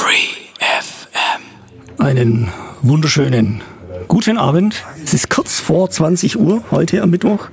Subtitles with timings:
[0.00, 0.28] Free
[0.60, 1.42] FM.
[1.98, 2.52] Einen
[2.82, 3.62] wunderschönen
[4.06, 4.84] guten Abend.
[5.04, 7.48] Es ist kurz vor 20 Uhr heute am Mittwoch.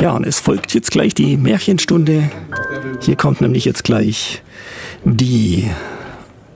[0.00, 2.30] Ja, und es folgt jetzt gleich die Märchenstunde.
[3.00, 4.42] Hier kommt nämlich jetzt gleich
[5.04, 5.70] die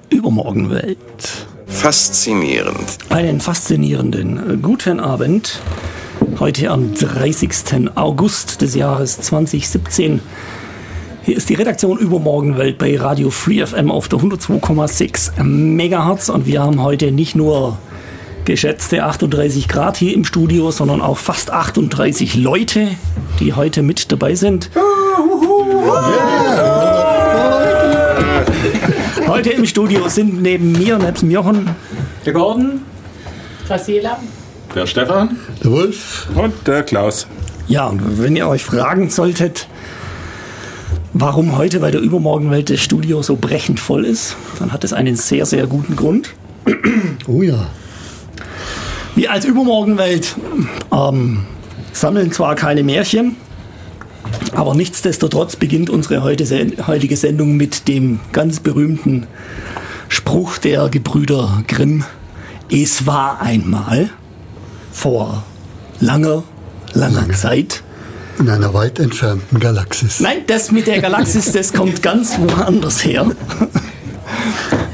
[0.09, 1.47] Übermorgenwelt.
[1.67, 2.97] Faszinierend.
[3.11, 5.61] Einen faszinierenden guten Abend.
[6.41, 7.91] Heute am 30.
[7.97, 10.23] August des Jahres 2017.
[11.27, 16.63] Hier ist die Redaktion Übermorgenwelt bei Radio Free FM auf der 102,6 Megahertz und wir
[16.63, 17.79] haben heute nicht nur
[18.45, 22.91] geschätzte 38 Grad hier im Studio, sondern auch fast 38 Leute,
[23.41, 24.71] die heute mit dabei sind.
[29.27, 31.75] Heute im Studio sind neben mir, neben Jochen,
[32.25, 32.83] Der Gordon?
[33.67, 34.21] Graciela?
[34.77, 35.37] Der Stefan?
[35.65, 36.29] Der Wolf.
[36.37, 37.27] Und der Klaus.
[37.67, 39.67] Ja, und wenn ihr euch fragen solltet,
[41.21, 45.17] warum heute bei der Übermorgenwelt das Studio so brechend voll ist, dann hat es einen
[45.17, 46.35] sehr, sehr guten Grund.
[47.29, 47.67] Oh ja.
[49.17, 50.37] Wir als Übermorgenwelt
[50.93, 51.45] ähm,
[51.93, 53.35] sammeln zwar keine Märchen,
[54.55, 59.27] aber nichtsdestotrotz beginnt unsere heutige Sendung mit dem ganz berühmten
[60.09, 62.05] Spruch der Gebrüder Grimm.
[62.71, 64.11] Es war einmal
[64.93, 65.43] vor
[65.99, 66.45] langer,
[66.93, 67.35] langer Lange.
[67.35, 67.83] Zeit.
[68.39, 70.21] In einer weit entfernten Galaxis.
[70.21, 73.27] Nein, das mit der Galaxis, das kommt ganz woanders her.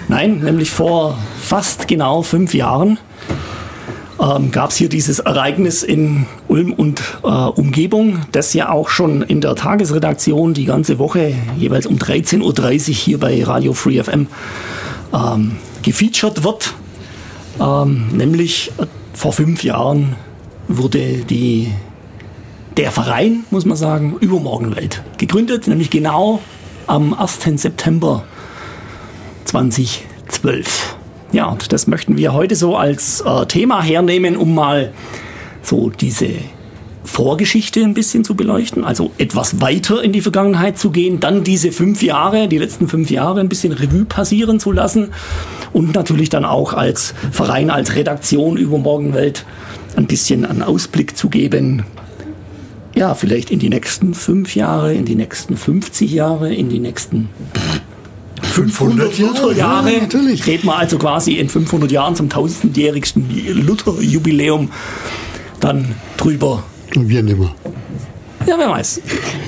[0.08, 2.98] Nein, nämlich vor fast genau fünf Jahren
[4.22, 9.22] ähm, gab es hier dieses Ereignis in Ulm und äh, Umgebung, das ja auch schon
[9.22, 12.42] in der Tagesredaktion die ganze Woche jeweils um 13.30
[12.88, 14.28] Uhr hier bei Radio Free FM
[15.12, 16.74] ähm, gefeatured wird.
[17.60, 20.14] Ähm, nämlich äh, vor fünf Jahren
[20.68, 21.72] wurde die,
[22.76, 26.40] der Verein, muss man sagen, Übermorgenwelt gegründet, nämlich genau
[26.86, 27.40] am 1.
[27.56, 28.24] September
[29.44, 30.96] 2012.
[31.32, 34.92] Ja, und das möchten wir heute so als äh, Thema hernehmen, um mal
[35.62, 36.28] so diese
[37.04, 41.72] Vorgeschichte ein bisschen zu beleuchten, also etwas weiter in die Vergangenheit zu gehen, dann diese
[41.72, 45.10] fünf Jahre, die letzten fünf Jahre ein bisschen Revue passieren zu lassen
[45.72, 49.44] und natürlich dann auch als Verein, als Redaktion über Morgenwelt
[49.96, 51.84] ein bisschen einen Ausblick zu geben,
[52.94, 57.28] ja, vielleicht in die nächsten fünf Jahre, in die nächsten 50 Jahre, in die nächsten
[58.42, 59.92] 500 Lutherjahre.
[59.92, 60.46] Ja, natürlich.
[60.46, 63.26] Reden wir also quasi in 500 Jahren zum tausendjährigsten
[63.66, 64.70] Lutherjubiläum
[65.60, 66.64] dann drüber.
[66.94, 67.54] Und wir nimmer.
[68.46, 69.00] Ja, wer weiß.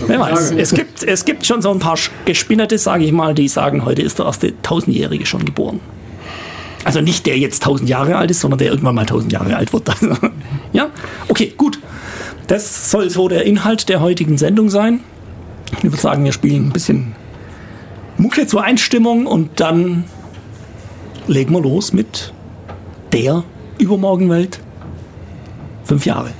[0.06, 0.52] Wer weiß.
[0.52, 4.02] Es gibt, es gibt schon so ein paar Gespinnerte, sage ich mal, die sagen, heute
[4.02, 5.80] ist der erste Tausendjährige schon geboren.
[6.84, 9.72] Also nicht der jetzt tausend Jahre alt ist, sondern der irgendwann mal tausend Jahre alt
[9.72, 9.90] wird.
[10.72, 10.90] Ja,
[11.28, 11.78] okay, gut.
[12.46, 15.00] Das soll so der Inhalt der heutigen Sendung sein.
[15.78, 17.14] Ich würde sagen, wir spielen ein bisschen
[18.18, 20.04] Mucke zur Einstimmung und dann
[21.26, 22.32] legen wir los mit
[23.12, 23.44] der
[23.78, 24.60] Übermorgenwelt.
[25.84, 26.30] Fünf Jahre.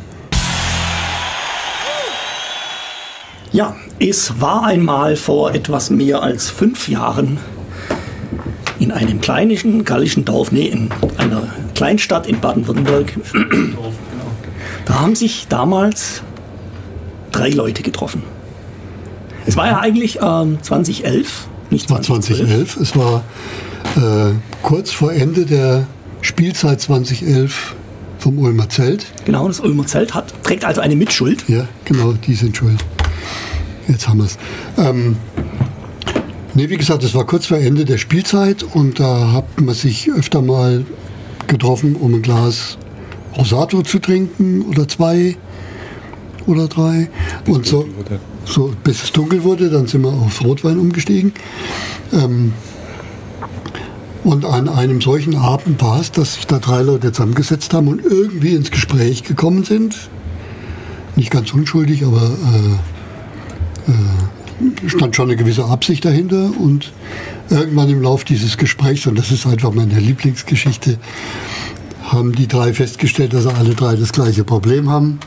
[3.52, 7.38] Ja, es war einmal vor etwas mehr als fünf Jahren
[8.80, 13.14] in einem kleinen gallischen Dorf, nee, in einer Kleinstadt in Baden-Württemberg.
[14.84, 16.22] Da haben sich damals
[17.32, 18.22] drei Leute getroffen.
[19.46, 22.76] Es war ja eigentlich ähm, 2011, nicht Es war 2011.
[22.76, 23.24] Es war
[23.96, 25.86] äh, kurz vor Ende der
[26.22, 27.74] Spielzeit 2011
[28.18, 29.06] vom Ulmer Zelt.
[29.26, 31.44] Genau, das Ulmer Zelt hat, trägt also eine Mitschuld.
[31.48, 32.82] Ja, genau, die sind schuld.
[33.88, 34.38] Jetzt haben wir es.
[34.78, 35.16] Ähm,
[36.54, 40.10] nee, wie gesagt, es war kurz vor Ende der Spielzeit und da hat man sich
[40.10, 40.86] öfter mal
[41.46, 42.78] getroffen, um ein Glas
[43.36, 45.36] Rosato zu trinken oder zwei
[46.46, 47.08] oder drei.
[47.46, 47.86] Und so,
[48.44, 51.32] so bis es dunkel wurde, dann sind wir auf Rotwein umgestiegen.
[52.12, 52.52] Ähm,
[54.24, 58.02] und an einem solchen Abend war es, dass sich da drei Leute zusammengesetzt haben und
[58.02, 60.08] irgendwie ins Gespräch gekommen sind.
[61.14, 62.22] Nicht ganz unschuldig, aber
[63.86, 66.50] äh, äh, stand schon eine gewisse Absicht dahinter.
[66.58, 66.92] Und
[67.50, 70.98] irgendwann im Lauf dieses Gesprächs, und das ist einfach meine Lieblingsgeschichte,
[72.04, 75.18] haben die drei festgestellt, dass alle drei das gleiche Problem haben.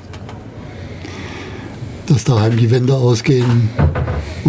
[2.08, 3.70] Dass daheim die Wände ausgehen,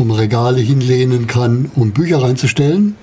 [0.04, 2.96] man Regale hinlehnen kann, um Bücher reinzustellen.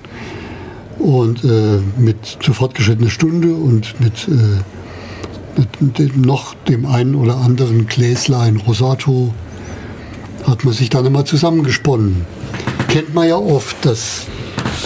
[0.98, 7.38] Und äh, mit zu fortgeschrittener Stunde und mit, äh, mit dem, noch dem einen oder
[7.38, 9.34] anderen Gläslein Rosato
[10.48, 12.26] hat man sich dann immer zusammengesponnen.
[12.88, 14.26] Kennt man ja oft, dass,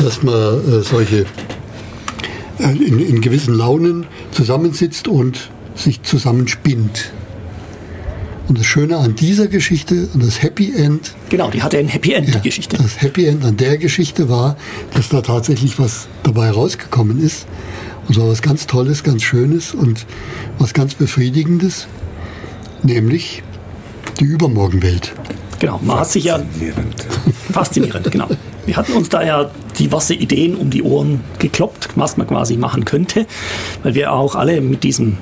[0.01, 1.25] dass man äh, solche
[2.59, 7.11] in, in gewissen Launen zusammensitzt und sich zusammenspinnt.
[8.47, 12.13] Und das Schöne an dieser Geschichte und das Happy End, Genau, die hatte ein Happy
[12.13, 12.77] End, die ja, Geschichte.
[12.77, 14.57] das Happy End an der Geschichte war,
[14.93, 17.45] dass da tatsächlich was dabei rausgekommen ist.
[18.07, 20.07] Und zwar was ganz Tolles, ganz Schönes und
[20.57, 21.87] was ganz Befriedigendes,
[22.81, 23.43] nämlich
[24.19, 25.13] die Übermorgenwelt.
[25.59, 26.39] Genau, man hat sich ja
[27.51, 28.27] faszinierend, genau.
[28.65, 32.85] Wir hatten uns da ja diverse Ideen um die Ohren gekloppt, was man quasi machen
[32.85, 33.25] könnte,
[33.83, 35.17] weil wir auch alle mit diesem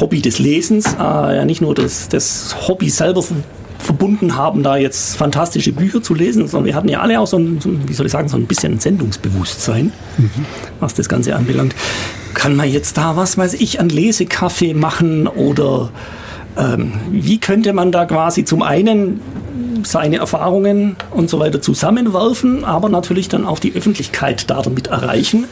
[0.00, 3.34] Hobby des Lesens äh, ja nicht nur das, das Hobby selber ver-
[3.78, 7.36] verbunden haben, da jetzt fantastische Bücher zu lesen, sondern wir hatten ja alle auch so
[7.38, 9.92] ein, so wie soll ich sagen, so ein bisschen ein Sendungsbewusstsein,
[10.80, 11.74] was das Ganze anbelangt.
[12.34, 15.90] Kann man jetzt da, was weiß ich, an Lesekaffee machen oder
[16.58, 19.20] ähm, wie könnte man da quasi zum einen
[19.84, 25.44] seine Erfahrungen und so weiter zusammenwerfen, aber natürlich dann auch die Öffentlichkeit da damit erreichen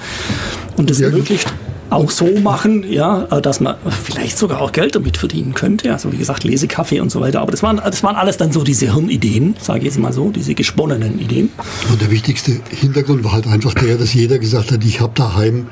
[0.77, 1.11] und das Ja.
[1.11, 1.49] möglichst
[1.91, 5.93] auch so machen, ja, äh, dass man vielleicht sogar auch Geld damit verdienen könnte.
[5.93, 7.41] Also wie gesagt, Lesekaffee und so weiter.
[7.41, 10.31] Aber das waren, das waren alles dann so diese Hirnideen, sage ich jetzt mal so,
[10.31, 11.51] diese gesponnenen Ideen.
[11.91, 15.69] Und der wichtigste Hintergrund war halt einfach der, dass jeder gesagt hat, ich habe daheim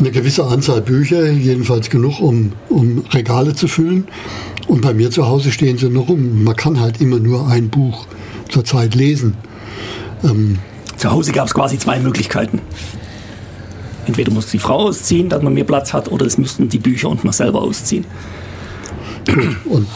[0.00, 4.08] eine gewisse Anzahl Bücher, jedenfalls genug, um, um Regale zu füllen.
[4.68, 6.44] Und bei mir zu Hause stehen sie noch rum.
[6.44, 8.06] Man kann halt immer nur ein Buch
[8.48, 9.34] zur Zeit lesen.
[10.96, 12.60] Zu Hause gab es quasi zwei Möglichkeiten.
[14.06, 17.08] Entweder muss die Frau ausziehen, dass man mehr Platz hat, oder es müssten die Bücher
[17.08, 18.04] und man selber ausziehen.
[19.66, 19.86] Und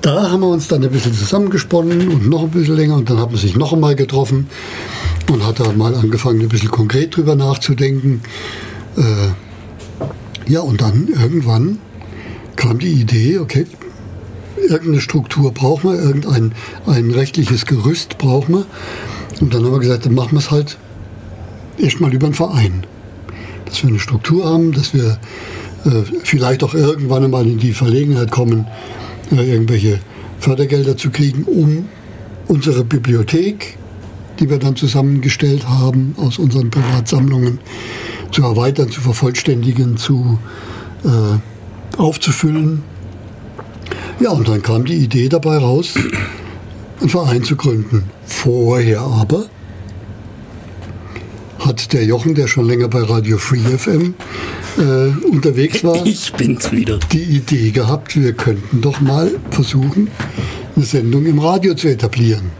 [0.00, 3.18] da haben wir uns dann ein bisschen zusammengesponnen und noch ein bisschen länger und dann
[3.18, 4.48] hat man sich noch einmal getroffen
[5.30, 8.22] und hat da mal angefangen, ein bisschen konkret drüber nachzudenken.
[8.96, 11.80] Äh, ja, und dann irgendwann
[12.56, 13.66] kam die Idee, okay,
[14.56, 16.52] irgendeine Struktur brauchen wir, irgendein
[16.86, 18.66] ein rechtliches Gerüst brauchen wir.
[19.40, 20.78] Und dann haben wir gesagt, dann machen wir es halt
[21.78, 22.84] erstmal über einen Verein.
[23.66, 25.18] Dass wir eine Struktur haben, dass wir
[25.84, 28.66] äh, vielleicht auch irgendwann einmal in die Verlegenheit kommen,
[29.30, 30.00] äh, irgendwelche
[30.38, 31.88] Fördergelder zu kriegen, um
[32.48, 33.76] unsere Bibliothek,
[34.38, 37.58] die wir dann zusammengestellt haben aus unseren Privatsammlungen,
[38.30, 40.38] zu erweitern, zu vervollständigen, zu
[41.04, 41.38] äh,
[41.96, 42.82] aufzufüllen.
[44.20, 45.94] Ja, und dann kam die Idee dabei raus,
[47.00, 48.04] einen Verein zu gründen.
[48.24, 49.46] Vorher aber
[51.58, 54.14] hat der Jochen, der schon länger bei Radio Free FM
[54.78, 56.98] äh, unterwegs war, Ich bin's wieder.
[57.12, 60.08] die Idee gehabt, wir könnten doch mal versuchen,
[60.74, 62.50] eine Sendung im Radio zu etablieren.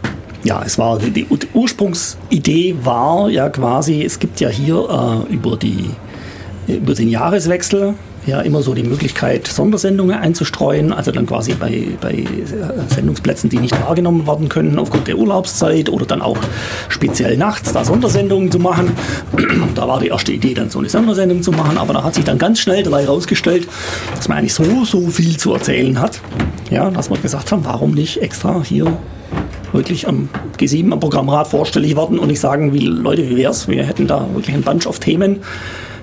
[0.43, 5.57] Ja, es war die, die Ursprungsidee war ja quasi, es gibt ja hier äh, über
[5.57, 5.89] die
[6.67, 7.95] über den Jahreswechsel
[8.27, 12.25] ja immer so die Möglichkeit, Sondersendungen einzustreuen, also dann quasi bei, bei äh,
[12.93, 16.37] Sendungsplätzen, die nicht wahrgenommen werden können aufgrund der Urlaubszeit oder dann auch
[16.89, 18.91] speziell nachts da Sondersendungen zu machen.
[19.75, 22.23] Da war die erste Idee, dann so eine Sondersendung zu machen, aber da hat sich
[22.23, 23.67] dann ganz schnell dabei herausgestellt,
[24.15, 26.19] dass man eigentlich so, so viel zu erzählen hat.
[26.71, 28.97] Ja, dass wir gesagt haben, warum nicht extra hier
[29.71, 33.67] wirklich am G7 am Programmrat vorstellig werden und nicht sagen, wie Leute, wie wär's?
[33.67, 35.41] Wir hätten da wirklich ein Bunch of Themen.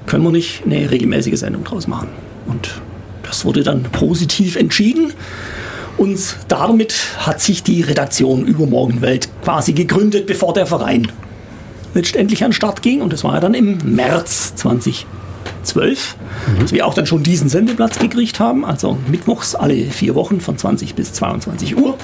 [0.06, 2.08] Können wir nicht eine regelmäßige Sendung draus machen?
[2.46, 2.82] Und
[3.22, 5.12] das wurde dann positiv entschieden.
[5.96, 11.08] Und damit hat sich die Redaktion Übermorgenwelt quasi gegründet, bevor der Verein
[11.94, 13.00] letztendlich an den Start ging.
[13.00, 16.16] Und das war ja dann im März 2012,
[16.60, 18.64] dass wir auch dann schon diesen Sendeplatz gekriegt haben.
[18.64, 21.96] Also mittwochs alle vier Wochen von 20 bis 22 Uhr.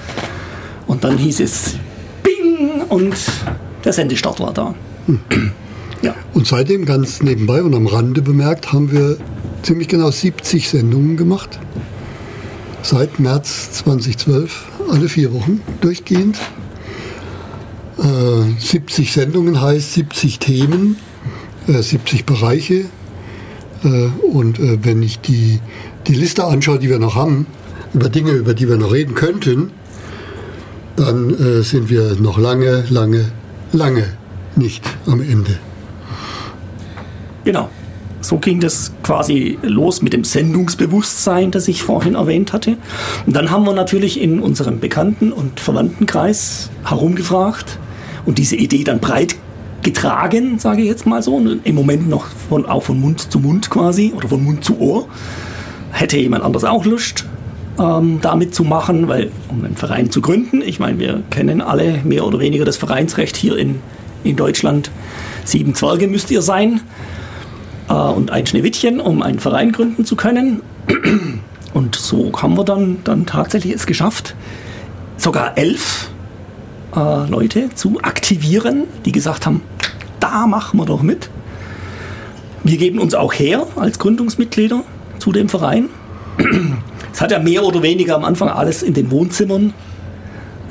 [0.87, 1.77] Und dann hieß es
[2.23, 3.17] Bing und
[3.85, 4.75] der Sendestart war da.
[6.03, 9.19] Ja, Und seitdem ganz nebenbei und am Rande bemerkt, haben wir
[9.63, 11.59] ziemlich genau 70 Sendungen gemacht.
[12.83, 16.39] Seit März 2012, alle vier Wochen durchgehend.
[17.99, 20.97] Äh, 70 Sendungen heißt 70 Themen,
[21.69, 22.87] äh, 70 Bereiche.
[23.85, 25.61] Äh, und äh, wenn ich die,
[26.07, 27.47] die Liste anschaue, die wir noch haben,
[27.93, 29.73] über Dinge, über die wir noch reden könnten,
[30.97, 33.33] dann äh, sind wir noch lange, lange,
[33.73, 34.05] lange
[34.57, 35.59] nicht am Ende.
[37.45, 37.69] Genau.
[38.23, 42.77] So ging das quasi los mit dem Sendungsbewusstsein, das ich vorhin erwähnt hatte.
[43.27, 47.79] Und dann haben wir natürlich in unserem Bekannten- und Verwandtenkreis herumgefragt
[48.27, 49.37] und diese Idee dann breit
[49.83, 51.37] getragen, sage ich jetzt mal so.
[51.37, 54.79] Und Im Moment noch von, auch von Mund zu Mund quasi oder von Mund zu
[54.79, 55.09] Ohr.
[55.91, 57.25] Hätte jemand anders auch Lust,
[57.79, 62.01] ähm, damit zu machen, weil um einen Verein zu gründen, ich meine, wir kennen alle
[62.05, 63.81] mehr oder weniger das Vereinsrecht hier in,
[64.25, 64.91] in Deutschland.
[65.45, 66.83] Sieben Zwerge müsst ihr sein
[67.91, 70.63] äh, und ein Schneewittchen, um einen Verein gründen zu können.
[71.75, 74.35] Und so haben wir dann, dann tatsächlich es geschafft,
[75.17, 76.11] sogar elf
[76.97, 79.63] äh, Leute zu aktivieren, die gesagt haben,
[80.19, 81.31] da machen wir doch mit.
[82.65, 84.83] Wir geben uns auch her als Gründungsmitglieder
[85.19, 85.89] zu dem Verein.
[87.13, 89.73] Es hat ja mehr oder weniger am Anfang alles in den Wohnzimmern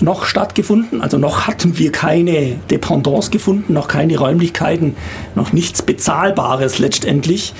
[0.01, 1.01] noch stattgefunden.
[1.01, 4.95] Also noch hatten wir keine Dependance gefunden, noch keine Räumlichkeiten,
[5.35, 7.53] noch nichts Bezahlbares letztendlich,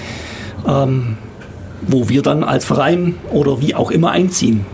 [0.68, 1.18] ähm,
[1.88, 4.66] wo wir dann als Verein oder wie auch immer einziehen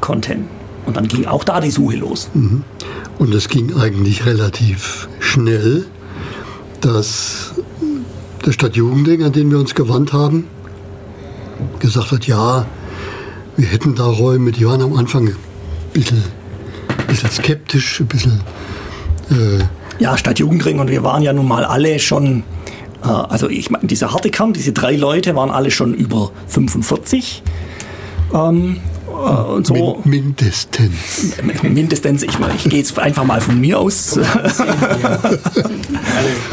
[0.00, 0.46] konnten.
[0.86, 2.30] Und dann ging auch da die Suche los.
[3.18, 5.86] Und es ging eigentlich relativ schnell,
[6.80, 7.52] dass
[8.46, 10.46] der Stadtjugendring, an den wir uns gewandt haben,
[11.80, 12.66] gesagt hat, ja,
[13.56, 15.36] wir hätten da Räume, die waren am Anfang ein
[15.92, 16.22] bisschen,
[17.08, 18.40] bisschen skeptisch, ein bisschen
[19.30, 19.64] äh,
[19.98, 22.44] Ja, Stadtjugendring und wir waren ja nun mal alle schon,
[23.02, 27.42] äh, also ich meine, dieser harte Kern, diese drei Leute waren alle schon über 45.
[28.32, 28.76] Ähm,
[29.08, 30.00] äh, und so.
[30.04, 31.42] min mindestens.
[31.62, 34.16] Mindestens, ich, ich gehe jetzt einfach mal von mir aus.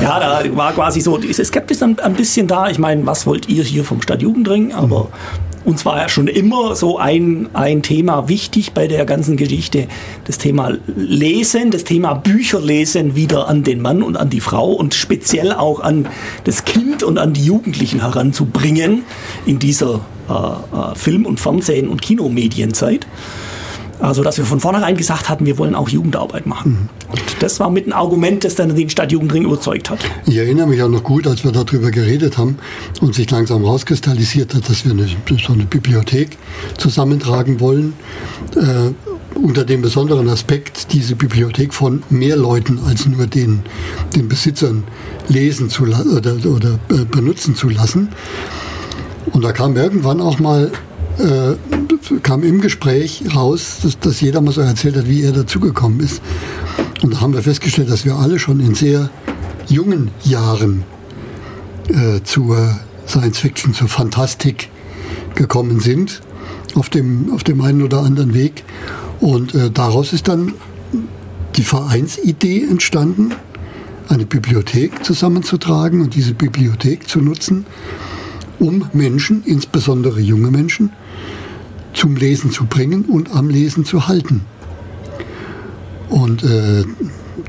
[0.01, 2.69] ja, da war quasi so diese Skepsis ein, ein bisschen da.
[2.69, 4.73] Ich meine, was wollt ihr hier vom Stadtjugendring?
[4.73, 5.09] Aber
[5.65, 9.87] uns war ja schon immer so ein, ein Thema wichtig bei der ganzen Geschichte.
[10.25, 14.93] Das Thema Lesen, das Thema Bücherlesen wieder an den Mann und an die Frau und
[14.93, 16.07] speziell auch an
[16.43, 19.03] das Kind und an die Jugendlichen heranzubringen
[19.45, 23.07] in dieser äh, äh, Film- und Fernsehen- und Kinomedienzeit.
[23.99, 26.89] Also, dass wir von vornherein gesagt hatten, wir wollen auch Jugendarbeit machen.
[27.11, 29.99] Und das war mit ein Argument, das dann den Stadtjugendring überzeugt hat.
[30.25, 32.57] Ich erinnere mich auch noch gut, als wir darüber geredet haben
[33.01, 36.37] und sich langsam rauskristallisiert hat, dass wir eine, so eine Bibliothek
[36.77, 37.93] zusammentragen wollen.
[38.55, 38.91] Äh,
[39.35, 43.63] unter dem besonderen Aspekt, diese Bibliothek von mehr Leuten als nur den,
[44.15, 44.85] den Besitzern
[45.27, 48.09] lesen zu oder, oder äh, benutzen zu lassen.
[49.31, 50.71] Und da kam irgendwann auch mal,
[51.17, 51.55] äh,
[52.23, 56.21] kam im Gespräch raus, dass, dass jeder mal so erzählt hat, wie er dazugekommen ist.
[57.01, 59.09] Und da haben wir festgestellt, dass wir alle schon in sehr
[59.67, 60.83] jungen Jahren
[61.89, 64.69] äh, zur Science Fiction, zur Fantastik
[65.35, 66.21] gekommen sind,
[66.75, 68.63] auf dem, auf dem einen oder anderen Weg.
[69.19, 70.53] Und äh, daraus ist dann
[71.55, 73.33] die Vereinsidee entstanden,
[74.09, 77.65] eine Bibliothek zusammenzutragen und diese Bibliothek zu nutzen,
[78.59, 80.91] um Menschen, insbesondere junge Menschen,
[81.95, 84.41] zum Lesen zu bringen und am Lesen zu halten.
[86.09, 86.83] Und äh,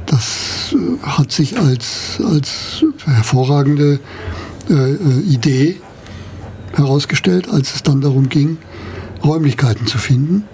[0.07, 4.01] das äh, hat sich als, als hervorragende
[4.71, 5.77] äh, äh, Idee
[6.75, 8.59] herausgestellt, als es dann darum ging,
[9.25, 10.45] Räumlichkeiten zu finden.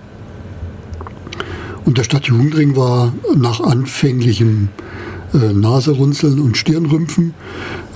[1.84, 4.68] Und der Stadtjugendring war nach anfänglichem
[5.34, 7.34] äh, Naserunzeln und Stirnrümpfen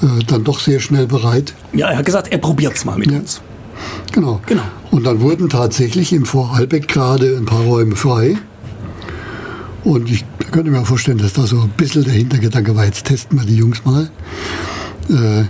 [0.02, 3.18] äh, dann doch sehr schnell bereit, Ja, er hat gesagt, er probiert's mal mit Ja.
[3.18, 3.40] uns.
[4.12, 4.40] Genau.
[4.46, 4.62] Genau.
[4.90, 8.36] Und dann wurden tatsächlich im Vorarlbeck gerade ein paar Räume frei.
[9.84, 13.38] Und ich könnte mir vorstellen, dass da so ein bisschen der Hintergedanke war, jetzt testen
[13.38, 14.10] wir die Jungs mal.
[15.08, 15.44] Äh,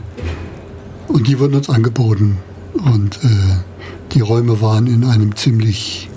[1.08, 2.38] und die wurden uns angeboten.
[2.74, 3.28] Und äh,
[4.12, 6.10] die Räume waren in einem ziemlich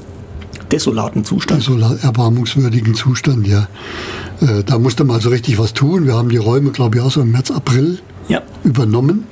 [0.71, 1.63] Desolaten Zustand.
[1.63, 3.67] so erbarmungswürdigen Zustand, ja.
[4.41, 6.05] Äh, da musste man also richtig was tun.
[6.05, 8.41] Wir haben die Räume, glaube ich, auch so im März, April Ja.
[8.63, 9.23] übernommen.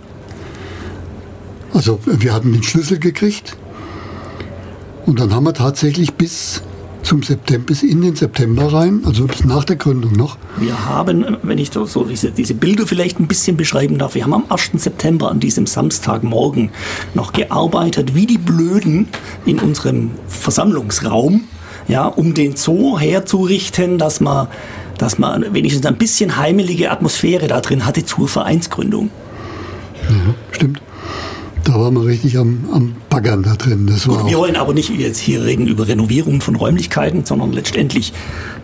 [1.77, 3.55] Also wir hatten den Schlüssel gekriegt
[5.05, 6.63] und dann haben wir tatsächlich bis
[7.03, 11.37] zum September, bis in den September rein, also bis nach der Gründung noch, Wir haben,
[11.43, 14.71] wenn ich so, diese, diese Bilder vielleicht ein bisschen beschreiben darf, wir haben am 1.
[14.73, 16.71] September an diesem Samstagmorgen
[17.13, 19.07] noch gearbeitet, wie die Blöden
[19.45, 21.43] in unserem Versammlungsraum,
[21.87, 24.47] ja, um den Zoo herzurichten, dass man,
[24.97, 29.11] dass man wenigstens ein bisschen heimelige Atmosphäre da drin hatte zur Vereinsgründung.
[30.51, 30.81] stimmt.
[31.67, 33.87] Da waren wir richtig am, am Baggern da drin.
[33.87, 37.51] Das war Gut, wir wollen aber nicht jetzt hier reden über Renovierung von Räumlichkeiten, sondern
[37.51, 38.13] letztendlich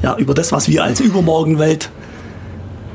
[0.01, 1.91] ja, über das, was wir als Übermorgenwelt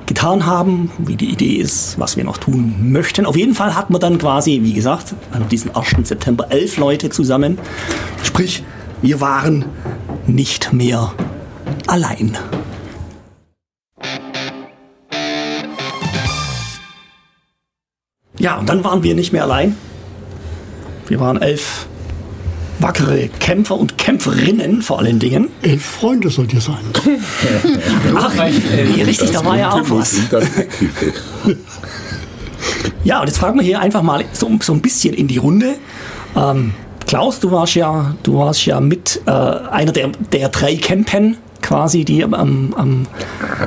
[0.07, 3.27] getan haben, wie die Idee ist, was wir noch tun möchten.
[3.27, 6.09] Auf jeden Fall hatten wir dann quasi, wie gesagt, an diesem 1.
[6.09, 7.59] September elf Leute zusammen.
[8.23, 8.65] Sprich,
[9.03, 9.67] wir waren
[10.27, 11.12] nicht mehr
[11.87, 12.38] allein.
[18.38, 19.77] Ja, und dann waren wir nicht mehr allein.
[21.09, 21.87] Wir waren elf
[22.81, 25.49] wackere Kämpfer und Kämpferinnen vor allen Dingen.
[25.62, 26.77] elf Freunde sollt ihr sein.
[28.15, 28.45] Ach, ja,
[29.05, 30.17] richtig, da war ja auch was.
[33.05, 35.77] Ja, und jetzt fragen wir hier einfach mal so, so ein bisschen in die Runde.
[36.37, 36.75] Ähm,
[37.07, 42.05] Klaus, du warst ja, du warst ja mit äh, einer der, der drei Campen quasi,
[42.05, 43.07] die am, am,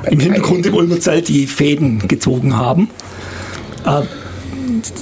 [0.10, 2.90] im Hintergrund im Ulmer Zelt die Fäden gezogen haben.
[3.86, 4.04] Äh,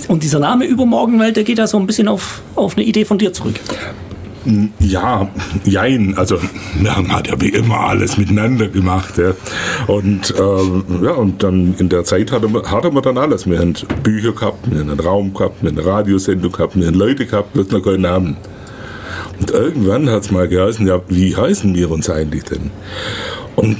[0.07, 3.17] und dieser Name Übermorgenwelt, der geht ja so ein bisschen auf, auf eine Idee von
[3.17, 3.55] dir zurück.
[4.79, 5.29] Ja,
[5.65, 6.17] jein.
[6.17, 6.37] Also
[6.79, 9.17] wir haben halt ja wie immer alles miteinander gemacht.
[9.17, 9.33] Ja.
[9.87, 13.47] Und ähm, ja, und dann in der Zeit hatten wir, hatten wir dann alles.
[13.49, 16.87] Wir haben Bücher gehabt, wir haben einen Raum gehabt, wir haben eine Radiosendung gehabt, wir
[16.87, 18.37] haben Leute gehabt, bloß noch keinen Namen.
[19.39, 22.71] Und irgendwann hat es mal geheißen, ja, wie heißen wir uns eigentlich denn?
[23.55, 23.77] Und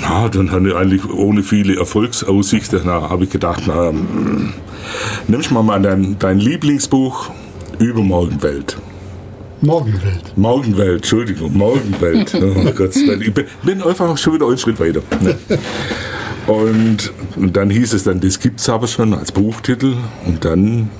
[0.00, 4.52] na, dann habe ich eigentlich ohne viele Erfolgsaussichten, na, habe ich gedacht, na, hm,
[5.26, 7.30] nimmst mal mal dein, dein Lieblingsbuch
[7.78, 8.76] Übermorgenwelt.
[9.60, 10.36] Morgenwelt.
[10.36, 12.34] Morgenwelt, Entschuldigung, Morgenwelt.
[12.42, 15.00] Oh Gott, ich bin, einfach schon wieder einen Schritt weiter.
[15.20, 15.36] Ne?
[16.46, 19.94] Und dann hieß es dann, das gibt es aber schon als Buchtitel.
[20.26, 20.90] Und dann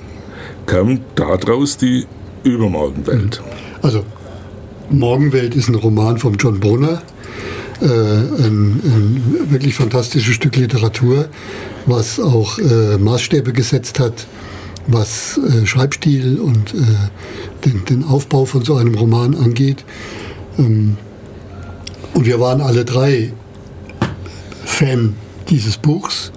[0.65, 2.05] kam daraus die
[2.43, 3.41] Übermorgenwelt.
[3.81, 4.03] Also,
[4.89, 7.01] Morgenwelt ist ein Roman von John Bonner.
[7.81, 11.29] Äh, ein, ein, wirklich fantastisches Stück Literatur,
[11.85, 14.27] was auch äh, Maßstäbe gesetzt hat,
[14.87, 16.77] was äh, Schreibstil und äh,
[17.65, 19.85] den, den, Aufbau von so einem Roman angeht.
[20.57, 20.97] Ähm,
[22.13, 23.31] und wir waren alle drei
[24.65, 25.15] Fan
[25.49, 26.33] dieses Buchs.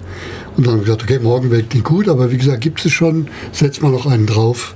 [0.55, 3.27] Und dann haben wir gesagt, okay, Morgenwelt klingt gut, aber wie gesagt, gibt es schon,
[3.51, 4.75] setzen wir noch einen drauf.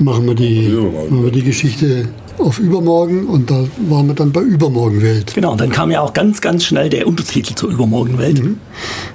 [0.00, 2.08] Machen wir die, machen wir die Geschichte
[2.48, 5.34] auf übermorgen und da waren wir dann bei Übermorgenwelt.
[5.34, 8.42] Genau, und dann kam ja auch ganz, ganz schnell der Untertitel zur Übermorgenwelt.
[8.42, 8.58] Mhm.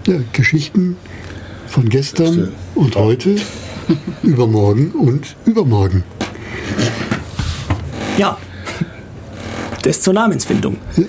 [0.06, 0.98] Ja, Geschichten
[1.66, 3.38] von gestern und heute,
[4.22, 6.04] übermorgen und übermorgen.
[8.20, 8.38] Ja,
[9.82, 10.78] das zur Namensfindung.
[10.96, 11.04] Ja.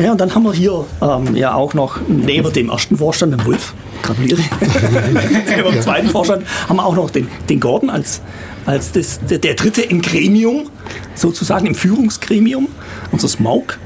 [0.00, 3.44] Ja, und dann haben wir hier ähm, ja auch noch neben dem ersten Vorstand, den
[3.44, 4.40] Wolf, gratuliere,
[5.56, 8.22] neben dem zweiten Vorstand, haben wir auch noch den, den Gordon als,
[8.64, 10.70] als das, der, der dritte im Gremium,
[11.14, 12.68] sozusagen im Führungsgremium,
[13.12, 13.78] unser Smaug.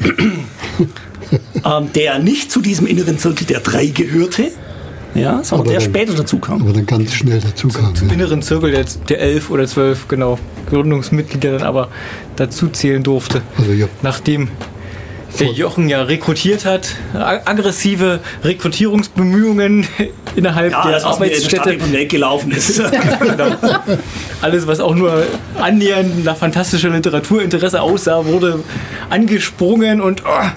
[1.64, 4.52] ähm, der nicht zu diesem inneren Zirkel der drei gehörte,
[5.14, 6.62] ja, sondern aber der dann, später dazu kam.
[6.62, 7.94] Aber dann ganz schnell dazu kam.
[7.96, 8.14] Zum, ja.
[8.14, 11.88] inneren Zirkel der, der elf oder zwölf, genau, Gründungsmitglieder dann aber
[12.36, 13.42] dazu zählen durfte.
[13.58, 13.86] Also, ja.
[14.02, 14.48] Nachdem
[15.40, 19.86] der Jochen ja rekrutiert hat, aggressive Rekrutierungsbemühungen
[20.36, 21.72] innerhalb ja, der Arbeitsstätte.
[21.72, 22.78] In der gelaufen ist.
[23.20, 23.56] genau.
[24.42, 25.24] Alles, was auch nur
[25.58, 28.62] annähernd nach fantastischer Literaturinteresse aussah, wurde
[29.10, 30.50] angesprungen und oh,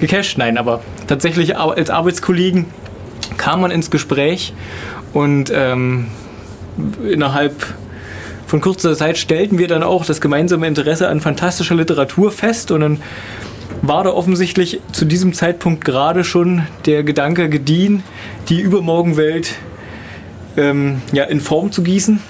[0.00, 0.38] gecasht.
[0.38, 2.66] Nein, aber tatsächlich als Arbeitskollegen
[3.36, 4.52] kam man ins Gespräch
[5.12, 6.06] und ähm,
[7.08, 7.54] innerhalb
[8.46, 12.80] von kurzer Zeit stellten wir dann auch das gemeinsame Interesse an fantastischer Literatur fest und
[12.80, 13.02] dann
[13.82, 18.02] war da offensichtlich zu diesem Zeitpunkt gerade schon der Gedanke gediehen,
[18.48, 19.56] die Übermorgenwelt
[20.56, 22.20] ähm, ja, in Form zu gießen.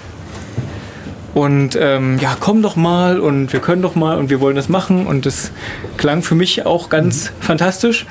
[1.33, 4.69] Und ähm, ja, komm doch mal und wir können doch mal und wir wollen das
[4.69, 5.05] machen.
[5.05, 5.51] Und das
[5.97, 7.41] klang für mich auch ganz mhm.
[7.41, 8.05] fantastisch.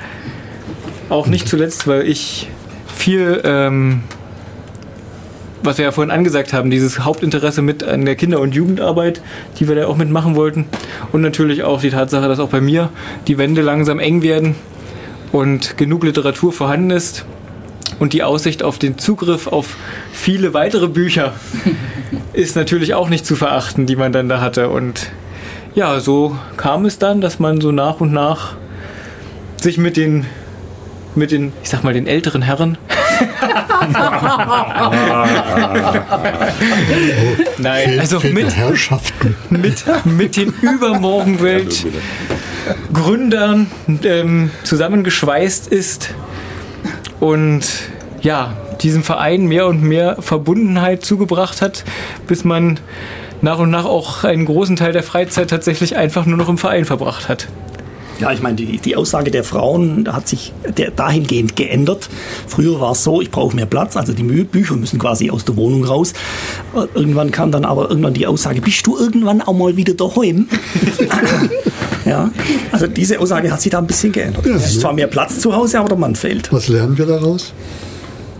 [1.09, 2.49] Auch nicht zuletzt, weil ich
[2.87, 4.03] viel ähm,
[5.63, 9.21] was wir ja vorhin angesagt haben, dieses Hauptinteresse mit an der Kinder- und Jugendarbeit,
[9.59, 10.65] die wir da auch mitmachen wollten.
[11.11, 12.89] Und natürlich auch die Tatsache, dass auch bei mir
[13.27, 14.55] die Wände langsam eng werden
[15.31, 17.25] und genug Literatur vorhanden ist.
[17.99, 19.75] Und die Aussicht auf den Zugriff auf
[20.11, 21.33] viele weitere Bücher
[22.33, 24.69] ist natürlich auch nicht zu verachten, die man dann da hatte.
[24.69, 25.09] Und
[25.73, 28.55] ja, so kam es dann, dass man so nach und nach
[29.61, 30.25] sich mit den,
[31.15, 32.77] mit den, ich sag mal, den älteren Herren
[37.57, 38.55] Nein, also mit,
[39.49, 41.85] mit, mit den Übermorgenwelt
[42.93, 43.67] Gründern
[44.03, 46.13] ähm, zusammengeschweißt ist
[47.19, 47.65] und
[48.21, 51.83] ja, diesem Verein mehr und mehr Verbundenheit zugebracht hat,
[52.27, 52.79] bis man
[53.41, 56.85] nach und nach auch einen großen Teil der Freizeit tatsächlich einfach nur noch im Verein
[56.85, 57.47] verbracht hat.
[58.19, 62.09] Ja, ich meine, die, die Aussage der Frauen hat sich der, dahingehend geändert.
[62.47, 65.55] Früher war es so, ich brauche mehr Platz, also die Bücher müssen quasi aus der
[65.55, 66.13] Wohnung raus.
[66.95, 70.47] Irgendwann kam dann aber irgendwann die Aussage, bist du irgendwann auch mal wieder daheim?
[72.05, 72.31] ja,
[72.71, 74.45] also diese Aussage hat sich da ein bisschen geändert.
[74.45, 76.51] Ja, es ist zwar mehr Platz zu Hause, aber der Mann fehlt.
[76.51, 77.53] Was lernen wir daraus?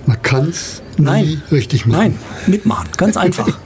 [0.08, 2.00] Man kann es nie richtig machen.
[2.00, 3.48] Nein, mitmachen, ganz einfach.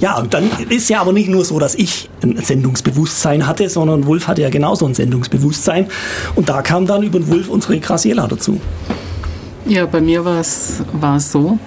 [0.00, 4.06] Ja, und dann ist ja aber nicht nur so, dass ich ein Sendungsbewusstsein hatte, sondern
[4.06, 5.86] Wolf hatte ja genauso ein Sendungsbewusstsein.
[6.34, 8.60] Und da kam dann über den Wolf unsere Graciela dazu.
[9.66, 10.82] Ja, bei mir war es
[11.18, 11.58] so.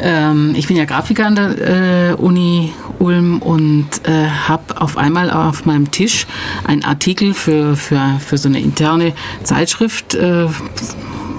[0.00, 5.30] Ähm, ich bin ja Grafiker an der äh, Uni Ulm und äh, habe auf einmal
[5.30, 6.26] auf meinem Tisch
[6.64, 10.48] einen Artikel für, für, für so eine interne Zeitschrift äh,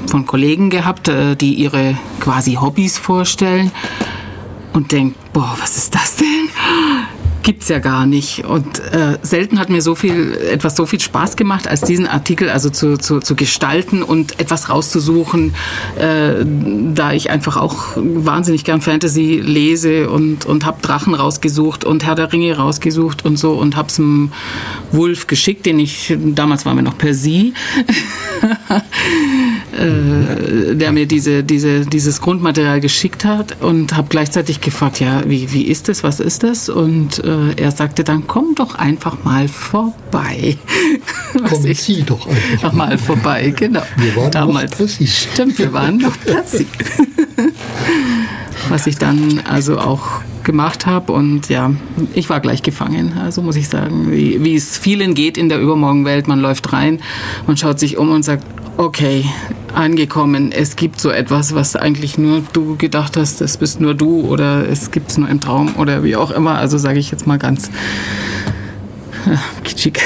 [0.08, 3.72] von Kollegen gehabt, äh, die ihre quasi Hobbys vorstellen
[4.74, 6.50] und denke, boah, was ist das denn?
[7.43, 8.45] Gibt's ja gar nicht.
[8.45, 12.49] Und äh, selten hat mir so viel, etwas so viel Spaß gemacht, als diesen Artikel
[12.49, 15.56] also zu, zu, zu gestalten und etwas rauszusuchen,
[15.97, 16.45] äh,
[16.93, 22.15] da ich einfach auch wahnsinnig gern Fantasy lese und, und habe Drachen rausgesucht und Herr
[22.15, 24.32] der Ringe rausgesucht und so und hab's dem
[24.91, 27.54] Wolf geschickt, den ich, damals waren wir noch per Sie.
[29.73, 35.51] äh, der mir diese, diese, dieses Grundmaterial geschickt hat und habe gleichzeitig gefragt, ja, wie,
[35.54, 36.69] wie ist das, was ist das?
[36.69, 40.58] Und äh, er sagte dann, komm doch einfach mal vorbei.
[41.50, 42.74] Kommen ich- Sie doch einfach.
[42.74, 43.82] mal vorbei, genau.
[43.98, 44.72] Wir waren noch Damals.
[44.76, 45.08] Pressi.
[45.08, 46.67] Stimmt, wir waren noch Pressi.
[48.70, 51.72] Was ich dann also auch gemacht habe und ja,
[52.13, 53.13] ich war gleich gefangen.
[53.17, 56.28] Also muss ich sagen, wie, wie es vielen geht in der Übermorgenwelt.
[56.28, 57.00] Man läuft rein
[57.48, 58.46] und schaut sich um und sagt,
[58.82, 59.26] okay,
[59.76, 64.22] angekommen, es gibt so etwas, was eigentlich nur du gedacht hast, das bist nur du
[64.22, 66.58] oder es gibt es nur im Traum oder wie auch immer.
[66.58, 67.70] Also sage ich jetzt mal ganz
[69.63, 70.00] kitschig.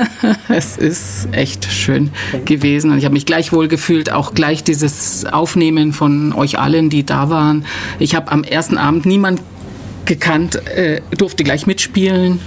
[0.48, 2.10] es ist echt schön
[2.44, 6.90] gewesen und ich habe mich gleich wohl gefühlt, auch gleich dieses Aufnehmen von euch allen,
[6.90, 7.64] die da waren.
[7.98, 9.40] Ich habe am ersten Abend niemand
[10.04, 12.40] gekannt, äh, durfte gleich mitspielen,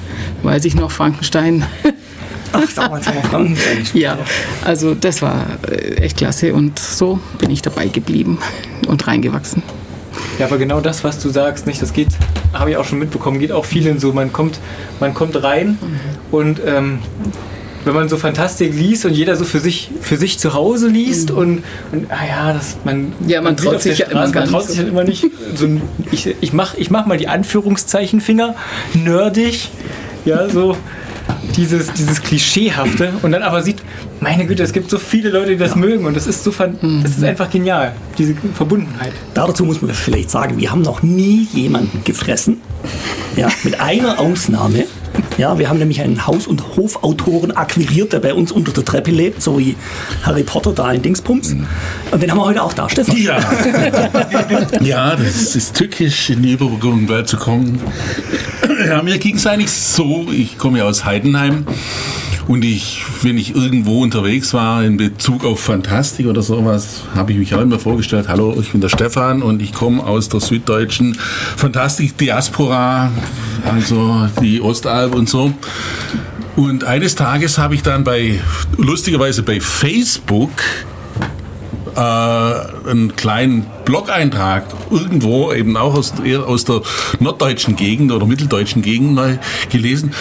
[0.44, 1.66] weiß ich noch, Frankenstein.
[2.54, 4.04] Ach, damals haben wir Frankenstein gespielt.
[4.04, 4.18] ja,
[4.66, 8.40] also das war äh, echt klasse und so bin ich dabei geblieben
[8.88, 9.64] und reingewachsen.
[10.40, 12.10] Ja, aber genau das, was du sagst, nicht, das geht,
[12.54, 14.12] habe ich auch schon mitbekommen, geht auch vielen so.
[14.14, 14.60] Man kommt,
[15.00, 15.78] man kommt rein
[16.32, 17.00] und ähm,
[17.86, 21.32] wenn man so Fantastik liest und jeder so für sich, für sich zu Hause liest
[21.32, 24.52] und, und ah ja, das, man, Ja, man sieht traut sich ja immer man traut
[24.52, 24.82] nicht sich so.
[24.84, 25.26] halt immer nicht.
[25.56, 28.54] So, ein- ich ich mache ich mach mal die Anführungszeichen-Finger,
[28.94, 29.70] nerdig,
[30.26, 30.76] ja, so
[31.56, 33.78] dieses, dieses Klischeehafte und dann aber sieht,
[34.20, 36.78] meine Güte, es gibt so viele Leute, die das mögen und das ist so, fan-
[37.04, 39.12] das ist einfach genial, diese Verbundenheit.
[39.34, 42.58] Dazu muss man vielleicht sagen, wir haben noch nie jemanden gefressen.
[43.36, 44.86] Ja, mit einer Ausnahme.
[45.38, 49.12] Ja, wir haben nämlich einen Haus- und Hofautoren akquiriert, der bei uns unter der Treppe
[49.12, 49.76] lebt, so wie
[50.24, 51.56] Harry Potter da in Dingsbums.
[52.12, 53.18] Und den haben wir heute auch da, Stefan.
[53.18, 53.38] Ja.
[54.82, 57.80] ja, das ist tückisch, in die Überwelt zu kommen.
[58.92, 61.66] Ja, mir ging es eigentlich so, ich komme ja aus Heidenheim
[62.50, 67.38] und ich, wenn ich irgendwo unterwegs war in Bezug auf Fantastik oder sowas, habe ich
[67.38, 71.18] mich auch immer vorgestellt, hallo, ich bin der Stefan und ich komme aus der süddeutschen
[71.56, 73.12] Fantastik-Diaspora,
[73.64, 75.54] also die Ostalb und so.
[76.58, 78.42] Und eines Tages habe ich dann bei,
[78.76, 80.52] lustigerweise bei Facebook,
[81.96, 82.00] äh,
[82.90, 86.14] einen kleinen Blog-Eintrag irgendwo eben auch aus,
[86.46, 86.82] aus der
[87.20, 90.14] norddeutschen Gegend oder mitteldeutschen Gegend mal gelesen.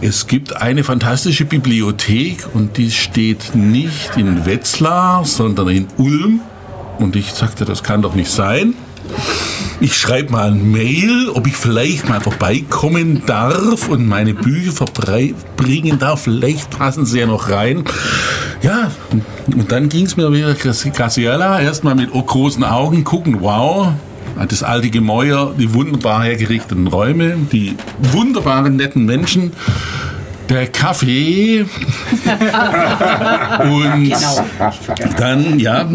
[0.00, 6.40] Es gibt eine fantastische Bibliothek und die steht nicht in Wetzlar, sondern in Ulm.
[6.98, 8.74] Und ich sagte, das kann doch nicht sein.
[9.80, 16.00] Ich schreibe mal ein Mail, ob ich vielleicht mal vorbeikommen darf und meine Bücher verbringen
[16.00, 16.22] darf.
[16.22, 17.84] Vielleicht passen sie ja noch rein.
[18.60, 18.90] Ja,
[19.46, 21.60] und dann ging es mir wieder Graciela.
[21.60, 23.92] Erstmal mit großen Augen gucken, wow,
[24.48, 27.76] das alte Gemäuer, die wunderbar hergerichteten Räume, die
[28.12, 29.52] wunderbaren, netten Menschen.
[30.48, 31.60] Der Kaffee
[33.62, 34.14] und
[35.18, 35.86] dann, ja,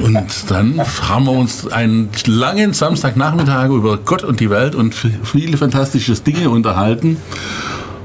[0.00, 5.56] und dann haben wir uns einen langen Samstagnachmittag über Gott und die Welt und viele
[5.56, 7.16] fantastische Dinge unterhalten.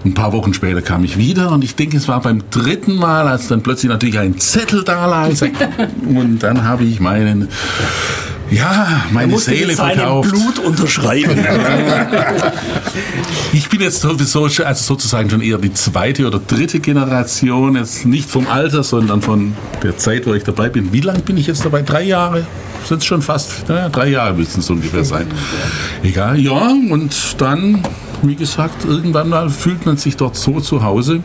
[0.06, 3.28] Ein paar Wochen später kam ich wieder und ich denke, es war beim dritten Mal,
[3.28, 5.30] als dann plötzlich natürlich ein Zettel da lag.
[6.08, 7.50] Und dann habe ich meinen,
[8.52, 10.30] ja, meine Seele verkauft.
[10.30, 11.38] Blut unterschreiben.
[13.52, 18.06] Ich bin jetzt sowieso schon, also sozusagen schon eher die zweite oder dritte Generation, jetzt
[18.06, 20.94] nicht vom Alter, sondern von der Zeit, wo ich dabei bin.
[20.94, 21.82] Wie lange bin ich jetzt dabei?
[21.82, 22.46] Drei Jahre?
[22.88, 25.28] Sind es schon fast, naja, drei Jahre müssten es ungefähr sein.
[26.04, 27.84] Egal, ja, und dann,
[28.22, 31.22] wie gesagt, irgendwann mal fühlt man sich dort so zu Hause,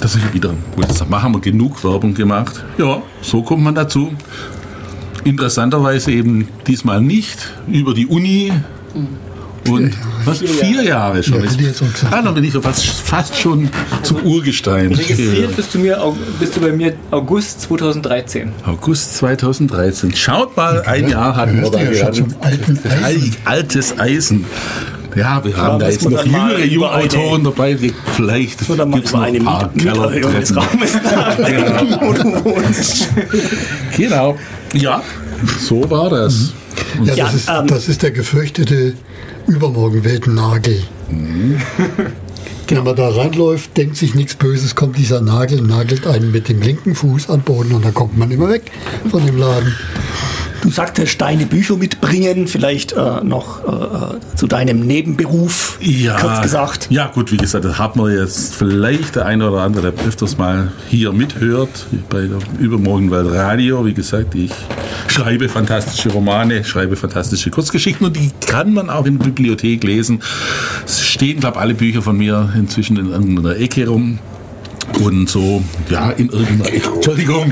[0.00, 2.64] dass ich wieder, gut, jetzt haben wir genug Werbung gemacht.
[2.78, 4.12] Ja, so kommt man dazu.
[5.24, 8.52] Interessanterweise eben diesmal nicht über die Uni.
[9.68, 9.92] Und
[10.24, 10.38] was?
[10.38, 11.42] Vier Jahre schon.
[11.44, 11.48] Ja,
[12.10, 13.68] ah, dann bin ich fast, fast schon
[14.02, 14.92] zum Urgestein.
[14.92, 15.98] Registriert bist du, mir,
[16.38, 18.52] bist du bei mir August 2013.
[18.66, 20.14] August 2013.
[20.14, 21.78] Schaut mal, ein Jahr hatten wir da.
[23.44, 24.46] Altes Eisen.
[25.16, 27.74] Ja, wir haben da jetzt noch jüngere über eine- Jungautoren dabei.
[27.74, 28.70] die Vielleicht gibt
[29.04, 30.54] es noch eine ein paar Mieterhöhung des.
[30.56, 30.92] Raumes.
[33.96, 34.36] Genau.
[34.72, 35.02] Ja,
[35.60, 36.52] so war das.
[37.04, 38.94] Ja, Ja, das, ist, ähm, das ist der gefürchtete
[39.46, 40.82] Übermorgenweltennagel.
[42.68, 46.62] Wenn man da reinläuft, denkt sich nichts Böses, kommt dieser Nagel, nagelt einen mit dem
[46.62, 48.70] linken Fuß an den Boden und dann kommt man immer weg
[49.10, 49.74] von dem Laden.
[50.62, 56.42] Du sagtest, deine Bücher mitbringen, vielleicht äh, noch äh, äh, zu deinem Nebenberuf, Ja, kurz
[56.42, 56.88] gesagt.
[56.90, 60.36] Ja, gut, wie gesagt, das hat man jetzt vielleicht der eine oder andere, der öfters
[60.36, 63.86] mal hier mithört, bei der Übermorgenwelt Radio.
[63.86, 64.52] Wie gesagt, ich
[65.08, 70.22] schreibe fantastische Romane, schreibe fantastische Kurzgeschichten und die kann man auch in der Bibliothek lesen.
[70.84, 74.18] Es stehen, glaube ich, alle Bücher von mir inzwischen in einer Ecke rum.
[75.00, 77.50] Und so, ja, in irgendeiner, Entschuldigung,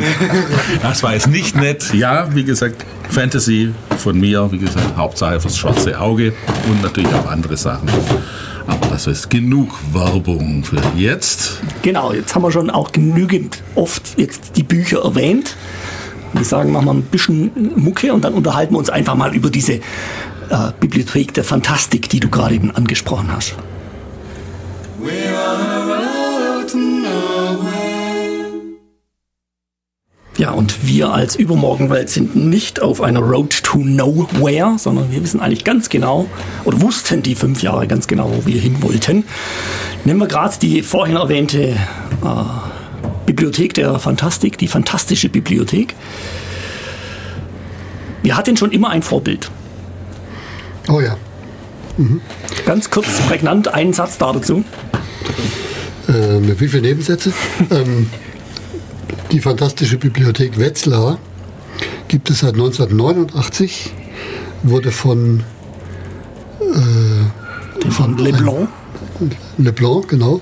[0.82, 1.92] das war jetzt nicht nett.
[1.94, 6.32] Ja, wie gesagt, Fantasy von mir, wie gesagt, Hauptsache fürs schwarze Auge
[6.68, 7.88] und natürlich auch andere Sachen.
[8.66, 11.60] Aber das ist genug Werbung für jetzt.
[11.82, 15.56] Genau, jetzt haben wir schon auch genügend oft jetzt die Bücher erwähnt.
[16.34, 19.48] Wir sagen, machen wir ein bisschen Mucke und dann unterhalten wir uns einfach mal über
[19.48, 19.80] diese äh,
[20.78, 23.54] Bibliothek der Fantastik, die du gerade eben angesprochen hast.
[30.38, 35.40] Ja, und wir als Übermorgenwelt sind nicht auf einer Road to Nowhere, sondern wir wissen
[35.40, 36.28] eigentlich ganz genau
[36.64, 39.24] oder wussten die fünf Jahre ganz genau, wo wir hin wollten.
[40.04, 41.76] Nehmen wir gerade die vorhin erwähnte äh,
[43.26, 45.96] Bibliothek der Fantastik, die fantastische Bibliothek.
[48.22, 49.50] Wir hatten schon immer ein Vorbild.
[50.88, 51.16] Oh ja.
[52.64, 54.62] Ganz kurz, prägnant, einen Satz dazu.
[56.08, 57.32] Äh, mit wie viele Nebensätze?
[57.72, 58.08] ähm,
[59.32, 61.18] die fantastische Bibliothek Wetzlar
[62.08, 63.92] gibt es seit 1989,
[64.62, 65.44] wurde von,
[66.60, 68.68] äh, Von Leblanc,
[69.58, 70.40] Leblanc, genau,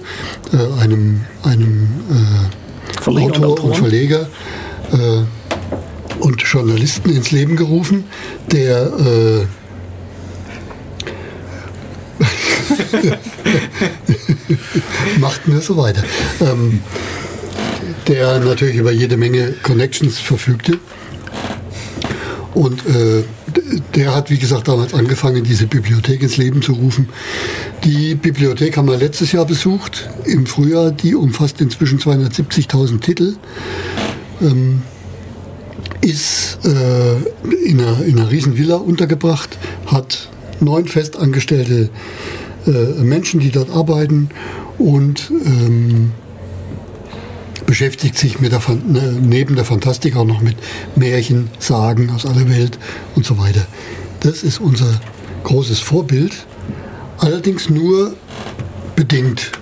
[0.52, 3.74] äh, einem, einem äh, Verleger und Autor und Autoren.
[3.74, 4.28] Verleger
[4.92, 5.22] äh,
[6.20, 8.04] und Journalisten ins Leben gerufen,
[8.52, 9.46] der äh,
[15.20, 16.02] macht mir so weiter.
[16.40, 16.80] Ähm,
[18.08, 20.78] der natürlich über jede Menge Connections verfügte.
[22.54, 23.24] Und äh,
[23.94, 27.08] der hat, wie gesagt, damals angefangen, diese Bibliothek ins Leben zu rufen.
[27.84, 30.90] Die Bibliothek haben wir letztes Jahr besucht, im Frühjahr.
[30.90, 33.36] Die umfasst inzwischen 270.000 Titel.
[34.40, 34.82] Ähm,
[36.00, 37.16] ist äh,
[37.64, 40.28] in, einer, in einer riesen Villa untergebracht, hat
[40.60, 41.90] neun festangestellte
[42.66, 42.70] äh,
[43.02, 44.30] Menschen, die dort arbeiten
[44.78, 46.12] und ähm,
[47.66, 50.56] beschäftigt sich mit der, ne, neben der Fantastik auch noch mit
[50.94, 52.78] Märchen, Sagen aus aller Welt
[53.14, 53.66] und so weiter.
[54.20, 55.00] Das ist unser
[55.44, 56.46] großes Vorbild,
[57.18, 58.14] allerdings nur
[58.94, 59.52] bedingt.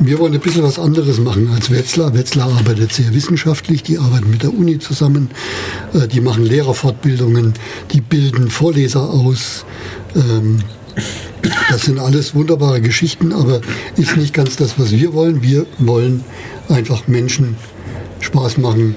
[0.00, 2.14] Wir wollen ein bisschen was anderes machen als Wetzlar.
[2.14, 5.30] Wetzlar arbeitet sehr wissenschaftlich, die arbeiten mit der Uni zusammen,
[5.92, 7.54] äh, die machen Lehrerfortbildungen,
[7.92, 9.64] die bilden Vorleser aus.
[11.70, 13.60] Das sind alles wunderbare Geschichten, aber
[13.96, 15.42] ist nicht ganz das, was wir wollen.
[15.42, 16.24] Wir wollen
[16.68, 17.56] einfach Menschen
[18.20, 18.96] Spaß machen,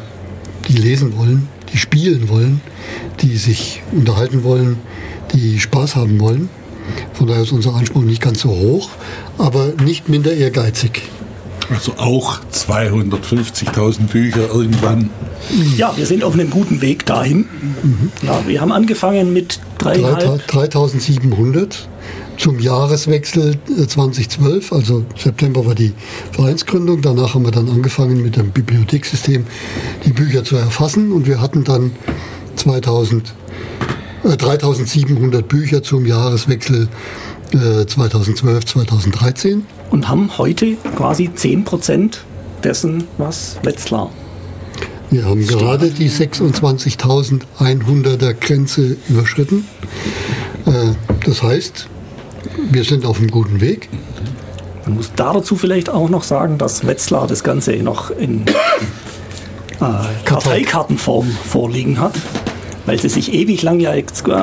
[0.67, 2.61] die lesen wollen, die spielen wollen,
[3.21, 4.77] die sich unterhalten wollen,
[5.33, 6.49] die Spaß haben wollen.
[7.13, 8.89] Von daher ist unser Anspruch nicht ganz so hoch,
[9.37, 11.03] aber nicht minder ehrgeizig.
[11.69, 15.09] Also auch 250.000 Bücher irgendwann.
[15.77, 17.45] Ja, wir sind auf einem guten Weg dahin.
[18.23, 20.47] Ja, wir haben angefangen mit dreieinhalb.
[20.47, 21.87] 3700
[22.41, 25.93] zum Jahreswechsel äh, 2012, also September war die
[26.31, 27.03] Vereinsgründung.
[27.03, 29.45] Danach haben wir dann angefangen mit dem Bibliothekssystem
[30.05, 31.91] die Bücher zu erfassen und wir hatten dann
[32.55, 33.31] 2000,
[34.23, 36.87] äh, 3700 Bücher zum Jahreswechsel
[37.53, 39.63] äh, 2012, 2013.
[39.91, 42.13] und haben heute quasi 10%
[42.63, 44.09] dessen, was Wetzlar.
[45.11, 49.67] Wir haben gerade die 26.100er Grenze überschritten.
[50.65, 50.93] Äh,
[51.25, 51.87] Das heißt,
[52.71, 53.89] wir sind auf einem guten Weg.
[54.85, 58.45] Man muss da dazu vielleicht auch noch sagen, dass Wetzlar das Ganze noch in
[59.79, 59.83] äh,
[60.25, 62.13] Karteikartenform vorliegen hat,
[62.85, 63.93] weil sie sich ewig lang ja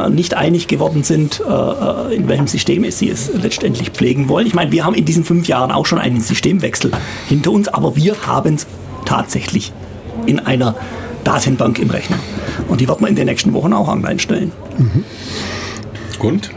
[0.09, 4.47] nicht einig geworden sind, äh, äh, in welchem System sie es letztendlich pflegen wollen.
[4.47, 6.93] Ich meine, wir haben in diesen fünf Jahren auch schon einen Systemwechsel
[7.29, 8.67] hinter uns, aber wir haben es
[9.05, 9.73] tatsächlich
[10.27, 10.77] in einer
[11.25, 12.19] Datenbank im Rechner.
[12.69, 14.53] Und die wird man in den nächsten Wochen auch online stellen.
[16.21, 16.51] Und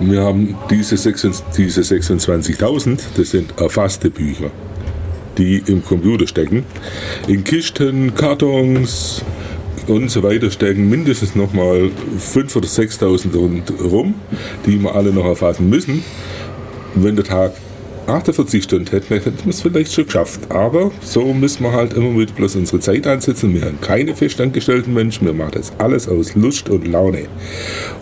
[0.00, 4.50] wir haben diese, 26 diese 26.000, das sind erfasste Bücher,
[5.38, 6.64] die im Computer stecken.
[7.28, 9.22] In Kisten, Kartons
[9.86, 14.14] und so weiter stecken mindestens nochmal 5.000 oder 6.000 rund rum,
[14.66, 16.04] die wir alle noch erfassen müssen.
[16.94, 17.52] Wenn der Tag
[18.06, 20.40] 48 Stunden hätten, hätten wir es vielleicht schon geschafft.
[20.50, 23.54] Aber so müssen wir halt immer wieder bloß unsere Zeit einsetzen.
[23.54, 27.26] Wir haben keine festangestellten Menschen, wir machen das alles aus Lust und Laune.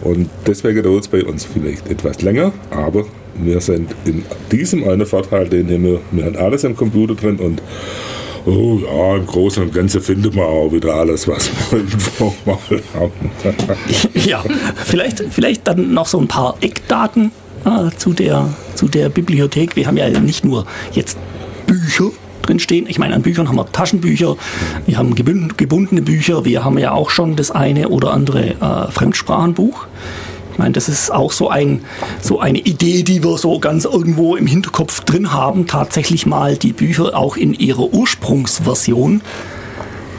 [0.03, 5.07] Und deswegen dauert es bei uns vielleicht etwas länger, aber wir sind in diesem einen
[5.07, 7.63] Vorteil, den wir, wir haben alles am Computer drin und
[8.47, 12.59] oh ja, im Großen und Ganzen finden wir auch wieder alles, was wir irgendwo mal
[12.95, 13.31] haben.
[14.15, 14.43] Ja,
[14.85, 17.33] vielleicht, vielleicht dann noch so ein paar Eckdaten
[17.65, 19.77] äh, zu, der, zu der Bibliothek.
[19.77, 21.19] Wir haben ja nicht nur jetzt
[21.67, 22.11] Bücher
[22.43, 22.87] drinstehen.
[22.89, 24.37] Ich meine, an Büchern haben wir Taschenbücher,
[24.87, 29.87] wir haben gebundene Bücher, wir haben ja auch schon das eine oder andere äh, Fremdsprachenbuch.
[30.53, 31.83] Ich meine, das ist auch so, ein,
[32.21, 36.73] so eine Idee, die wir so ganz irgendwo im Hinterkopf drin haben, tatsächlich mal die
[36.73, 39.23] Bücher auch in ihrer Ursprungsversion,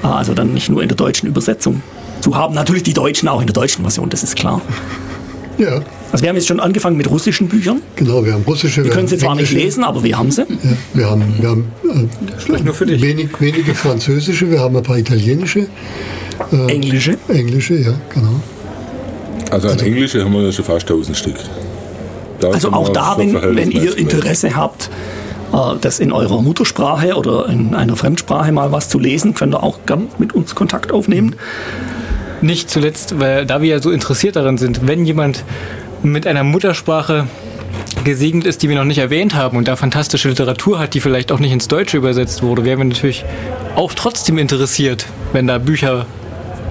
[0.03, 1.81] äh, also dann nicht nur in der deutschen Übersetzung,
[2.21, 2.53] zu haben.
[2.53, 4.61] Natürlich die Deutschen auch in der deutschen Version, das ist klar.
[5.57, 7.81] Ja, Also wir haben jetzt schon angefangen mit russischen Büchern.
[7.95, 8.83] genau, wir haben russische.
[8.83, 10.41] Wir können sie zwar nicht lesen, aber wir haben sie.
[10.41, 10.47] Ja,
[10.93, 13.01] wir haben, wir haben äh, nur für dich.
[13.01, 15.67] Wenig, wenige französische, wir haben ein paar italienische,
[16.67, 17.17] Englische.
[17.29, 18.41] englische, ja, genau.
[19.51, 21.35] Also an Englische haben wir ja schon fast 1000 Stück.
[22.39, 24.89] Da Also auch wir da, wenn, wenn ihr Interesse habt,
[25.53, 29.63] äh, das in eurer Muttersprache oder in einer Fremdsprache mal was zu lesen, könnt ihr
[29.63, 31.35] auch gern mit uns Kontakt aufnehmen.
[32.41, 35.43] Nicht zuletzt, weil da wir ja so interessiert daran sind, wenn jemand
[36.03, 37.27] mit einer Muttersprache
[38.03, 41.31] gesegnet ist, die wir noch nicht erwähnt haben und da fantastische Literatur hat, die vielleicht
[41.31, 43.25] auch nicht ins Deutsche übersetzt wurde, wären wir natürlich
[43.75, 46.05] auch trotzdem interessiert, wenn da Bücher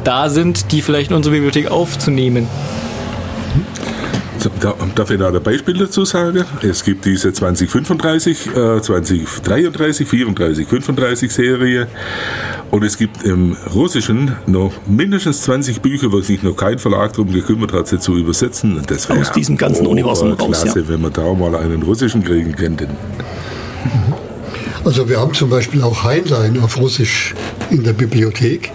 [0.05, 2.49] da sind, die vielleicht in unsere Bibliothek aufzunehmen.
[4.95, 6.45] Darf ich da ein Beispiel dazu sagen?
[6.63, 11.89] Es gibt diese 2035, äh, 2033, 34, 35 Serie
[12.71, 17.33] und es gibt im Russischen noch mindestens 20 Bücher, wo sich noch kein Verlag darum
[17.33, 18.79] gekümmert hat, sie zu übersetzen.
[18.79, 20.89] Und das wäre Aus diesem ganzen Universum raus, klasse, ja.
[20.89, 22.89] wenn man da mal einen russischen kriegen könnte.
[24.85, 27.35] Also wir haben zum Beispiel auch Heinlein auf Russisch
[27.71, 28.73] in der Bibliothek.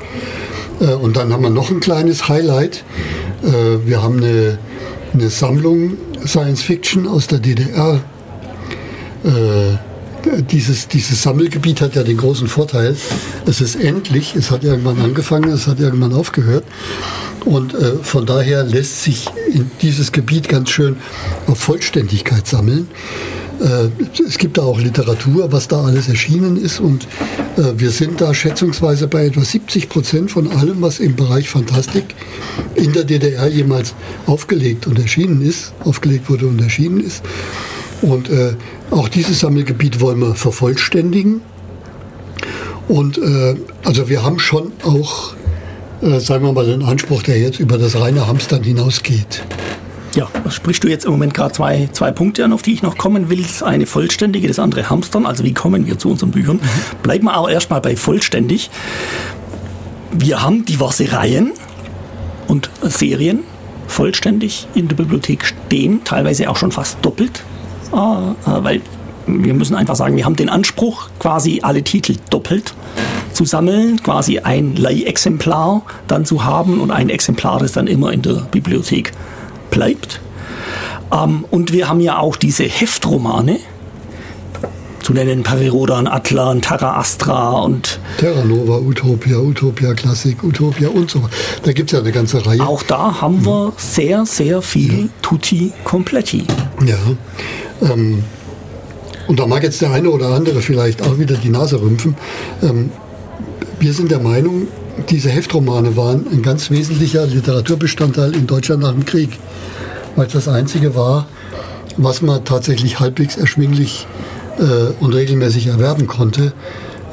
[0.80, 2.84] Äh, Und dann haben wir noch ein kleines Highlight.
[3.44, 4.60] Äh, Wir haben eine,
[5.14, 8.02] eine Sammlung Science Fiction aus der DDR.
[9.24, 9.78] Äh,
[10.52, 12.96] Dieses, dieses Sammelgebiet hat ja den großen Vorteil,
[13.46, 16.64] es ist endlich, es hat irgendwann angefangen, es hat irgendwann aufgehört.
[17.46, 20.98] Und äh, von daher lässt sich in dieses Gebiet ganz schön
[21.46, 22.88] auf Vollständigkeit sammeln.
[23.62, 23.90] Äh,
[24.22, 26.80] es gibt da auch Literatur, was da alles erschienen ist.
[26.80, 27.08] Und
[27.58, 32.16] äh, wir sind da schätzungsweise bei etwa 70 Prozent von allem, was im Bereich Fantastik
[32.76, 33.94] in der DDR jemals
[34.26, 37.24] aufgelegt und erschienen ist, aufgelegt wurde und erschienen ist.
[38.02, 38.56] Und äh,
[38.92, 41.42] auch dieses Sammelgebiet wollen wir vervollständigen.
[42.88, 43.20] Und
[43.84, 45.34] also wir haben schon auch,
[46.20, 49.42] sagen wir mal, den Anspruch, der jetzt über das reine Hamstern hinausgeht.
[50.16, 52.98] Ja, sprichst du jetzt im Moment gerade zwei, zwei Punkte an, auf die ich noch
[52.98, 53.42] kommen will.
[53.44, 55.26] Das eine vollständige, das andere Hamstern.
[55.26, 56.62] Also wie kommen wir zu unseren Büchern?
[57.04, 58.70] Bleiben wir aber erstmal bei vollständig.
[60.14, 61.52] Wir haben diverse Reihen
[62.48, 63.40] und Serien
[63.88, 67.44] vollständig in der Bibliothek stehen, teilweise auch schon fast doppelt,
[67.92, 68.82] äh, äh, weil
[69.28, 72.74] wir müssen einfach sagen, wir haben den Anspruch, quasi alle Titel doppelt
[73.34, 78.22] zu sammeln, quasi ein Leihexemplar dann zu haben und ein Exemplar, das dann immer in
[78.22, 79.12] der Bibliothek
[79.70, 80.22] bleibt.
[81.12, 83.60] Ähm, und wir haben ja auch diese Heftromane,
[85.06, 91.22] zu nennen Parirodan, Atlan, Terra Astra und Terra Nova, Utopia, Utopia Klassik, Utopia und so
[91.22, 91.34] weiter.
[91.62, 92.60] Da gibt es ja eine ganze Reihe.
[92.62, 96.46] auch da haben wir sehr, sehr viel Tutti Completi.
[96.84, 96.98] Ja.
[97.88, 98.24] Ähm,
[99.28, 102.16] und da mag jetzt der eine oder andere vielleicht auch wieder die Nase rümpfen.
[102.64, 102.90] Ähm,
[103.80, 104.68] wir sind der Meinung,
[105.10, 109.38] diese Heftromane waren ein ganz wesentlicher Literaturbestandteil in Deutschland nach dem Krieg.
[110.16, 111.28] Weil es das einzige war,
[111.98, 114.08] was man tatsächlich halbwegs erschwinglich
[114.58, 116.54] äh, und regelmäßig erwerben konnte.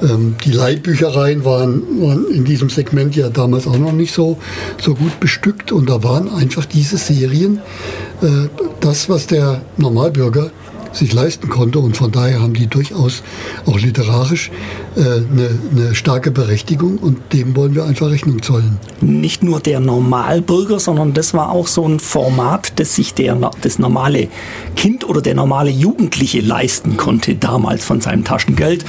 [0.02, 4.38] Ähm, die Leihbüchereien waren, waren in diesem Segment ja damals auch noch nicht so,
[4.80, 7.60] so gut bestückt und da waren einfach diese Serien
[8.22, 8.48] äh,
[8.80, 10.50] das, was der Normalbürger
[10.92, 13.22] sich leisten konnte und von daher haben die durchaus
[13.66, 14.50] auch literarisch
[14.96, 18.78] äh, eine, eine starke Berechtigung und dem wollen wir einfach Rechnung zollen.
[19.00, 23.78] Nicht nur der Normalbürger, sondern das war auch so ein Format, das sich der, das
[23.78, 24.28] normale
[24.76, 28.84] Kind oder der normale Jugendliche leisten konnte, damals von seinem Taschengeld,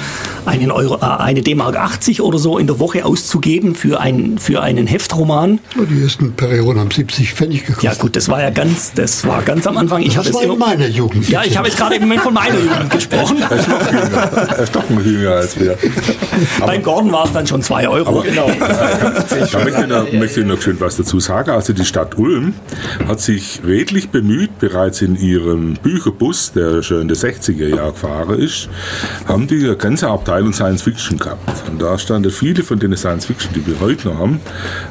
[0.46, 4.62] einen Euro, äh, eine D-Mark 80 oder so in der Woche auszugeben für, ein, für
[4.62, 5.60] einen Heftroman.
[5.76, 7.84] Die ersten Perioden haben 70 Pfennig gekostet.
[7.84, 10.02] Ja gut, das war ja ganz, das war ganz am Anfang.
[10.02, 11.30] Ich das war in meiner Jugend.
[11.30, 13.38] ja, ich habe jetzt gerade im Moment von meiner Jugend gesprochen.
[13.42, 15.78] Er ist noch jünger, er ist doch jünger als wir.
[16.66, 18.22] Beim Gordon war es dann schon 2 Euro.
[18.22, 18.50] Genau.
[18.60, 21.52] Da möchte ich, noch, möchte ich noch schön was dazu sagen.
[21.52, 22.54] Also die Stadt Ulm
[23.08, 28.40] hat sich redlich bemüht, bereits in ihrem Bücherbus, der schon in den 60er Jahren gefahren
[28.40, 28.70] ist,
[29.28, 31.70] haben die eine ganze Abteilung Science Fiction gehabt.
[31.70, 34.40] Und da standen viele von den Science Fiction, die wir heute noch haben,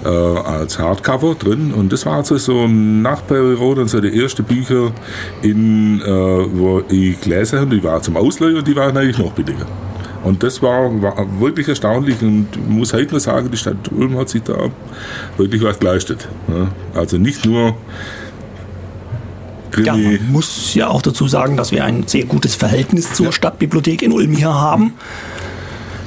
[0.05, 1.73] äh, als Hardcover drin.
[1.73, 4.93] Und das war also so nach Periode und so die ersten Bücher,
[5.43, 7.75] in, äh, wo ich gelesen habe.
[7.75, 9.67] Die waren zum Ausleihen und die waren eigentlich noch billiger.
[10.25, 14.17] Und das war, war wirklich erstaunlich und ich muss heute noch sagen, die Stadt Ulm
[14.19, 14.71] hat sich da
[15.37, 16.29] wirklich was geleistet.
[16.47, 16.69] ne?
[16.95, 17.75] Also nicht nur
[19.77, 23.33] Ja, Krimi, man muss ja auch dazu sagen, dass wir ein sehr gutes Verhältnis zur
[23.33, 24.93] Stadtbibliothek in Ulm hier haben.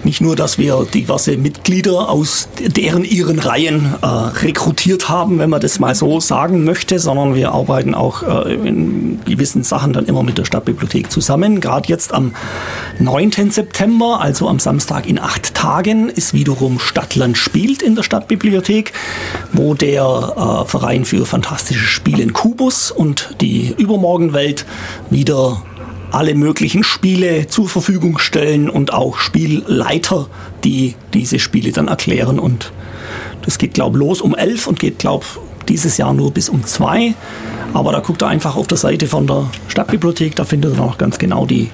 [0.06, 5.60] Nicht nur, dass wir diverse Mitglieder aus deren ihren Reihen äh, rekrutiert haben, wenn man
[5.60, 10.24] das mal so sagen möchte, sondern wir arbeiten auch äh, in gewissen Sachen dann immer
[10.24, 11.60] mit der Stadtbibliothek zusammen.
[11.60, 12.34] Gerade jetzt am
[13.00, 13.52] 9.
[13.52, 18.94] September, also am Samstag in acht Tagen, ist wiederum Stadtland spielt in der Stadtbibliothek,
[19.54, 20.04] wo der
[20.66, 24.66] äh, Verein für fantastische Spiele in Kubus und die Übermorgenwelt
[25.10, 25.64] wieder
[26.16, 30.28] alle möglichen Spiele zur Verfügung stellen und auch Spielleiter,
[30.64, 32.40] die diese Spiele dann erklären.
[32.40, 32.72] Und
[33.42, 36.48] das geht, glaube ich, los um 11 und geht, glaube ich, dieses Jahr nur bis
[36.48, 37.16] um 2.
[37.74, 40.98] Aber da guckt er einfach auf der Seite von der Stadtbibliothek, da findet er noch
[40.98, 41.70] ganz genau die,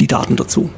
[0.00, 0.70] die Daten dazu.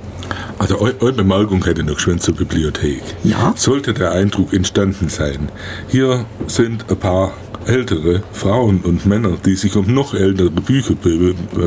[0.60, 3.00] Also eu- eure Bemerkung hätte noch schön zur Bibliothek.
[3.24, 3.54] Ja.
[3.56, 5.48] Sollte der Eindruck entstanden sein,
[5.88, 7.32] hier sind ein paar
[7.66, 10.94] ältere Frauen und Männer, die sich um noch ältere Bücher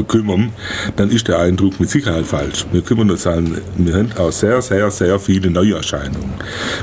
[0.08, 0.52] kümmern,
[0.96, 2.66] dann ist der Eindruck mit Sicherheit falsch.
[2.72, 6.34] Wir kümmern uns an, wir haben auch sehr, sehr, sehr viele Neuerscheinungen.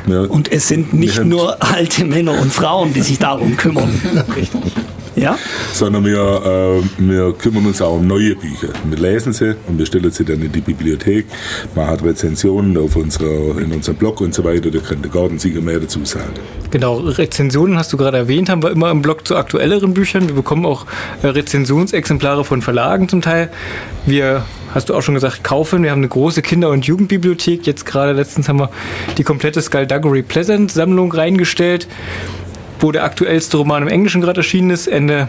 [0.07, 3.91] Wir, Und es sind nicht nur alte Männer und Frauen, die sich darum kümmern.
[5.17, 5.39] Ja?
[5.73, 8.69] sondern wir, äh, wir kümmern uns auch um neue Bücher.
[8.85, 11.27] Wir lesen sie und wir stellen sie dann in die Bibliothek.
[11.75, 15.61] Man hat Rezensionen auf unserer, in unserem Blog und so weiter, da kann der Gartensieger
[15.61, 16.35] mehr dazu sagen.
[16.71, 20.29] Genau, Rezensionen hast du gerade erwähnt, haben wir immer im Blog zu aktuelleren Büchern.
[20.29, 20.87] Wir bekommen auch
[21.23, 23.51] äh, Rezensionsexemplare von Verlagen zum Teil.
[24.07, 24.45] Wir,
[24.75, 25.83] hast du auch schon gesagt, kaufen.
[25.83, 27.67] Wir haben eine große Kinder- und Jugendbibliothek.
[27.67, 28.71] Jetzt gerade letztens haben wir
[29.19, 31.89] die komplette Skullduggery Pleasant Sammlung reingestellt,
[32.81, 34.87] wo der aktuellste Roman im Englischen gerade erschienen ist.
[34.87, 35.29] Ende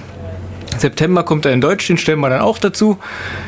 [0.78, 2.98] September kommt er in Deutsch, den stellen wir dann auch dazu.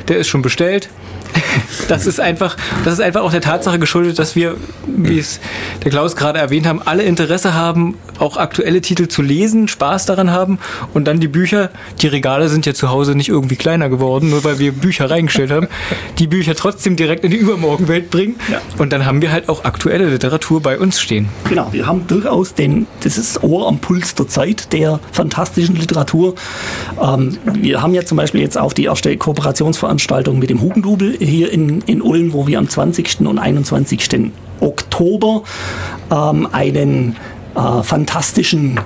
[0.07, 0.89] Der ist schon bestellt.
[1.87, 4.55] Das ist einfach, das ist einfach auch der Tatsache geschuldet, dass wir,
[4.87, 5.39] wie es
[5.83, 10.31] der Klaus gerade erwähnt haben, alle Interesse haben, auch aktuelle Titel zu lesen, Spaß daran
[10.31, 10.59] haben
[10.93, 11.69] und dann die Bücher,
[12.01, 15.51] die Regale sind ja zu Hause nicht irgendwie kleiner geworden, nur weil wir Bücher reingestellt
[15.51, 15.67] haben,
[16.19, 18.35] die Bücher trotzdem direkt in die Übermorgenwelt bringen
[18.77, 21.29] und dann haben wir halt auch aktuelle Literatur bei uns stehen.
[21.49, 26.35] Genau, wir haben durchaus den, das ist Ohr am Puls der Zeit der fantastischen Literatur.
[27.01, 31.51] Ähm, wir haben ja zum Beispiel jetzt auch die erste Kooperationsveranstaltung mit dem Hugendubel hier
[31.51, 33.21] in, in Ulm, wo wir am 20.
[33.21, 34.31] und 21.
[34.59, 35.43] Oktober
[36.11, 37.15] ähm, einen
[37.55, 38.79] äh, fantastischen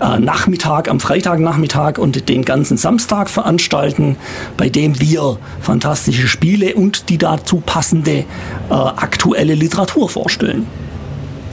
[0.00, 4.16] äh, Nachmittag, am Freitagnachmittag und den ganzen Samstag veranstalten,
[4.56, 8.24] bei dem wir fantastische Spiele und die dazu passende äh,
[8.70, 10.66] aktuelle Literatur vorstellen.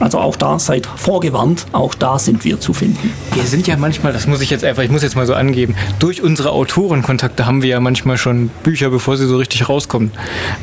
[0.00, 3.12] Also auch da seid vorgewarnt, auch da sind wir zu finden.
[3.34, 5.74] Wir sind ja manchmal, das muss ich jetzt einfach, ich muss jetzt mal so angeben,
[5.98, 10.10] durch unsere Autorenkontakte haben wir ja manchmal schon Bücher, bevor sie so richtig rauskommen.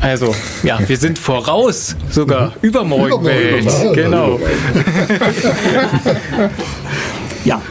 [0.01, 2.53] Also, ja, wir sind voraus sogar.
[2.61, 3.63] Übermorgenwelt.
[3.63, 3.93] Übermorgen.
[3.95, 4.39] Genau.
[7.45, 7.61] Ja.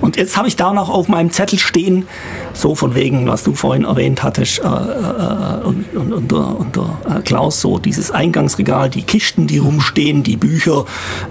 [0.00, 2.06] Und jetzt habe ich da noch auf meinem Zettel stehen,
[2.52, 7.20] so von wegen, was du vorhin erwähnt hattest, äh, äh, und, und, und, und äh,
[7.24, 10.84] Klaus, so dieses Eingangsregal, die Kisten, die rumstehen, die Bücher,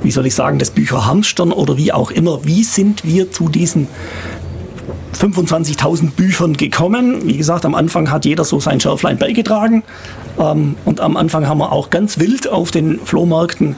[0.03, 2.45] wie soll ich sagen, das Bücherhamstern oder wie auch immer.
[2.45, 3.87] Wie sind wir zu diesen
[5.13, 7.27] 25.000 Büchern gekommen.
[7.27, 9.83] Wie gesagt, am Anfang hat jeder so sein Schärflein beigetragen.
[10.39, 13.75] Ähm, und am Anfang haben wir auch ganz wild auf den Flohmärkten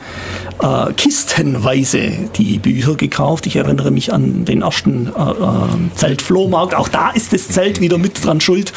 [0.61, 3.45] äh, kistenweise die Bücher gekauft.
[3.47, 6.75] Ich erinnere mich an den ersten äh, äh, Zeltflohmarkt.
[6.75, 8.73] Auch da ist das Zelt wieder mit dran schuld,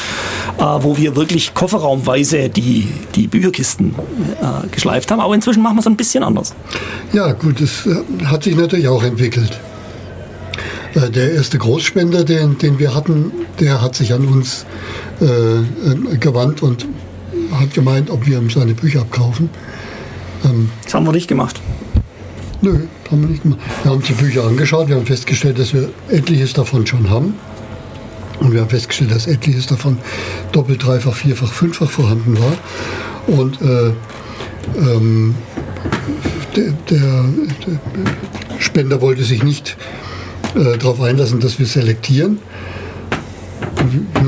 [0.57, 3.95] äh, wo wir wirklich kofferraumweise die, die Bücherkisten
[4.41, 5.19] äh, geschleift haben.
[5.19, 6.53] Aber inzwischen machen wir es ein bisschen anders.
[7.13, 9.59] Ja, gut, das äh, hat sich natürlich auch entwickelt.
[10.95, 14.65] Der erste Großspender, den, den wir hatten, der hat sich an uns
[15.19, 16.87] äh, gewandt und
[17.51, 19.49] hat gemeint, ob wir ihm seine Bücher abkaufen.
[20.83, 21.59] Das haben wir nicht gemacht.
[22.61, 23.59] Nö, haben wir nicht gemacht.
[23.83, 27.35] Wir haben uns die Bücher angeschaut, wir haben festgestellt, dass wir etliches davon schon haben.
[28.39, 29.97] Und wir haben festgestellt, dass etliches davon
[30.51, 32.53] doppelt, dreifach, vierfach, fünffach vorhanden war.
[33.27, 33.91] Und äh,
[34.77, 35.35] ähm,
[36.55, 39.77] der, der, der Spender wollte sich nicht
[40.55, 42.39] äh, darauf einlassen, dass wir selektieren.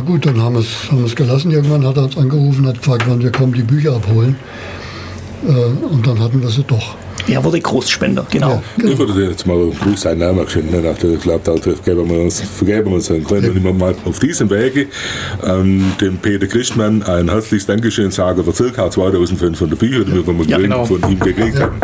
[0.10, 1.52] Ja gut, dann haben wir es haben wir's gelassen.
[1.52, 4.36] Irgendwann hat er uns angerufen, hat gefragt, wann wir kommen, die Bücher abholen.
[5.48, 5.52] Äh,
[5.86, 6.96] und dann hatten wir sie doch.
[7.28, 8.64] Er wurde Großspender, genau.
[8.78, 12.10] Ja, Ich würde dir jetzt mal einen Gruß seinen Namen der, ich glaube, da vergeben
[12.10, 13.48] wir uns, vergeben wir uns einen Grund.
[13.48, 14.88] Und ich mal auf diesem Wege
[15.46, 18.90] ähm, dem Peter Christmann ein herzliches Dankeschön sagen für ca.
[18.90, 20.86] 2500 Bücher, die wir von, Ja, genau.
[20.86, 21.76] von ihm gekriegt haben.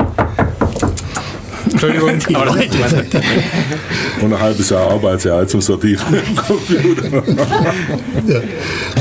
[1.75, 3.21] Entschuldigung, Die aber das Leute.
[4.21, 6.05] Und ein halbes Jahr Arbeitsjahr zum Sortieren
[6.47, 7.23] Computer.
[8.27, 8.41] Ja.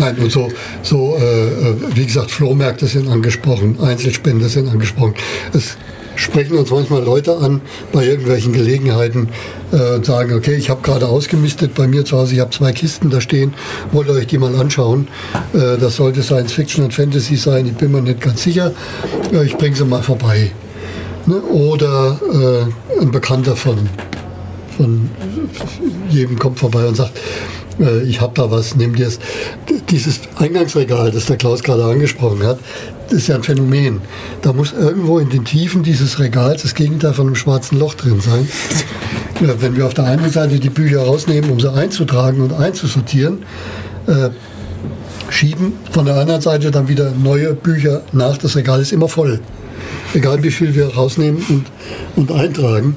[0.01, 0.49] Nein, und so,
[0.83, 5.15] so äh, wie gesagt, Flohmärkte sind angesprochen, Einzelspender sind angesprochen.
[5.53, 5.77] Es
[6.17, 7.61] sprechen uns manchmal Leute an
[7.93, 9.29] bei irgendwelchen Gelegenheiten
[9.73, 12.73] äh, und sagen, okay, ich habe gerade ausgemistet bei mir zu Hause, ich habe zwei
[12.73, 13.55] Kisten da stehen,
[13.93, 15.07] wollt ihr euch die mal anschauen.
[15.53, 18.73] Äh, das sollte Science Fiction und Fantasy sein, ich bin mir nicht ganz sicher.
[19.33, 20.51] Äh, ich bringe sie mal vorbei.
[21.27, 21.41] Ne?
[21.41, 23.79] Oder äh, ein Bekannter von,
[24.77, 25.11] von
[26.11, 27.19] jedem kommt vorbei und sagt,
[27.81, 29.19] äh, ich habe da was, nimm dir es.
[29.91, 32.59] Dieses Eingangsregal, das der Klaus gerade angesprochen hat,
[33.11, 34.01] ist ja ein Phänomen.
[34.43, 38.21] Da muss irgendwo in den Tiefen dieses Regals das Gegenteil von einem schwarzen Loch drin
[38.21, 38.49] sein.
[39.41, 43.45] Ja, wenn wir auf der einen Seite die Bücher rausnehmen, um sie einzutragen und einzusortieren,
[44.07, 44.31] äh,
[45.31, 48.39] schieben von der anderen Seite dann wieder neue Bücher nach.
[48.39, 49.41] Das Regal ist immer voll.
[50.15, 51.67] Egal wie viel wir rausnehmen und,
[52.17, 52.97] und eintragen.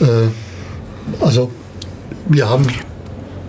[0.00, 1.50] Äh, also
[2.28, 2.66] wir haben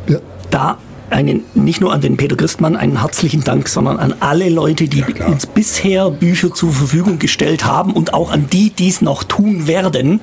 [0.07, 0.19] ja,
[0.49, 0.77] Da
[1.09, 5.01] einen, nicht nur an den Peter Christmann einen herzlichen Dank, sondern an alle Leute, die
[5.01, 5.29] klar.
[5.29, 9.67] uns bisher Bücher zur Verfügung gestellt haben und auch an die, die es noch tun
[9.67, 10.21] werden.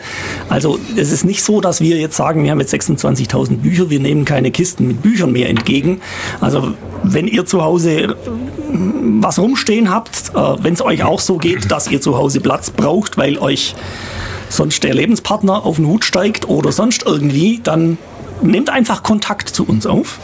[0.48, 4.00] Also es ist nicht so, dass wir jetzt sagen, wir haben jetzt 26.000 Bücher, wir
[4.00, 6.00] nehmen keine Kisten mit Büchern mehr entgegen.
[6.40, 8.14] Also wenn ihr zu Hause äh,
[9.20, 12.70] was rumstehen habt, äh, wenn es euch auch so geht, dass ihr zu Hause Platz
[12.70, 13.74] braucht, weil euch
[14.48, 17.98] sonst der Lebenspartner auf den Hut steigt oder sonst irgendwie, dann
[18.42, 20.18] nehmt einfach Kontakt zu uns auf.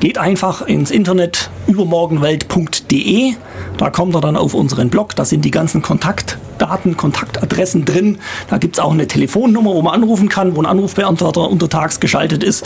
[0.00, 3.34] Geht einfach ins Internet übermorgenwelt.de.
[3.78, 5.14] Da kommt ihr dann auf unseren Blog.
[5.16, 8.18] Da sind die ganzen Kontaktdaten, Kontaktadressen drin.
[8.48, 12.42] Da gibt es auch eine Telefonnummer, wo man anrufen kann, wo ein Anrufbeantworter untertags geschaltet
[12.42, 12.64] ist.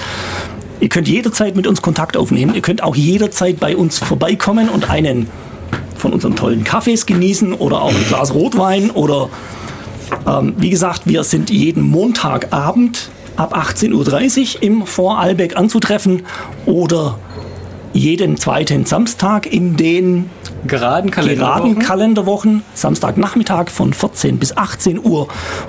[0.80, 2.54] Ihr könnt jederzeit mit uns Kontakt aufnehmen.
[2.54, 5.28] Ihr könnt auch jederzeit bei uns vorbeikommen und einen
[5.96, 9.28] von unseren tollen Kaffees genießen oder auch ein Glas Rotwein oder
[10.26, 13.10] ähm, wie gesagt, wir sind jeden Montagabend
[13.40, 16.22] ab 18.30 Uhr im Vorarlberg anzutreffen
[16.66, 17.18] oder
[17.94, 20.30] jeden zweiten Samstag in den
[20.66, 21.78] Geraden geraden Kalenderwochen.
[21.78, 25.26] Kalenderwochen, Samstagnachmittag von 14 bis 18 Uhr.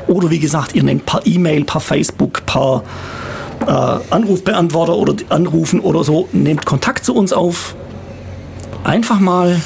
[0.07, 2.84] Oder wie gesagt, ihr nehmt per E-Mail, per Facebook, per
[3.65, 3.72] äh,
[4.13, 7.76] Anrufbeantworter oder anrufen oder so, nehmt Kontakt zu uns auf.
[8.84, 9.61] Einfach mal,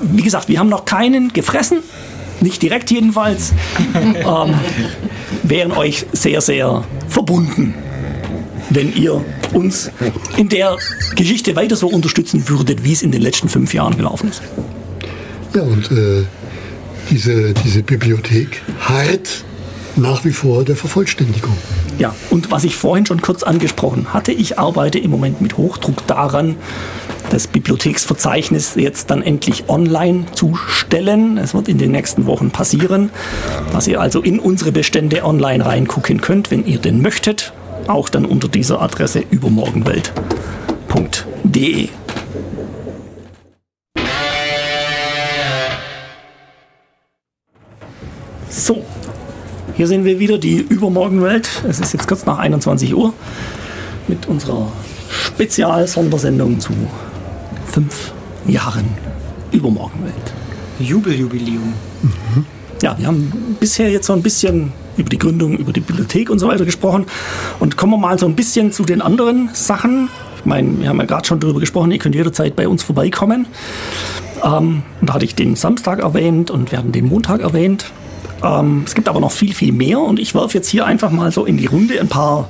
[0.00, 1.78] wie gesagt, wir haben noch keinen gefressen,
[2.40, 3.52] nicht direkt jedenfalls.
[3.94, 4.54] ähm,
[5.42, 7.74] wären euch sehr, sehr verbunden,
[8.70, 9.90] wenn ihr uns
[10.36, 10.76] in der
[11.14, 14.42] Geschichte weiter so unterstützen würdet, wie es in den letzten fünf Jahren gelaufen ist.
[15.54, 16.24] Ja, und äh,
[17.10, 19.44] diese, diese Bibliothek harrt
[19.96, 21.56] nach wie vor der Vervollständigung.
[21.98, 26.06] Ja, und was ich vorhin schon kurz angesprochen hatte, ich arbeite im Moment mit Hochdruck
[26.06, 26.56] daran,
[27.30, 31.38] das Bibliotheksverzeichnis jetzt dann endlich online zu stellen.
[31.38, 33.10] Es wird in den nächsten Wochen passieren,
[33.72, 37.52] dass ihr also in unsere Bestände online reingucken könnt, wenn ihr denn möchtet.
[37.86, 41.88] Auch dann unter dieser Adresse übermorgenwelt.de.
[48.48, 48.84] So,
[49.76, 51.62] hier sehen wir wieder die Übermorgenwelt.
[51.68, 53.12] Es ist jetzt kurz nach 21 Uhr
[54.08, 54.72] mit unserer
[55.10, 56.72] Spezial-Sondersendung zu
[57.66, 58.12] fünf
[58.46, 58.86] Jahren
[59.52, 60.14] Übermorgenwelt.
[60.78, 61.72] Jubeljubiläum.
[62.82, 66.38] Ja, wir haben bisher jetzt so ein bisschen über die Gründung, über die Bibliothek und
[66.38, 67.06] so weiter gesprochen.
[67.58, 70.08] Und kommen wir mal so ein bisschen zu den anderen Sachen.
[70.38, 73.46] Ich meine, wir haben ja gerade schon darüber gesprochen, ihr könnt jederzeit bei uns vorbeikommen.
[74.44, 77.86] Ähm, und da hatte ich den Samstag erwähnt und wir hatten den Montag erwähnt.
[78.44, 81.32] Ähm, es gibt aber noch viel, viel mehr und ich werfe jetzt hier einfach mal
[81.32, 82.48] so in die Runde ein paar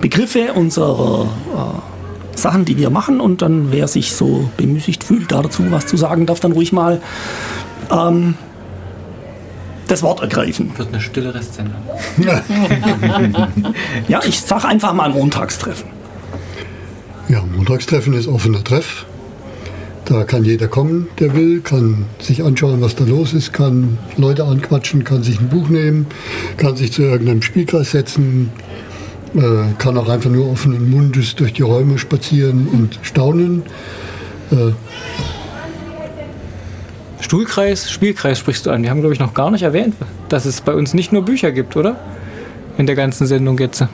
[0.00, 1.97] Begriffe unserer äh,
[2.38, 6.26] Sachen, die wir machen und dann, wer sich so bemüßigt fühlt, dazu was zu sagen,
[6.26, 7.00] darf dann ruhig mal
[7.90, 8.34] ähm,
[9.88, 10.70] das Wort ergreifen.
[10.76, 11.82] Wird eine stille Restsendung.
[14.08, 15.88] Ja, ich sag einfach mal Montagstreffen.
[17.28, 19.04] Ja, Montagstreffen ist offener Treff.
[20.04, 24.44] Da kann jeder kommen, der will, kann sich anschauen, was da los ist, kann Leute
[24.44, 26.06] anquatschen, kann sich ein Buch nehmen,
[26.56, 28.50] kann sich zu irgendeinem Spielkreis setzen,
[29.34, 33.62] äh, kann auch einfach nur offenen Mundes durch die Räume spazieren und staunen.
[34.50, 34.72] Äh,
[37.20, 38.82] Stuhlkreis, Spielkreis sprichst du an.
[38.82, 39.94] Wir haben, glaube ich, noch gar nicht erwähnt,
[40.28, 41.96] dass es bei uns nicht nur Bücher gibt, oder?
[42.78, 43.84] In der ganzen Sendung jetzt.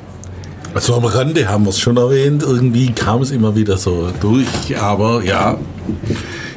[0.75, 4.77] Also am Rande haben wir es schon erwähnt, irgendwie kam es immer wieder so durch,
[4.81, 5.57] aber ja,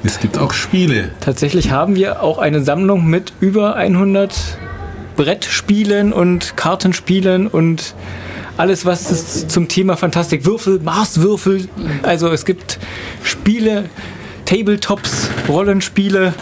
[0.03, 1.11] es gibt auch Spiele.
[1.19, 4.57] Tatsächlich haben wir auch eine Sammlung mit über 100
[5.15, 7.93] Brettspielen und Kartenspielen und
[8.58, 11.70] alles, was es zum Thema Fantastik, Würfel, Marswürfel.
[12.03, 12.80] Also es gibt
[13.24, 13.86] Spiele,
[14.45, 16.34] Tabletops, Rollenspiele.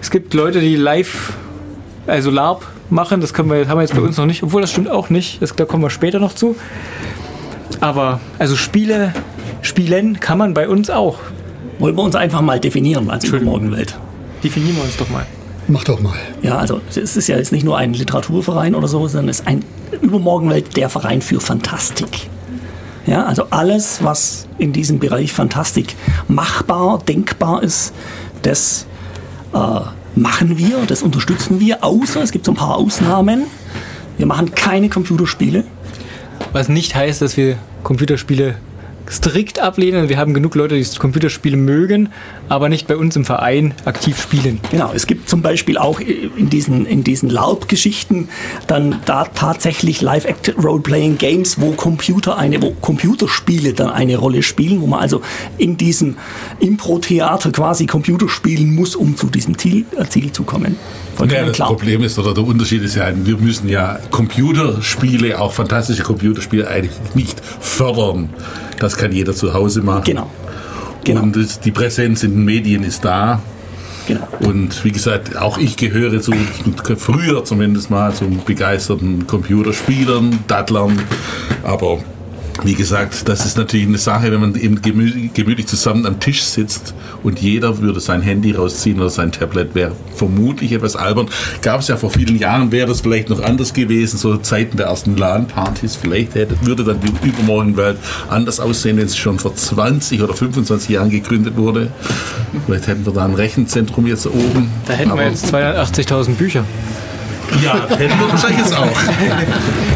[0.00, 1.34] Es gibt Leute, die live,
[2.06, 3.20] also LARP machen.
[3.20, 5.42] Das können wir, haben wir jetzt bei uns noch nicht, obwohl das stimmt auch nicht.
[5.42, 6.56] Das, da kommen wir später noch zu.
[7.80, 9.12] Aber also Spiele,
[9.62, 11.18] spielen kann man bei uns auch.
[11.78, 13.98] Wollen wir uns einfach mal definieren als Übermorgenwelt.
[14.44, 15.26] Definieren wir uns doch mal.
[15.70, 16.18] Mach doch mal.
[16.42, 19.46] Ja, also es ist ja jetzt nicht nur ein Literaturverein oder so, sondern es ist
[19.46, 19.64] ein
[20.02, 22.28] Übermorgenwelt der Verein für Fantastik.
[23.06, 25.94] Ja, also alles, was in diesem Bereich Fantastik
[26.26, 27.94] machbar, denkbar ist,
[28.42, 28.86] das
[29.54, 29.58] äh,
[30.16, 33.44] machen wir, das unterstützen wir, außer es gibt so ein paar Ausnahmen.
[34.16, 35.64] Wir machen keine Computerspiele.
[36.52, 38.56] Was nicht heißt, dass wir Computerspiele
[39.10, 40.08] strikt ablehnen.
[40.08, 42.10] Wir haben genug Leute, die Computerspiele mögen,
[42.48, 44.60] aber nicht bei uns im Verein aktiv spielen.
[44.70, 48.28] Genau, es gibt zum Beispiel auch in diesen, in diesen LARP-Geschichten
[48.66, 55.22] dann da tatsächlich Live-Act-Role-Playing-Games, wo Computer wo Computerspiele dann eine Rolle spielen, wo man also
[55.58, 56.16] in diesem
[56.60, 60.76] Impro-Theater quasi Computer spielen muss, um zu diesem Ziel, äh, Ziel zu kommen.
[61.28, 66.02] Ja, das Problem ist, oder der Unterschied ist ja, wir müssen ja Computerspiele, auch fantastische
[66.02, 68.30] Computerspiele, eigentlich nicht fördern.
[68.78, 70.04] Das kann jeder zu Hause machen.
[70.04, 70.30] Genau.
[71.04, 71.22] genau.
[71.22, 73.40] Und die Präsenz in den Medien ist da.
[74.06, 74.26] Genau.
[74.40, 76.32] Und wie gesagt, auch ich gehöre zu,
[76.96, 80.98] früher zumindest mal, zum begeisterten Computerspielern, Dattlern.
[81.62, 81.98] Aber
[82.62, 86.94] wie gesagt, das ist natürlich eine Sache, wenn man eben gemütlich zusammen am Tisch sitzt
[87.22, 91.28] und jeder würde sein Handy rausziehen oder sein Tablet, wäre vermutlich etwas albern.
[91.62, 94.86] Gab es ja vor vielen Jahren, wäre das vielleicht noch anders gewesen, so Zeiten der
[94.86, 95.96] ersten LAN-Partys.
[95.96, 97.98] Vielleicht hätte, würde dann die Übermorgenwelt
[98.28, 101.90] anders aussehen, wenn sie schon vor 20 oder 25 Jahren gegründet wurde.
[102.66, 104.70] Vielleicht hätten wir da ein Rechenzentrum jetzt oben.
[104.86, 106.64] Da hätten Aber wir jetzt 280.000 Bücher.
[107.62, 107.88] Ja,
[108.30, 108.96] wahrscheinlich jetzt auch.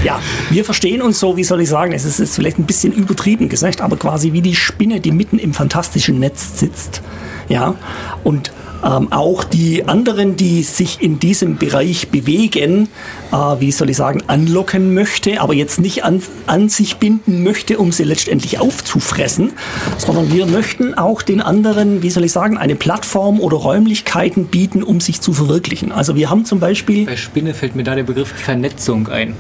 [0.05, 2.93] Ja, wir verstehen uns so, wie soll ich sagen, es ist jetzt vielleicht ein bisschen
[2.93, 7.03] übertrieben gesagt, aber quasi wie die Spinne, die mitten im fantastischen Netz sitzt.
[7.49, 7.75] Ja,
[8.23, 8.53] und
[8.85, 12.89] ähm, auch die anderen, die sich in diesem Bereich bewegen,
[13.33, 17.79] äh, wie soll ich sagen, anlocken möchte, aber jetzt nicht an, an sich binden möchte,
[17.79, 19.53] um sie letztendlich aufzufressen,
[19.99, 24.83] sondern wir möchten auch den anderen, wie soll ich sagen, eine Plattform oder Räumlichkeiten bieten,
[24.83, 25.93] um sich zu verwirklichen.
[25.93, 27.07] Also wir haben zum Beispiel...
[27.07, 29.35] Bei Spinne fällt mir da der Begriff Vernetzung ein.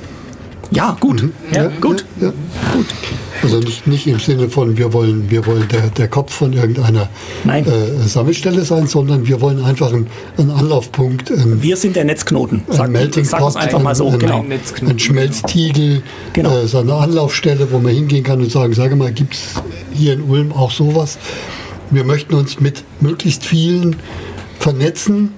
[0.75, 1.22] Ja, gut.
[1.22, 1.33] Mhm.
[1.53, 2.05] Ja, ja, gut.
[2.20, 2.33] Ja,
[2.72, 2.87] gut.
[3.43, 7.09] Also nicht, nicht im Sinne von, wir wollen, wir wollen der, der Kopf von irgendeiner
[7.47, 7.62] äh,
[8.07, 10.09] Sammelstelle sein, sondern wir wollen einfach einen,
[10.39, 11.31] einen Anlaufpunkt.
[11.31, 12.62] Ein, wir sind der Netzknoten.
[12.68, 14.09] Sag, ein Melting sag Pot, einfach mal so.
[14.09, 14.45] Ein, genau.
[14.89, 16.03] ein Schmelztiegel,
[16.33, 16.57] genau.
[16.57, 19.62] äh, so eine Anlaufstelle, wo man hingehen kann und sagen, sage mal, gibt es
[19.93, 21.18] hier in Ulm auch sowas?
[21.91, 23.97] Wir möchten uns mit möglichst vielen
[24.59, 25.35] vernetzen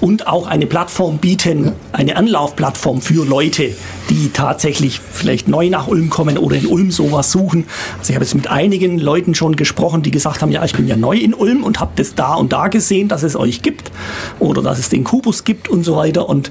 [0.00, 3.74] und auch eine Plattform bieten, eine Anlaufplattform für Leute,
[4.08, 7.66] die tatsächlich vielleicht neu nach Ulm kommen oder in Ulm sowas suchen.
[7.98, 10.86] Also ich habe jetzt mit einigen Leuten schon gesprochen, die gesagt haben, ja, ich bin
[10.86, 13.90] ja neu in Ulm und habe das da und da gesehen, dass es euch gibt
[14.38, 16.28] oder dass es den Kubus gibt und so weiter.
[16.28, 16.50] Und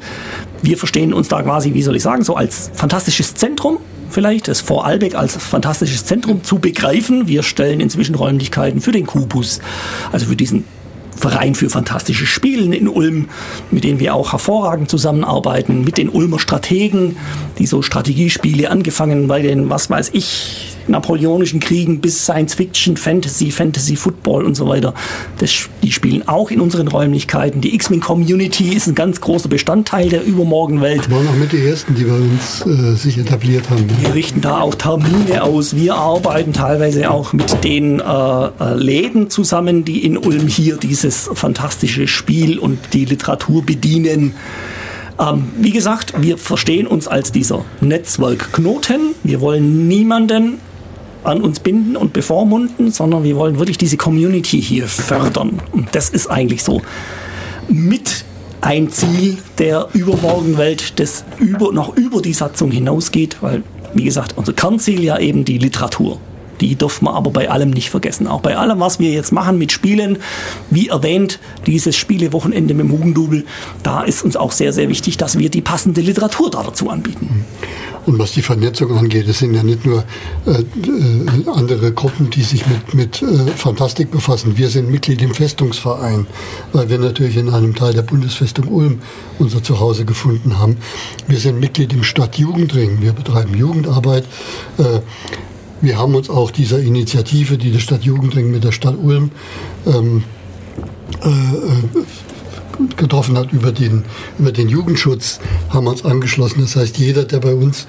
[0.62, 3.78] wir verstehen uns da quasi, wie soll ich sagen, so als fantastisches Zentrum
[4.10, 7.28] vielleicht, das Vorarlberg als fantastisches Zentrum zu begreifen.
[7.28, 9.60] Wir stellen inzwischen Räumlichkeiten für den Kubus,
[10.12, 10.64] also für diesen
[11.20, 13.30] Verein für fantastische Spielen in Ulm,
[13.72, 17.17] mit denen wir auch hervorragend zusammenarbeiten, mit den Ulmer Strategen,
[17.57, 23.51] die so Strategiespiele angefangen bei den, was weiß ich, napoleonischen Kriegen bis Science Fiction, Fantasy,
[23.51, 24.93] Fantasy Football und so weiter.
[25.38, 27.61] Das, die spielen auch in unseren Räumlichkeiten.
[27.61, 31.09] Die X-Men Community ist ein ganz großer Bestandteil der Übermorgenwelt.
[31.09, 33.86] Waren auch mit die ersten, die bei uns äh, sich etabliert haben.
[34.01, 35.76] Wir richten da auch Termine aus.
[35.76, 40.78] Wir arbeiten teilweise auch mit den äh, äh, Läden zusammen, die in Ulm hier
[41.10, 44.36] dieses fantastische Spiel und die Literatur bedienen.
[45.20, 49.16] Ähm, wie gesagt, wir verstehen uns als dieser Netzwerkknoten.
[49.24, 50.60] Wir wollen niemanden
[51.24, 55.60] an uns binden und bevormunden, sondern wir wollen wirklich diese Community hier fördern.
[55.72, 56.82] Und das ist eigentlich so
[57.68, 58.24] mit
[58.62, 64.53] ein Ziel der Übermorgenwelt, das über, noch über die Satzung hinausgeht, weil, wie gesagt, unser
[64.53, 66.20] Kernziel ja eben die Literatur.
[66.62, 68.28] Die dürfen wir aber bei allem nicht vergessen.
[68.28, 70.18] Auch bei allem, was wir jetzt machen mit Spielen,
[70.70, 73.45] wie erwähnt, dieses Spielewochenende mit dem Hugendubel,
[73.84, 77.45] da ist uns auch sehr, sehr wichtig, dass wir die passende Literatur da dazu anbieten.
[78.05, 80.03] Und was die Vernetzung angeht, es sind ja nicht nur
[80.47, 84.57] äh, äh, andere Gruppen, die sich mit, mit äh, Fantastik befassen.
[84.57, 86.26] Wir sind Mitglied im Festungsverein,
[86.74, 88.99] weil wir natürlich in einem Teil der Bundesfestung Ulm
[89.38, 90.78] unser Zuhause gefunden haben.
[91.28, 93.01] Wir sind Mitglied im Stadtjugendring.
[93.01, 94.24] Wir betreiben Jugendarbeit.
[94.78, 95.01] Äh,
[95.82, 99.32] wir haben uns auch dieser Initiative, die der Stadtjugendring mit der Stadt Ulm
[99.86, 100.24] ähm,
[101.24, 102.04] äh, äh
[102.96, 104.04] getroffen hat über den,
[104.38, 106.62] über den Jugendschutz, haben wir uns angeschlossen.
[106.62, 107.88] Das heißt, jeder, der bei uns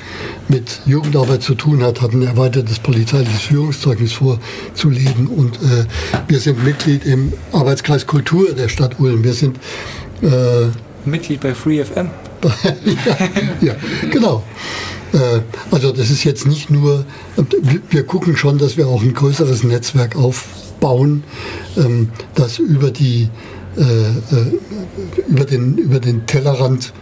[0.49, 5.28] mit Jugendarbeit zu tun hat, hat ein erweitertes polizeiliches Führungszeugnis vorzulegen.
[5.28, 5.84] Und äh,
[6.28, 9.22] wir sind Mitglied im Arbeitskreis Kultur der Stadt Ulm.
[9.22, 9.59] Wir sind
[10.22, 10.66] äh,
[11.05, 12.11] Mitglied bei FreeFM.
[13.07, 13.16] ja,
[13.61, 13.74] ja,
[14.11, 14.43] genau.
[15.12, 15.40] Äh,
[15.70, 17.04] also das ist jetzt nicht nur,
[17.90, 21.24] wir gucken schon, dass wir auch ein größeres Netzwerk aufbauen,
[21.76, 23.28] ähm, das über die
[23.76, 26.92] äh, äh, über, den, über den Tellerrand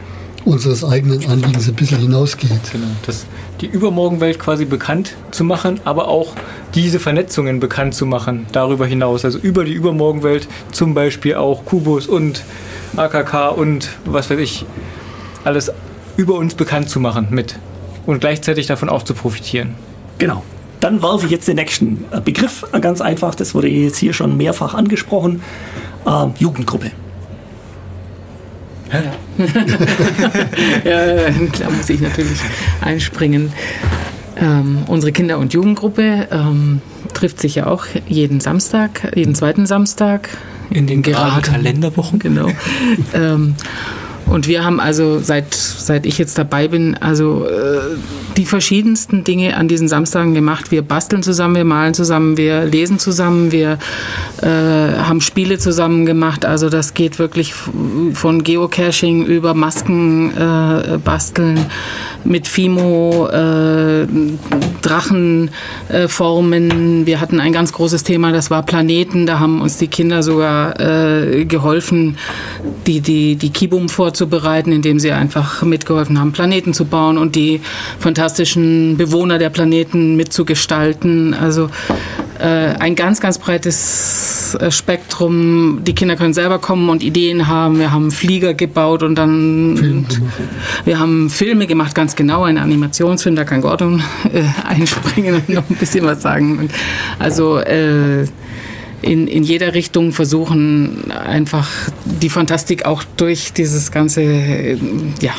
[0.45, 2.51] unseres eigenen Anliegens ein bisschen hinausgeht.
[2.73, 3.27] Genau, das,
[3.61, 6.35] die Übermorgenwelt quasi bekannt zu machen, aber auch
[6.75, 9.25] diese Vernetzungen bekannt zu machen darüber hinaus.
[9.25, 12.45] Also über die Übermorgenwelt zum Beispiel auch Kubus und
[12.97, 14.65] AKK und was weiß ich,
[15.45, 15.73] alles
[16.17, 17.57] über uns bekannt zu machen mit
[18.09, 19.75] und gleichzeitig davon auch zu profitieren.
[20.17, 20.43] Genau.
[20.81, 24.15] Dann werfe ich jetzt den nächsten äh, Begriff, äh, ganz einfach, das wurde jetzt hier
[24.15, 25.43] schon mehrfach angesprochen,
[26.07, 26.91] ähm, Jugendgruppe.
[30.85, 32.39] ja, klar muss ich natürlich
[32.81, 33.53] einspringen.
[34.41, 36.81] Ähm, unsere Kinder- und Jugendgruppe ähm,
[37.13, 40.31] trifft sich ja auch jeden Samstag, jeden zweiten Samstag.
[40.71, 42.19] In den geraden Kalenderwochen.
[42.19, 42.49] Genau.
[43.13, 43.55] ähm,
[44.31, 47.97] und wir haben also, seit, seit ich jetzt dabei bin, also äh,
[48.37, 50.71] die verschiedensten Dinge an diesen Samstagen gemacht.
[50.71, 53.79] Wir basteln zusammen, wir malen zusammen, wir lesen zusammen, wir
[54.43, 56.45] äh, haben Spiele zusammen gemacht.
[56.45, 57.55] Also das geht wirklich
[58.13, 61.59] von Geocaching über Masken äh, basteln
[62.25, 64.07] mit Fimo, äh,
[64.83, 67.07] Drachenformen.
[67.07, 69.27] wir hatten ein ganz großes Thema, das war Planeten.
[69.27, 72.17] Da haben uns die Kinder sogar äh, geholfen,
[72.87, 73.89] die, die, die Kibum
[74.19, 77.61] vorzubereiten, indem sie einfach mitgeholfen haben, Planeten zu bauen und die
[78.01, 81.35] fantastischen Bewohner der Planeten mitzugestalten.
[81.35, 81.71] Also
[82.41, 85.81] äh, ein ganz, ganz breites äh, Spektrum.
[85.87, 87.79] Die Kinder können selber kommen und Ideen haben.
[87.79, 90.07] Wir haben Flieger gebaut und dann
[90.85, 94.03] wir haben Filme gemacht, ganz genau, ein Animationsfilm, da kann Gordon
[94.33, 96.69] äh, einspringen und noch ein bisschen was sagen.
[97.21, 98.27] Also äh,
[99.03, 101.69] in, in jeder Richtung versuchen, einfach
[102.05, 104.79] die Fantastik auch durch dieses ganze, äh,
[105.21, 105.35] ja,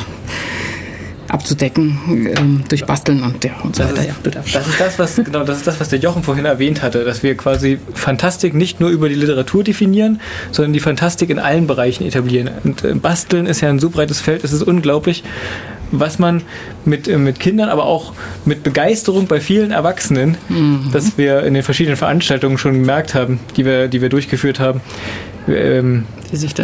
[1.30, 4.04] abzudecken ähm, durch Basteln und, ja, und so weiter.
[4.04, 7.04] Ja, das ist das, was genau, das ist das, was der Jochen vorhin erwähnt hatte,
[7.04, 11.66] dass wir quasi Fantastik nicht nur über die Literatur definieren, sondern die Fantastik in allen
[11.66, 12.50] Bereichen etablieren.
[12.64, 15.22] Und äh, Basteln ist ja ein so breites Feld, es ist unglaublich,
[15.92, 16.42] was man
[16.84, 18.12] mit, äh, mit Kindern, aber auch
[18.44, 20.90] mit Begeisterung bei vielen Erwachsenen, mhm.
[20.92, 24.80] dass wir in den verschiedenen Veranstaltungen schon gemerkt haben, die wir, die wir durchgeführt haben,
[25.48, 26.04] ähm,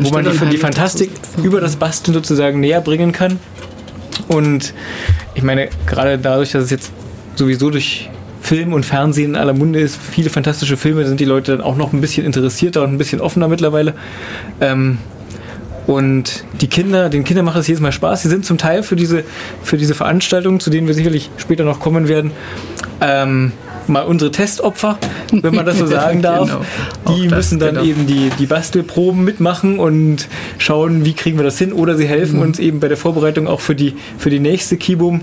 [0.00, 1.10] wo man die, die Fantastik
[1.42, 3.38] über das Basteln sozusagen näher bringen kann
[4.28, 4.74] und
[5.34, 6.92] ich meine, gerade dadurch, dass es jetzt
[7.34, 8.10] sowieso durch
[8.40, 11.76] Film und Fernsehen in aller Munde ist, viele fantastische Filme, sind die Leute dann auch
[11.76, 13.94] noch ein bisschen interessierter und ein bisschen offener mittlerweile.
[14.60, 14.98] Ähm,
[15.86, 18.22] und die Kinder, den Kindern macht es jedes Mal Spaß.
[18.22, 19.24] Sie sind zum Teil für diese,
[19.62, 22.32] für diese Veranstaltungen, zu denen wir sicherlich später noch kommen werden,
[23.00, 23.52] ähm,
[23.88, 24.98] mal unsere Testopfer,
[25.32, 26.48] wenn man das so sagen darf.
[26.48, 27.16] genau.
[27.16, 27.86] Die das, müssen dann genau.
[27.86, 30.28] eben die, die Bastelproben mitmachen und
[30.58, 31.72] schauen, wie kriegen wir das hin.
[31.72, 32.42] Oder sie helfen mhm.
[32.42, 35.22] uns eben bei der Vorbereitung auch für die, für die nächste Kibum.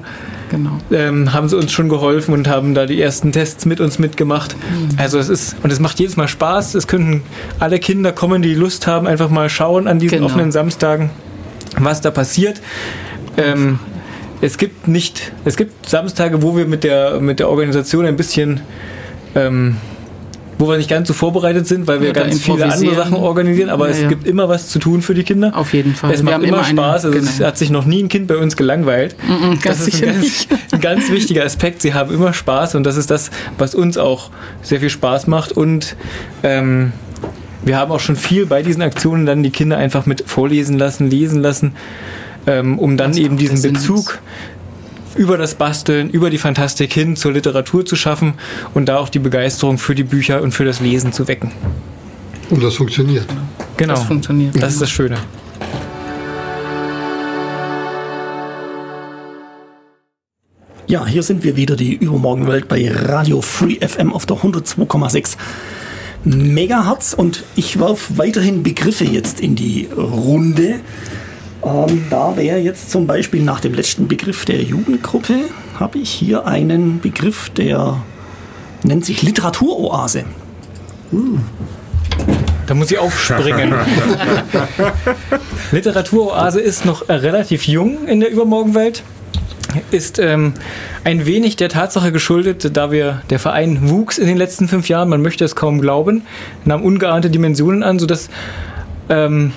[0.50, 0.78] Genau.
[0.92, 4.56] Ähm, haben sie uns schon geholfen und haben da die ersten Tests mit uns mitgemacht.
[4.56, 4.98] Mhm.
[4.98, 6.76] Also es ist, und es macht jedes Mal Spaß.
[6.76, 7.24] Es könnten
[7.60, 10.28] alle Kinder kommen, die Lust haben, einfach mal schauen an diesen genau.
[10.28, 11.10] offenen Samstagen,
[11.78, 12.62] was da passiert.
[13.36, 13.80] Ähm,
[14.44, 18.60] es gibt nicht, es gibt Samstage, wo wir mit der, mit der Organisation ein bisschen,
[19.36, 19.78] ähm,
[20.60, 23.70] wo wir nicht ganz so vorbereitet sind, weil wir ja, ganz viele andere Sachen organisieren,
[23.70, 24.10] aber ja, es ja.
[24.10, 25.54] gibt immer was zu tun für die Kinder.
[25.56, 26.12] Auf jeden Fall.
[26.12, 26.70] Es wir macht immer, Spaß.
[26.70, 27.24] Eine, also genau.
[27.24, 29.16] Es hat sich noch nie ein Kind bei uns gelangweilt.
[29.26, 31.82] Mm -mm, das ist ein ganz, ein ganz, wichtiger Aspekt.
[31.82, 34.30] Sie haben immer Spaß und das ist das, was uns auch
[34.62, 35.96] sehr viel Spaß macht und
[36.44, 36.92] ähm,
[37.64, 41.10] wir haben auch schon viel bei diesen Aktionen dann die Kinder einfach mit vorlesen lassen,
[41.10, 41.76] lesen lassen
[42.48, 44.20] ähm, um dann eben diesen Bezug
[45.16, 48.34] über das Basteln, über die Fantastik hin zur Literatur zu schaffen
[48.74, 51.52] und da auch die Begeisterung für die Bücher und für das Lesen zu wecken.
[52.50, 53.26] Und das funktioniert.
[53.78, 53.94] Genau.
[53.94, 54.62] Das funktioniert.
[54.62, 55.18] Das ist das Schöne.
[60.86, 65.38] Ja, hier sind wir wieder, die Übermorgenwelt bei Radio Free FM auf der 102,6
[66.26, 70.82] Megahertz und ich werfe weiterhin Begriffe jetzt in die Runde.
[71.66, 75.36] Ähm, da wäre jetzt zum Beispiel nach dem letzten Begriff der Jugendgruppe,
[75.80, 78.04] habe ich hier einen Begriff, der
[78.84, 80.26] nennt sich Literaturoase.
[81.12, 81.40] Uh.
[82.68, 83.74] Da muss ich aufspringen.
[85.72, 89.04] Literaturoase ist noch relativ jung in der Übermorgenwelt.
[89.92, 90.54] Ist ähm,
[91.04, 95.10] ein wenig der Tatsache geschuldet, da wir der Verein wuchs in den letzten fünf Jahren,
[95.10, 96.24] man möchte es kaum glauben,
[96.64, 98.30] nahm ungeahnte Dimensionen an, sodass
[99.10, 99.52] ähm,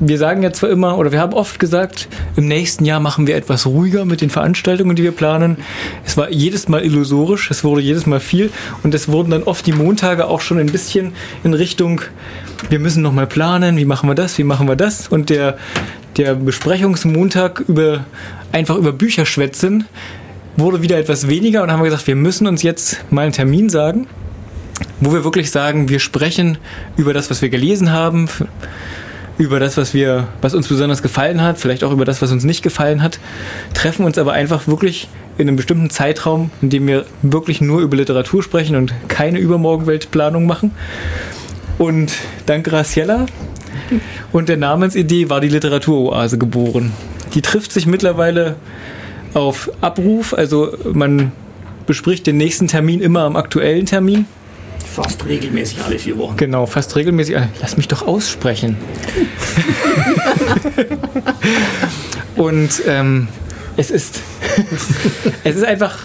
[0.00, 3.36] wir sagen ja zwar immer, oder wir haben oft gesagt, im nächsten Jahr machen wir
[3.36, 5.56] etwas ruhiger mit den Veranstaltungen, die wir planen.
[6.04, 8.50] Es war jedes Mal illusorisch, es wurde jedes Mal viel
[8.82, 11.12] und es wurden dann oft die Montage auch schon ein bisschen
[11.44, 12.00] in Richtung,
[12.70, 15.58] wir müssen nochmal planen, wie machen wir das, wie machen wir das und der,
[16.16, 18.04] der Besprechungsmontag über,
[18.52, 19.84] einfach über Bücher schwätzen
[20.58, 24.08] wurde wieder etwas weniger und haben gesagt, wir müssen uns jetzt mal einen Termin sagen,
[25.00, 26.58] wo wir wirklich sagen, wir sprechen
[26.96, 28.28] über das, was wir gelesen haben,
[29.38, 32.44] über das, was wir, was uns besonders gefallen hat, vielleicht auch über das, was uns
[32.44, 33.20] nicht gefallen hat,
[33.72, 35.08] treffen uns aber einfach wirklich
[35.38, 40.46] in einem bestimmten Zeitraum, in dem wir wirklich nur über Literatur sprechen und keine Übermorgenweltplanung
[40.46, 40.72] machen.
[41.78, 42.12] Und
[42.46, 43.26] dank Graciella
[44.32, 46.92] und der Namensidee war die Literaturoase geboren.
[47.34, 48.56] Die trifft sich mittlerweile
[49.34, 51.30] auf Abruf, also man
[51.86, 54.26] bespricht den nächsten Termin immer am aktuellen Termin.
[55.02, 56.36] Fast regelmäßig alle vier Wochen.
[56.36, 57.36] Genau, fast regelmäßig.
[57.60, 58.76] Lass mich doch aussprechen.
[62.36, 63.28] Und ähm,
[63.76, 64.18] es ist,
[65.44, 65.98] es ist einfach,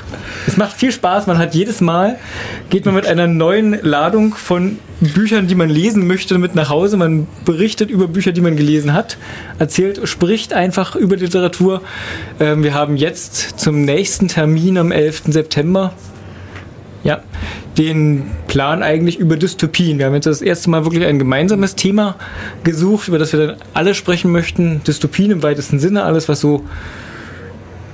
[0.46, 1.26] es macht viel Spaß.
[1.26, 2.20] Man hat jedes Mal,
[2.70, 6.96] geht man mit einer neuen Ladung von Büchern, die man lesen möchte, mit nach Hause.
[6.96, 9.18] Man berichtet über Bücher, die man gelesen hat,
[9.58, 11.82] erzählt, spricht einfach über Literatur.
[12.40, 15.24] Ähm, wir haben jetzt zum nächsten Termin am 11.
[15.30, 15.94] September
[17.04, 17.22] ja,
[17.78, 19.98] den Plan eigentlich über Dystopien.
[19.98, 22.16] Wir haben jetzt das erste Mal wirklich ein gemeinsames Thema
[22.64, 24.82] gesucht, über das wir dann alle sprechen möchten.
[24.86, 26.64] Dystopien im weitesten Sinne, alles was so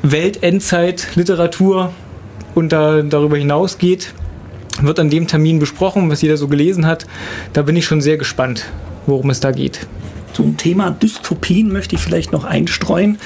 [0.03, 1.91] Weltendzeit, Literatur
[2.55, 4.13] und da, darüber hinausgeht,
[4.81, 7.05] wird an dem Termin besprochen, was jeder so gelesen hat.
[7.53, 8.65] Da bin ich schon sehr gespannt,
[9.07, 9.87] worum es da geht.
[10.33, 13.17] Zum Thema Dystopien möchte ich vielleicht noch einstreuen.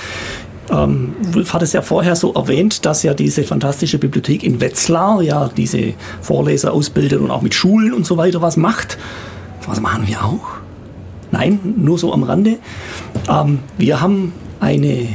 [0.71, 5.21] Ähm, Wulf hat es ja vorher so erwähnt, dass ja diese fantastische Bibliothek in Wetzlar
[5.21, 8.97] ja diese Vorleser ausbildet und auch mit Schulen und so weiter was macht.
[9.67, 10.63] Was machen wir auch?
[11.31, 12.57] Nein, nur so am Rande.
[13.29, 15.07] Ähm, wir haben eine äh,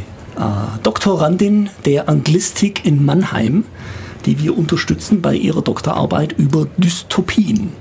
[0.83, 3.65] Doktorandin der Anglistik in Mannheim,
[4.27, 7.73] die wir unterstützen bei ihrer Doktorarbeit über Dystopien.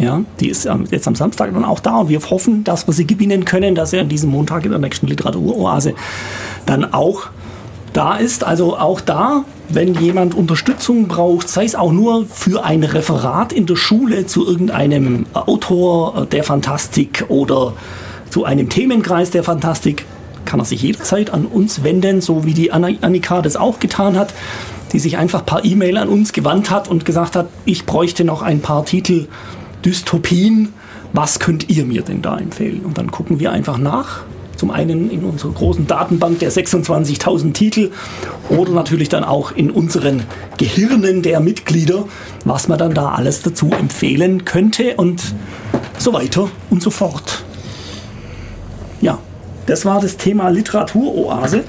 [0.00, 3.06] Ja, die ist jetzt am Samstag dann auch da und wir hoffen, dass wir sie
[3.06, 5.92] gewinnen können, dass er an diesem Montag in der nächsten Literaturoase
[6.64, 7.26] dann auch
[7.92, 8.42] da ist.
[8.42, 13.66] Also auch da, wenn jemand Unterstützung braucht, sei es auch nur für ein Referat in
[13.66, 17.74] der Schule zu irgendeinem Autor der Fantastik oder
[18.30, 20.06] zu einem Themenkreis der Fantastik,
[20.46, 24.32] kann er sich jederzeit an uns wenden, so wie die Annika das auch getan hat,
[24.92, 28.40] die sich einfach per E-Mail an uns gewandt hat und gesagt hat, ich bräuchte noch
[28.40, 29.28] ein paar Titel
[29.84, 30.72] Dystopien,
[31.12, 32.80] was könnt ihr mir denn da empfehlen?
[32.84, 34.22] Und dann gucken wir einfach nach.
[34.56, 37.90] Zum einen in unserer großen Datenbank der 26.000 Titel
[38.50, 40.24] oder natürlich dann auch in unseren
[40.58, 42.04] Gehirnen der Mitglieder,
[42.44, 45.34] was man dann da alles dazu empfehlen könnte und
[45.96, 47.42] so weiter und so fort.
[49.00, 49.18] Ja,
[49.64, 51.64] das war das Thema Literaturoase.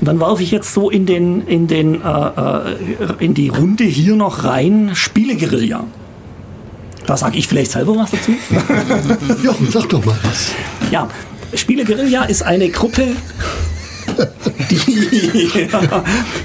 [0.00, 2.76] Und dann warf ich jetzt so in, den, in, den, äh, äh
[3.18, 5.84] in die Runde hier noch rein Spieleguerilla.
[7.06, 8.32] Da sage ich vielleicht selber was dazu.
[9.42, 10.52] ja, sag doch mal was.
[10.90, 11.08] Ja,
[11.54, 13.14] Spiele Guerilla ist eine Gruppe,
[14.70, 15.68] die,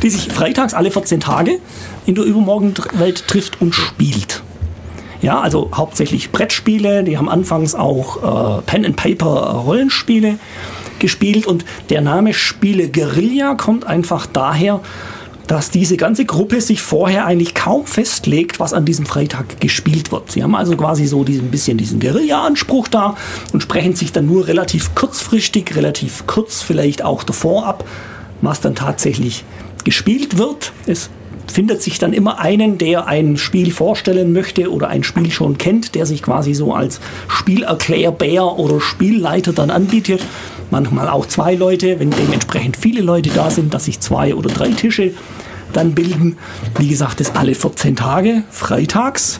[0.03, 1.60] die sich freitags alle 14 Tage
[2.05, 4.41] in der Übermorgenwelt trifft und spielt.
[5.22, 10.39] Ja, also hauptsächlich Brettspiele, die haben anfangs auch äh, Pen and Paper Rollenspiele
[10.99, 14.80] gespielt und der Name Spiele Guerilla kommt einfach daher,
[15.49, 20.31] dass diese ganze Gruppe sich vorher eigentlich kaum festlegt, was an diesem Freitag gespielt wird.
[20.31, 23.17] Sie haben also quasi so diesen bisschen diesen Guerilla-Anspruch da
[23.51, 27.83] und sprechen sich dann nur relativ kurzfristig, relativ kurz vielleicht auch davor ab,
[28.41, 29.43] was dann tatsächlich
[29.83, 30.71] gespielt wird.
[30.85, 31.09] Es
[31.51, 35.95] findet sich dann immer einen, der ein Spiel vorstellen möchte oder ein Spiel schon kennt,
[35.95, 40.21] der sich quasi so als Spielerklärbär oder Spielleiter dann anbietet.
[40.71, 44.69] Manchmal auch zwei Leute, wenn dementsprechend viele Leute da sind, dass sich zwei oder drei
[44.69, 45.13] Tische
[45.73, 46.37] dann bilden.
[46.77, 49.39] Wie gesagt, das alle 14 Tage, freitags.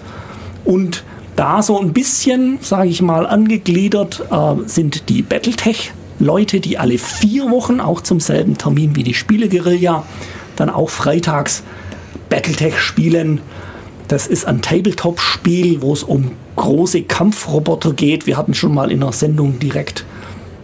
[0.66, 1.03] Und
[1.36, 7.49] da so ein bisschen, sage ich mal, angegliedert äh, sind die Battletech-Leute, die alle vier
[7.49, 10.03] Wochen, auch zum selben Termin wie die Spiele-Guerilla,
[10.55, 11.64] dann auch freitags
[12.30, 13.42] Battletech spielen.
[14.08, 18.26] Das ist ein Tabletop-Spiel, wo es um große Kampfroboter geht.
[18.28, 20.06] Wir hatten schon mal in einer Sendung direkt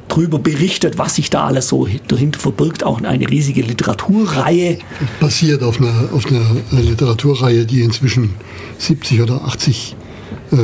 [0.07, 2.83] drüber berichtet, was sich da alles so dahinter verbirgt.
[2.83, 4.79] Auch eine riesige Literaturreihe.
[5.19, 8.33] Basiert auf einer, auf einer Literaturreihe, die inzwischen
[8.77, 9.95] 70 oder 80
[10.51, 10.55] äh,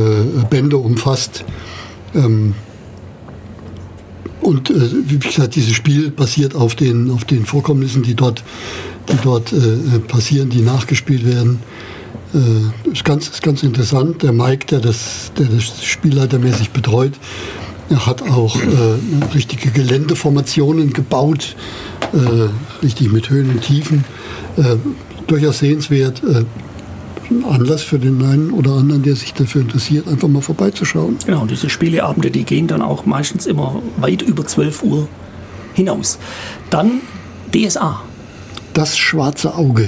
[0.50, 1.44] Bände umfasst.
[2.16, 2.56] Ähm,
[4.42, 4.74] und äh,
[5.06, 8.44] wie gesagt, dieses Spiel basiert auf den, auf den Vorkommnissen, die dort,
[9.10, 11.60] die dort äh, passieren, die nachgespielt werden.
[12.34, 14.24] Äh, ist, ganz, ist ganz interessant.
[14.24, 17.14] Der Mike, der das, der das spielleitermäßig betreut,
[17.94, 21.56] hat auch äh, richtige Geländeformationen gebaut,
[22.14, 22.50] äh,
[22.84, 24.06] richtig mit Höhen und Tiefen.
[24.58, 24.78] Äh,
[25.28, 26.22] durchaus sehenswert.
[26.24, 26.46] Äh,
[27.50, 31.18] Anlass für den einen oder anderen, der sich dafür interessiert, einfach mal vorbeizuschauen.
[31.26, 35.08] Genau, diese Spieleabende, die gehen dann auch meistens immer weit über 12 Uhr
[35.74, 36.20] hinaus.
[36.70, 37.02] Dann
[37.54, 38.02] DSA.
[38.74, 39.88] Das schwarze Auge.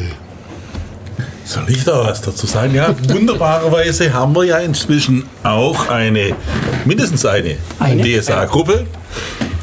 [1.45, 2.73] Soll ich da was dazu sagen?
[2.73, 6.35] Ja, wunderbarerweise haben wir ja inzwischen auch eine,
[6.85, 8.03] mindestens eine, Eine?
[8.03, 8.85] DSA-Gruppe.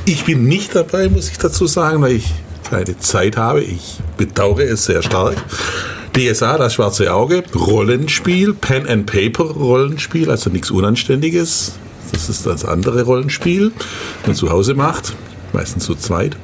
[0.04, 2.32] Ich bin nicht dabei, muss ich dazu sagen, weil ich
[2.68, 3.62] keine Zeit habe.
[3.62, 5.36] Ich bedauere es sehr stark.
[6.16, 11.74] DSA, das schwarze Auge, Rollenspiel, Pen and Paper Rollenspiel, also nichts Unanständiges.
[12.12, 13.72] Das ist das andere Rollenspiel,
[14.20, 15.12] das man zu Hause macht,
[15.52, 16.36] meistens zu zweit.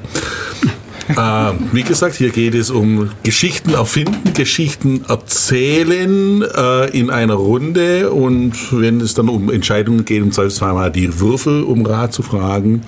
[1.09, 8.11] Äh, wie gesagt, hier geht es um Geschichten erfinden, Geschichten erzählen äh, in einer Runde
[8.11, 12.81] und wenn es dann um Entscheidungen geht, um zweimal die Würfel um Rat zu fragen.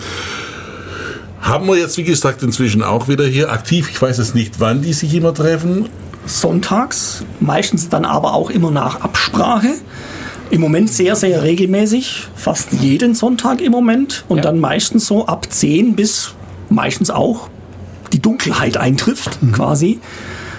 [1.42, 3.90] Haben wir jetzt, wie gesagt, inzwischen auch wieder hier aktiv.
[3.90, 5.88] Ich weiß jetzt nicht, wann die sich immer treffen.
[6.26, 9.70] Sonntags, meistens dann aber auch immer nach Absprache.
[10.52, 14.44] Im Moment sehr, sehr regelmäßig, fast jeden Sonntag im Moment und Ja.
[14.44, 16.34] dann meistens so ab 10 bis
[16.70, 17.50] meistens auch
[18.14, 20.00] die Dunkelheit eintrifft, quasi.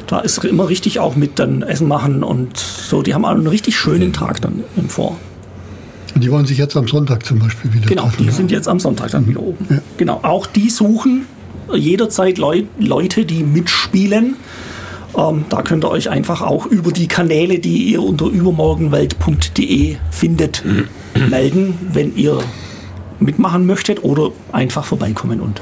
[0.06, 3.02] Da ist immer richtig auch mit dann Essen machen und so.
[3.02, 5.16] Die haben einen richtig schönen Tag dann im Vor.
[6.14, 8.24] Und die wollen sich jetzt am Sonntag zum Beispiel wieder Genau, treffen.
[8.24, 9.80] die sind jetzt am Sonntag dann wieder oben.
[9.96, 11.26] Genau, auch die suchen
[11.72, 14.34] jederzeit Leu Leute, die mitspielen.
[15.16, 20.64] Ähm, da könnt ihr euch einfach auch über die Kanäle, die ihr unter übermorgenwelt.de findet,
[21.30, 22.38] melden, wenn ihr
[23.20, 25.60] mitmachen möchtet oder einfach vorbeikommen und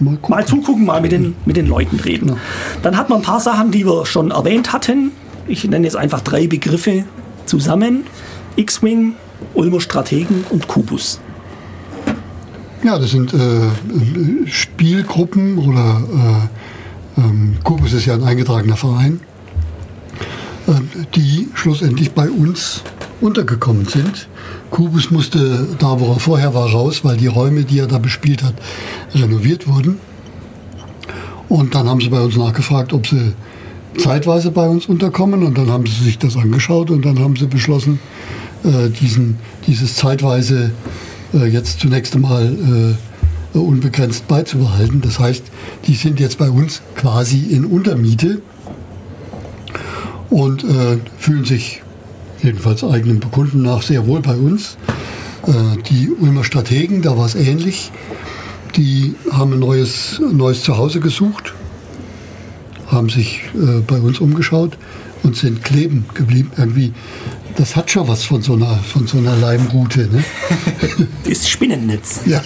[0.00, 2.36] Mal mal zugucken, mal mit den, mit den Leuten reden.
[2.82, 5.12] Dann hat man ein paar Sachen, die wir schon erwähnt hatten.
[5.46, 7.04] Ich nenne jetzt einfach drei Begriffe
[7.46, 8.04] zusammen.
[8.56, 9.14] X-Wing,
[9.54, 11.20] Ulmer Strategen und Kubus.
[12.82, 16.02] Ja, das sind äh, Spielgruppen oder
[17.16, 19.20] äh, ähm, Kubus ist ja ein eingetragener Verein,
[20.66, 20.72] äh,
[21.14, 22.82] die schlussendlich bei uns
[23.20, 24.28] untergekommen sind.
[24.74, 28.42] Kubus musste da, wo er vorher war, raus, weil die Räume, die er da bespielt
[28.42, 28.54] hat,
[29.14, 29.98] renoviert wurden.
[31.48, 33.34] Und dann haben sie bei uns nachgefragt, ob sie
[33.96, 35.44] zeitweise bei uns unterkommen.
[35.44, 38.00] Und dann haben sie sich das angeschaut und dann haben sie beschlossen,
[38.64, 40.72] äh, diesen, dieses zeitweise
[41.32, 42.96] äh, jetzt zunächst einmal
[43.54, 45.00] äh, unbegrenzt beizubehalten.
[45.02, 45.44] Das heißt,
[45.86, 48.42] die sind jetzt bei uns quasi in Untermiete
[50.30, 51.83] und äh, fühlen sich
[52.44, 54.76] jedenfalls eigenen Bekunden nach sehr wohl bei uns.
[55.46, 57.90] Äh, die Ulmer Strategen, da war es ähnlich.
[58.76, 61.54] Die haben ein neues, neues Zuhause gesucht,
[62.88, 64.76] haben sich äh, bei uns umgeschaut
[65.22, 66.50] und sind kleben geblieben.
[66.56, 66.92] Irgendwie,
[67.56, 70.08] das hat schon was von so einer, von so einer Leimrute.
[70.12, 70.24] Ne?
[71.24, 72.20] Das Spinnennetz.
[72.26, 72.42] Ja.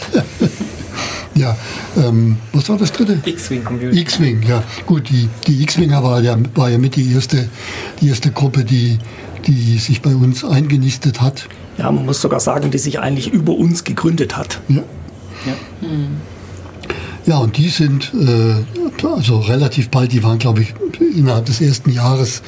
[1.34, 1.56] ja.
[1.96, 3.20] Ähm, was war das dritte?
[3.24, 4.00] X-Wing Community.
[4.00, 4.62] X-Wing, ja.
[4.86, 7.48] Gut, die, die X-Winger war ja, war ja mit die erste,
[8.00, 8.98] die erste Gruppe, die,
[9.48, 11.48] die sich bei uns eingenistet hat.
[11.78, 14.60] Ja, man muss sogar sagen, die sich eigentlich über uns gegründet hat.
[14.68, 14.82] Ja.
[17.26, 20.74] Ja, und die sind äh, also relativ bald, die waren, glaube ich,
[21.14, 22.42] innerhalb des ersten Jahres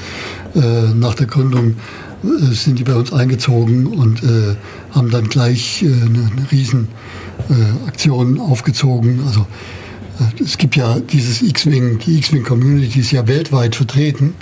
[0.54, 0.60] äh,
[0.94, 1.76] nach der Gründung
[2.24, 4.56] äh, sind die bei uns eingezogen und äh,
[4.92, 6.88] haben dann gleich äh, eine, eine riesen
[7.50, 9.20] äh, Aktion aufgezogen.
[9.26, 9.46] Also
[10.42, 14.34] es gibt ja dieses X-Wing, die X-Wing Community ist ja weltweit vertreten.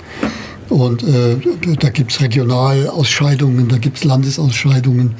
[0.69, 1.37] Und äh,
[1.79, 5.15] da gibt es Regionalausscheidungen, da gibt es Landesausscheidungen,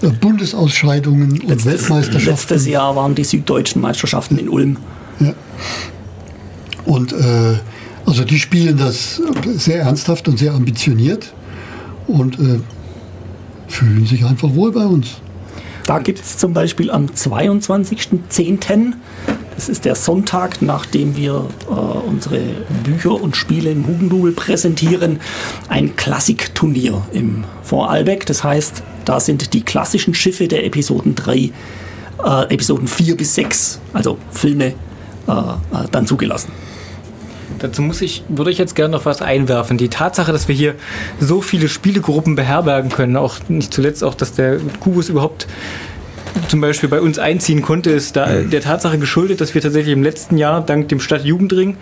[0.00, 2.30] äh, Bundesausscheidungen und Weltmeisterschaften.
[2.30, 4.76] Letztes Jahr waren die süddeutschen Meisterschaften in Ulm.
[5.18, 5.34] Ja.
[6.84, 7.58] Und äh,
[8.06, 9.20] also die spielen das
[9.56, 11.32] sehr ernsthaft und sehr ambitioniert
[12.06, 12.60] und äh,
[13.68, 15.16] fühlen sich einfach wohl bei uns.
[15.86, 18.92] Da gibt es zum Beispiel am 22.10.,
[19.62, 22.40] das ist der Sonntag, nachdem wir äh, unsere
[22.82, 25.20] Bücher und Spiele im Hugendubel präsentieren,
[25.68, 28.26] ein Klassikturnier im Vorarlberg.
[28.26, 31.52] Das heißt, da sind die klassischen Schiffe der Episoden 3, äh,
[32.48, 35.54] Episoden 4 bis 6, also Filme, äh, äh,
[35.92, 36.50] dann zugelassen.
[37.60, 39.78] Dazu muss ich, würde ich jetzt gerne noch was einwerfen.
[39.78, 40.74] Die Tatsache, dass wir hier
[41.20, 45.46] so viele Spielegruppen beherbergen können, auch nicht zuletzt auch, dass der Kubus überhaupt
[46.48, 50.02] zum Beispiel bei uns einziehen konnte, ist da der Tatsache geschuldet, dass wir tatsächlich im
[50.02, 51.76] letzten Jahr dank dem Stadtjugendring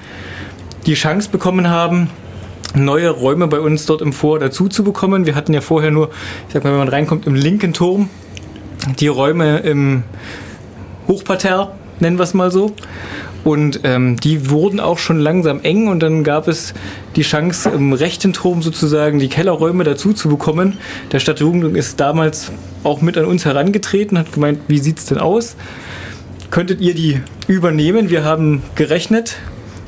[0.87, 2.11] die Chance bekommen haben,
[2.75, 5.27] neue Räume bei uns dort im Vor dazu zu bekommen.
[5.27, 6.11] Wir hatten ja vorher nur,
[6.49, 8.09] ich sag mal, wenn man reinkommt, im linken Turm
[8.99, 10.05] die Räume im
[11.07, 12.73] Hochparterre, nennen wir es mal so.
[13.43, 16.75] Und ähm, die wurden auch schon langsam eng und dann gab es
[17.17, 20.79] die Chance, im rechten Turm sozusagen die Kellerräume dazu zu bekommen.
[21.13, 22.53] Der Stadtjugendring ist damals
[22.85, 25.57] auch mit an uns herangetreten, hat gemeint, wie sieht's denn aus?
[26.51, 28.11] Könntet ihr die übernehmen?
[28.11, 29.37] Wir haben gerechnet,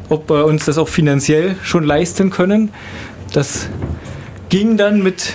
[0.08, 2.70] ob wir uns das auch finanziell schon leisten können.
[3.32, 3.68] Das
[4.48, 5.34] ging dann mit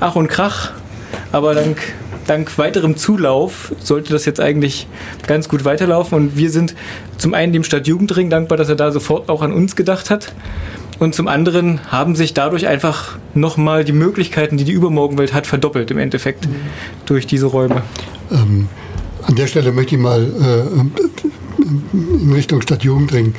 [0.00, 0.72] Ach und Krach,
[1.32, 1.78] aber dank,
[2.26, 4.86] dank weiterem Zulauf sollte das jetzt eigentlich
[5.26, 6.16] ganz gut weiterlaufen.
[6.16, 6.74] Und wir sind
[7.18, 10.32] zum einen dem Stadtjugendring dankbar, dass er da sofort auch an uns gedacht hat.
[10.98, 15.90] Und zum anderen haben sich dadurch einfach nochmal die Möglichkeiten, die die Übermorgenwelt hat, verdoppelt
[15.90, 16.48] im Endeffekt
[17.04, 17.82] durch diese Räume.
[18.30, 18.68] Ähm,
[19.22, 23.34] an der Stelle möchte ich mal äh, in Richtung Stadtjugendring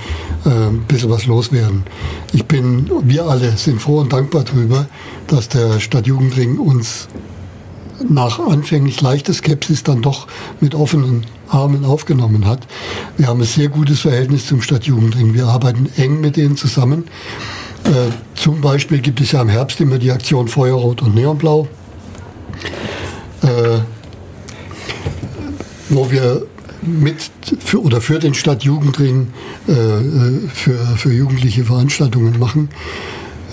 [0.45, 1.83] äh, ein bisschen was loswerden.
[2.33, 4.88] Ich bin, wir alle sind froh und dankbar darüber,
[5.27, 7.07] dass der Stadtjugendring uns
[8.07, 10.27] nach anfänglich leichter Skepsis dann doch
[10.59, 12.67] mit offenen Armen aufgenommen hat.
[13.17, 15.33] Wir haben ein sehr gutes Verhältnis zum Stadtjugendring.
[15.33, 17.05] Wir arbeiten eng mit denen zusammen.
[17.83, 21.67] Äh, zum Beispiel gibt es ja im Herbst immer die Aktion Feuerrot und Neonblau,
[23.43, 23.47] äh,
[25.89, 26.45] wo wir
[26.81, 27.31] mit
[27.63, 29.27] für, oder für den Stadtjugendring
[29.67, 29.73] äh,
[30.53, 32.69] für, für jugendliche Veranstaltungen machen.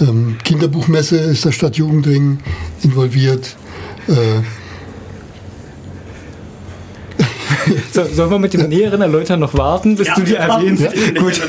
[0.00, 2.38] Ähm, Kinderbuchmesse ist der Stadtjugendring
[2.82, 3.56] involviert.
[4.08, 4.42] Äh,
[7.92, 10.82] so, sollen wir mit dem näheren Erläutern noch warten, bis Ja, du die erwähnst?
[10.82, 10.90] ja.
[11.20, 11.40] Gut.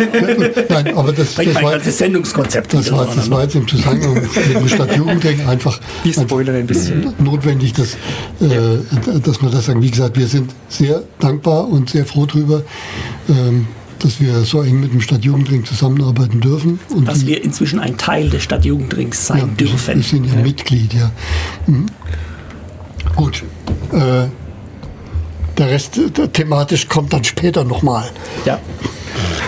[0.69, 4.13] Nein, aber das, Bringt das, war, ganzes Sendungskonzept das, war, das war jetzt im Zusammenhang
[4.13, 7.13] mit dem Stadtjugendring einfach, ein bisschen.
[7.19, 7.95] notwendig, dass,
[8.39, 9.81] äh, dass wir das sagen.
[9.81, 12.61] Wie gesagt, wir sind sehr dankbar und sehr froh darüber,
[13.29, 13.67] ähm,
[13.99, 16.79] dass wir so eng mit dem Stadtjugendring zusammenarbeiten dürfen.
[16.95, 19.95] Und Dass die- wir inzwischen ein Teil des Stadtjugendrings sein ja, dürfen.
[19.97, 21.11] Wir sind ja, Mitglied, ja.
[21.67, 21.87] Mhm.
[23.15, 23.43] Gut.
[23.91, 24.27] Äh,
[25.57, 28.09] der Rest äh, thematisch kommt dann später nochmal.
[28.45, 28.59] Ja.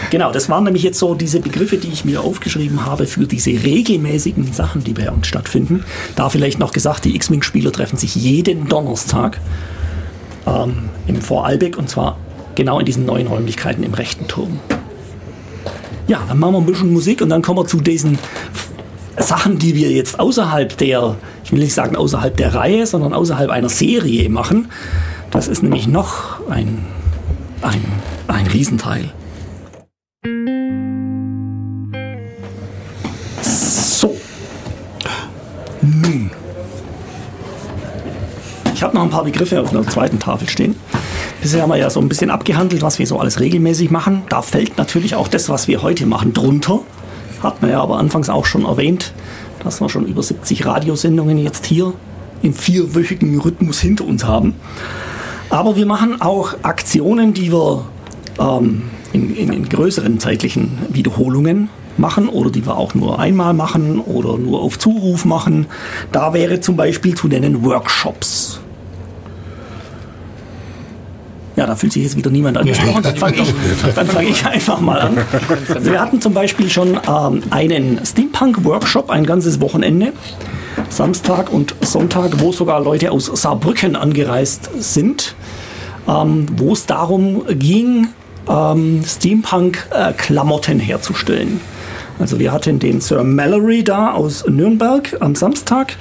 [0.10, 3.52] Genau, das waren nämlich jetzt so diese Begriffe, die ich mir aufgeschrieben habe für diese
[3.52, 5.84] regelmäßigen Sachen, die bei uns stattfinden.
[6.16, 9.38] Da vielleicht noch gesagt, die X-Wing-Spieler treffen sich jeden Donnerstag
[10.46, 12.18] ähm, im Vorarlbeck und zwar
[12.56, 14.60] genau in diesen neuen Räumlichkeiten im rechten Turm.
[16.08, 18.18] Ja, dann machen wir ein bisschen Musik und dann kommen wir zu diesen
[19.18, 23.50] Sachen, die wir jetzt außerhalb der, ich will nicht sagen außerhalb der Reihe, sondern außerhalb
[23.50, 24.70] einer Serie machen.
[25.32, 26.86] Das ist nämlich noch ein,
[27.62, 27.82] ein,
[28.28, 29.12] ein Riesenteil.
[33.42, 34.16] So.
[35.82, 36.32] Nun.
[38.74, 40.76] Ich habe noch ein paar Begriffe auf der zweiten Tafel stehen.
[41.42, 44.24] Bisher haben wir ja so ein bisschen abgehandelt, was wir so alles regelmäßig machen.
[44.30, 46.82] Da fällt natürlich auch das, was wir heute machen, drunter.
[47.42, 49.14] Hat man ja aber anfangs auch schon erwähnt,
[49.64, 51.94] dass wir schon über 70 Radiosendungen jetzt hier
[52.42, 54.56] im vierwöchigen Rhythmus hinter uns haben.
[55.50, 57.86] Aber wir machen auch Aktionen, die wir
[58.40, 58.84] ähm,
[59.14, 64.38] in, in, in größeren zeitlichen Wiederholungen machen oder die wir auch nur einmal machen oder
[64.38, 65.68] nur auf Zuruf machen.
[66.12, 68.60] Da wäre zum Beispiel zu nennen Workshops.
[71.58, 73.02] Ja, da fühlt sich jetzt wieder niemand angesprochen.
[73.04, 73.54] Dann fange ich,
[73.96, 75.18] dann fang ich einfach mal an.
[75.74, 80.14] Also wir hatten zum Beispiel schon ähm, einen Steampunk-Workshop, ein ganzes Wochenende.
[80.90, 85.34] Samstag und Sonntag, wo sogar Leute aus Saarbrücken angereist sind,
[86.08, 88.10] ähm, wo es darum ging,
[88.48, 91.60] ähm, Steampunk-Klamotten herzustellen.
[92.20, 95.96] Also wir hatten den Sir Mallory da aus Nürnberg am Samstag,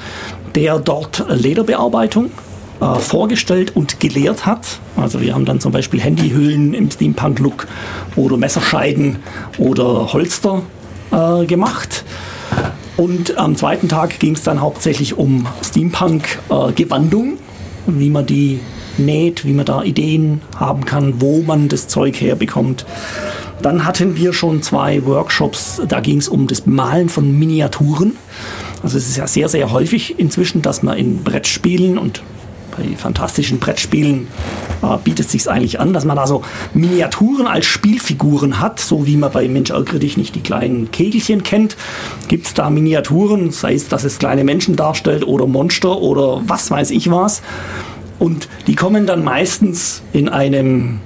[0.54, 2.30] der dort Lederbearbeitung
[2.80, 4.80] äh, vorgestellt und gelehrt hat.
[4.96, 7.66] Also wir haben dann zum Beispiel Handyhüllen im Steampunk-Look
[8.16, 9.16] oder Messerscheiden
[9.58, 10.62] oder Holster
[11.10, 12.04] äh, gemacht.
[12.96, 17.38] Und am zweiten Tag ging es dann hauptsächlich um Steampunk-Gewandung,
[17.86, 18.60] wie man die
[18.98, 22.86] näht, wie man da Ideen haben kann, wo man das Zeug herbekommt.
[23.62, 28.16] Dann hatten wir schon zwei Workshops, da ging es um das Malen von Miniaturen.
[28.82, 32.22] Also es ist ja sehr, sehr häufig inzwischen, dass man in Brettspielen und
[32.76, 34.28] bei fantastischen Brettspielen
[34.82, 36.42] äh, bietet sich eigentlich an, dass man da so
[36.74, 41.42] Miniaturen als Spielfiguren hat, so wie man bei Mensch ärgere dich nicht die kleinen Kegelchen
[41.42, 41.76] kennt.
[42.28, 46.70] Gibt es da Miniaturen, sei es, dass es kleine Menschen darstellt oder Monster oder was
[46.70, 47.42] weiß ich was.
[48.18, 51.00] Und die kommen dann meistens in einem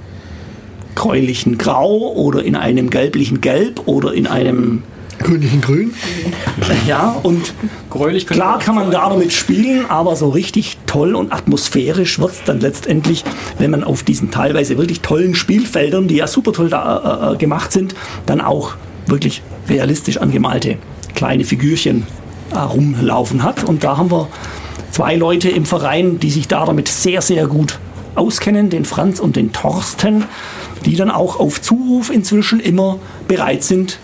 [0.95, 4.83] gräulichen Grau oder in einem gelblichen Gelb oder in einem
[5.23, 5.93] Grünlichen Grün.
[6.87, 7.53] ja und
[7.89, 12.43] Gräulich Klar kann man da damit spielen, aber so richtig toll und atmosphärisch wird es
[12.43, 13.23] dann letztendlich,
[13.57, 17.37] wenn man auf diesen teilweise wirklich tollen Spielfeldern, die ja super toll da, äh, äh,
[17.37, 17.95] gemacht sind,
[18.25, 18.75] dann auch
[19.07, 20.77] wirklich realistisch angemalte
[21.15, 22.07] kleine Figürchen
[22.53, 23.63] äh, rumlaufen hat.
[23.63, 24.27] Und da haben wir
[24.91, 27.79] zwei Leute im Verein, die sich da damit sehr, sehr gut
[28.15, 30.25] auskennen, den Franz und den Thorsten,
[30.85, 33.99] die dann auch auf Zuruf inzwischen immer bereit sind,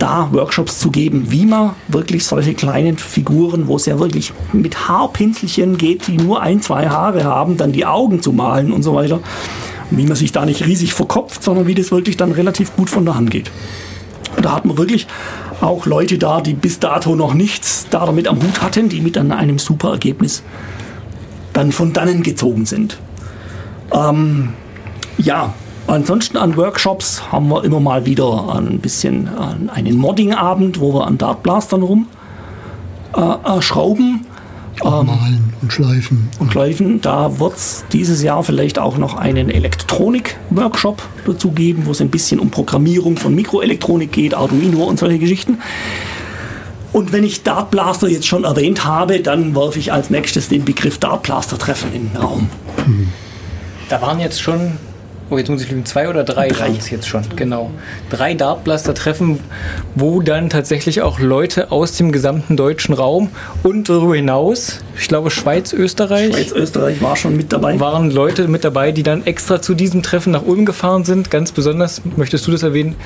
[0.00, 4.88] da Workshops zu geben, wie man wirklich solche kleinen Figuren, wo es ja wirklich mit
[4.88, 8.94] Haarpinselchen geht, die nur ein, zwei Haare haben, dann die Augen zu malen und so
[8.94, 9.20] weiter.
[9.90, 13.04] Wie man sich da nicht riesig verkopft, sondern wie das wirklich dann relativ gut von
[13.04, 13.50] der Hand geht.
[14.36, 15.06] Und da hat man wirklich
[15.60, 19.18] auch Leute da, die bis dato noch nichts da damit am Hut hatten, die mit
[19.18, 20.42] an einem super Ergebnis
[21.52, 22.98] dann von dannen gezogen sind.
[23.92, 24.54] Ähm,
[25.18, 25.52] ja,
[25.90, 31.04] Ansonsten an Workshops haben wir immer mal wieder ein bisschen äh, einen Modding-Abend, wo wir
[31.04, 32.06] an Dartblastern rum
[33.16, 34.24] äh, äh, schrauben
[34.84, 36.28] Malen und schleifen.
[36.38, 37.00] und schleifen.
[37.00, 42.08] Da wird es dieses Jahr vielleicht auch noch einen Elektronik-Workshop dazu geben, wo es ein
[42.08, 45.58] bisschen um Programmierung von Mikroelektronik geht, Arduino und solche Geschichten.
[46.92, 50.98] Und wenn ich Dartblaster jetzt schon erwähnt habe, dann werfe ich als nächstes den Begriff
[50.98, 52.48] Dartblaster-Treffen in den Raum.
[53.88, 54.78] Da waren jetzt schon,
[55.30, 56.70] oh jetzt muss ich lügen, zwei oder drei, Drei.
[56.70, 57.70] es jetzt schon, genau.
[58.10, 59.40] Drei Dartblaster-Treffen,
[59.94, 63.30] wo dann tatsächlich auch Leute aus dem gesamten deutschen Raum
[63.62, 67.78] und darüber hinaus, ich glaube Schweiz, Österreich, Schweiz, Österreich war schon mit dabei.
[67.80, 71.30] waren Leute mit dabei, die dann extra zu diesem Treffen nach Ulm gefahren sind.
[71.30, 72.96] Ganz besonders, möchtest du das erwähnen,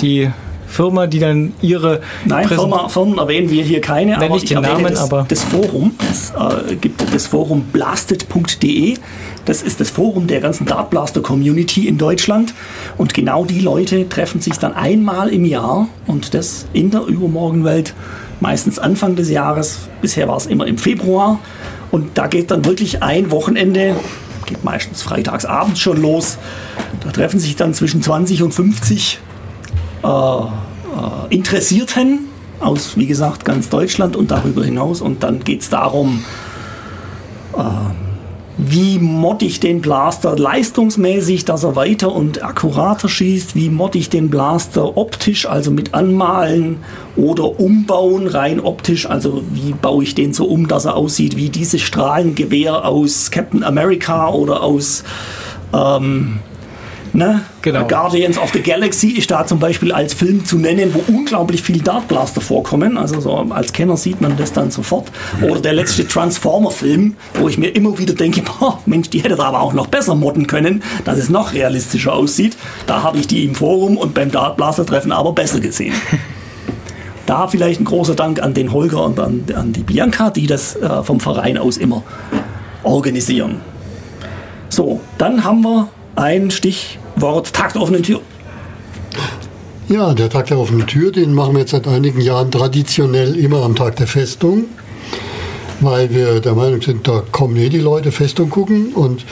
[0.00, 0.30] die
[0.70, 4.84] Firma, die dann ihre Nein, Firma, Firmen erwähnen wir hier keine, aber nicht den Namen,
[4.84, 5.92] das, aber- das Forum.
[6.10, 8.96] Es äh, gibt das Forum blasted.de.
[9.46, 12.54] Das ist das Forum der ganzen Dartblaster-Community in Deutschland.
[12.96, 17.94] Und genau die Leute treffen sich dann einmal im Jahr und das in der Übermorgenwelt,
[18.38, 19.88] meistens Anfang des Jahres.
[20.00, 21.40] Bisher war es immer im Februar.
[21.90, 23.96] Und da geht dann wirklich ein Wochenende,
[24.46, 26.38] geht meistens freitags abends schon los.
[27.02, 29.18] Da treffen sich dann zwischen 20 und 50
[31.30, 35.00] Interessierten aus, wie gesagt, ganz Deutschland und darüber hinaus.
[35.00, 36.24] Und dann geht es darum,
[37.56, 37.60] äh,
[38.58, 44.10] wie modde ich den Blaster leistungsmäßig, dass er weiter und akkurater schießt, wie modde ich
[44.10, 46.78] den Blaster optisch, also mit Anmalen
[47.16, 51.48] oder Umbauen, rein optisch, also wie baue ich den so um, dass er aussieht wie
[51.48, 55.04] dieses Strahlengewehr aus Captain America oder aus
[55.72, 56.40] ähm,
[57.12, 57.42] Ne?
[57.62, 57.86] Genau.
[57.86, 61.80] Guardians of the Galaxy ist da zum Beispiel als Film zu nennen, wo unglaublich viel
[61.80, 62.96] Dartblaster vorkommen.
[62.96, 65.10] Also so als Kenner sieht man das dann sofort.
[65.42, 69.44] Oder der letzte Transformer-Film, wo ich mir immer wieder denke, boah, Mensch, die hätte da
[69.44, 72.56] aber auch noch besser modden können, dass es noch realistischer aussieht.
[72.86, 75.94] Da habe ich die im Forum und beim Dartblaster-Treffen aber besser gesehen.
[77.26, 80.74] Da vielleicht ein großer Dank an den Holger und an, an die Bianca, die das
[80.74, 82.02] äh, vom Verein aus immer
[82.82, 83.60] organisieren.
[84.68, 86.50] So, dann haben wir ein
[87.20, 88.22] Stichwort Tag der offenen Tür.
[89.90, 93.62] Ja, der Tag der offenen Tür, den machen wir jetzt seit einigen Jahren traditionell immer
[93.62, 94.64] am Tag der Festung,
[95.80, 99.26] weil wir der Meinung sind, da kommen eh die Leute Festung gucken und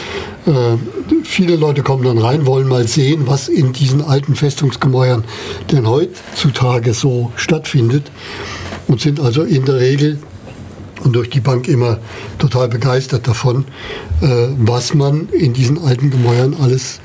[0.45, 0.77] äh,
[1.25, 5.25] viele Leute kommen dann rein, wollen mal sehen, was in diesen alten Festungsgemäuern
[5.73, 8.11] denn heutzutage so stattfindet
[8.87, 10.19] und sind also in der Regel
[11.05, 12.01] und durch die Bank immer
[12.39, 13.65] total begeistert davon,
[14.21, 17.01] äh, was man in diesen alten Gemäuern alles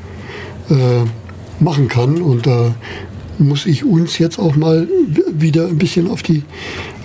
[0.69, 2.21] äh, machen kann.
[2.21, 2.75] Und da
[3.37, 4.87] muss ich uns jetzt auch mal
[5.31, 6.43] wieder ein bisschen auf die,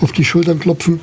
[0.00, 1.00] auf die Schultern klopfen.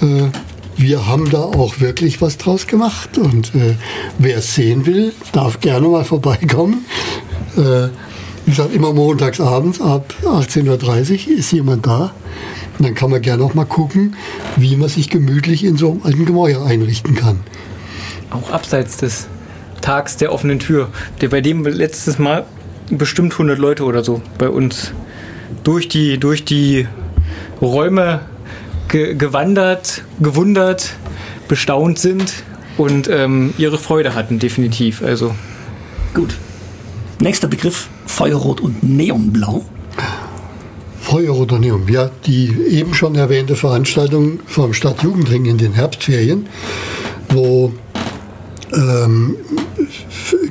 [0.00, 0.28] Äh,
[0.76, 3.18] wir haben da auch wirklich was draus gemacht.
[3.18, 3.74] Und äh,
[4.18, 6.84] wer es sehen will, darf gerne mal vorbeikommen.
[7.56, 7.88] Äh,
[8.46, 12.12] wie gesagt, immer montags abends ab 18.30 Uhr ist jemand da.
[12.78, 14.16] Und dann kann man gerne auch mal gucken,
[14.56, 17.40] wie man sich gemütlich in so einem alten Gemäuer einrichten kann.
[18.30, 19.28] auch abseits des
[19.84, 20.88] Tags der offenen Tür,
[21.20, 22.46] der bei dem letztes Mal
[22.90, 24.92] bestimmt 100 Leute oder so bei uns
[25.62, 26.88] durch die, durch die
[27.60, 28.20] Räume
[28.88, 30.94] ge gewandert, gewundert,
[31.48, 32.32] bestaunt sind
[32.78, 35.02] und ähm, ihre Freude hatten, definitiv.
[35.02, 35.34] Also
[36.14, 36.34] Gut.
[37.20, 39.66] Nächster Begriff: Feuerrot und Neonblau.
[41.00, 41.86] Feuer oder Neon.
[41.88, 46.46] Ja, die eben schon erwähnte Veranstaltung vom Stadtjugendring in den Herbstferien,
[47.28, 47.72] wo
[48.72, 49.36] ähm,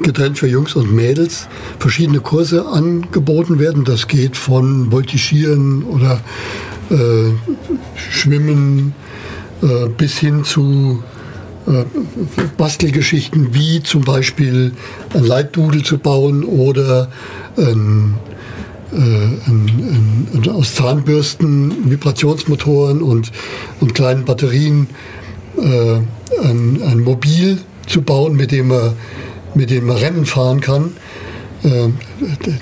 [0.02, 1.48] getrennt für Jungs und Mädels
[1.80, 3.86] verschiedene Kurse angeboten werden.
[3.86, 6.22] Das geht von Voltigieren oder
[6.90, 7.32] äh,
[7.96, 8.94] Schwimmen
[9.62, 11.04] äh, bis hin zu
[11.68, 11.86] äh,
[12.58, 14.74] Bastelgeschichten wie zum Beispiel
[15.14, 17.10] ein Leitdudel zu bauen oder
[17.58, 18.16] ein
[18.92, 23.32] äh, ein, ein, aus Zahnbürsten, Vibrationsmotoren und,
[23.80, 24.88] und kleinen Batterien
[25.58, 25.96] äh,
[26.44, 28.94] ein, ein Mobil zu bauen, mit dem man,
[29.56, 30.92] mit dem man Rennen fahren kann.
[31.64, 31.90] Äh,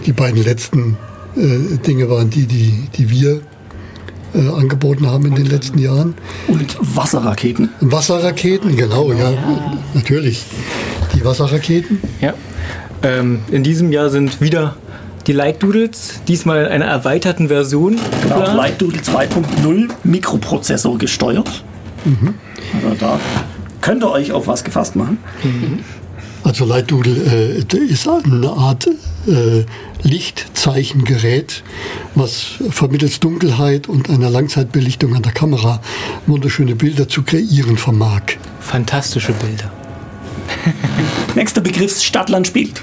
[0.06, 0.98] die beiden letzten
[1.36, 3.42] äh, Dinge waren die, die, die wir
[4.34, 6.16] äh, angeboten haben in den letzten Jahren.
[6.48, 7.70] Und Wasserraketen.
[7.82, 9.34] Wasserraketen, genau, ja,
[9.94, 10.46] natürlich.
[11.16, 12.00] Die Wasserraketen.
[12.22, 12.34] ja.
[13.04, 14.76] Ähm, in diesem Jahr sind wieder
[15.26, 18.00] die Light Doodles, diesmal in einer erweiterten Version.
[18.22, 18.58] Genau, geplant.
[18.58, 21.64] Light Doodle 2.0 Mikroprozessor gesteuert.
[22.74, 23.20] Also da
[23.82, 25.18] könnt ihr euch auf was gefasst machen.
[26.44, 28.88] Also Leitdudel äh, ist eine Art
[29.28, 29.64] äh,
[30.02, 31.64] Lichtzeichengerät,
[32.16, 35.82] was vermittels Dunkelheit und einer Langzeitbelichtung an der Kamera
[36.26, 38.22] wunderschöne Bilder zu kreieren vermag.
[38.60, 39.72] Fantastische Bilder.
[41.36, 42.82] Nächster Begriff Stadtland spielt.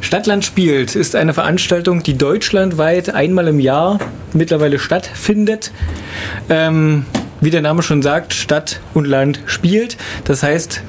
[0.00, 3.98] Stadtland spielt ist eine Veranstaltung, die deutschlandweit einmal im Jahr
[4.32, 5.72] mittlerweile stattfindet.
[6.48, 7.06] Ähm,
[7.44, 9.96] wie der Name schon sagt, Stadt und Land spielt.
[10.24, 10.82] Das heißt,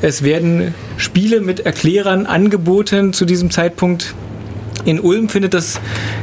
[0.00, 4.14] es werden Spiele mit Erklärern angeboten zu diesem Zeitpunkt.
[4.84, 5.80] In Ulm findet das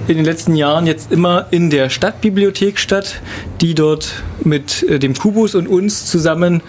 [0.08, 3.22] in den letzten Jahren jetzt immer in der Stadtbibliothek statt,
[3.62, 6.62] die dort mit äh, dem Kubus und uns zusammen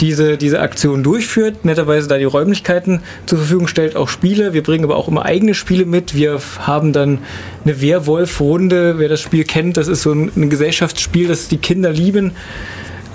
[0.00, 4.52] diese, diese Aktion durchführt, netterweise da die Räumlichkeiten zur Verfügung stellt, auch Spiele.
[4.52, 6.14] Wir bringen aber auch immer eigene Spiele mit.
[6.14, 7.18] Wir haben dann
[7.64, 11.92] eine Werwolf-Runde, wer das Spiel kennt, das ist so ein, ein Gesellschaftsspiel, das die Kinder
[11.92, 12.32] lieben.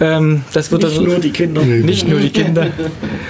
[0.02, 1.62] Ähm, das wird Nicht dann, nur die Kinder.
[1.62, 2.68] Nicht nur die Kinder.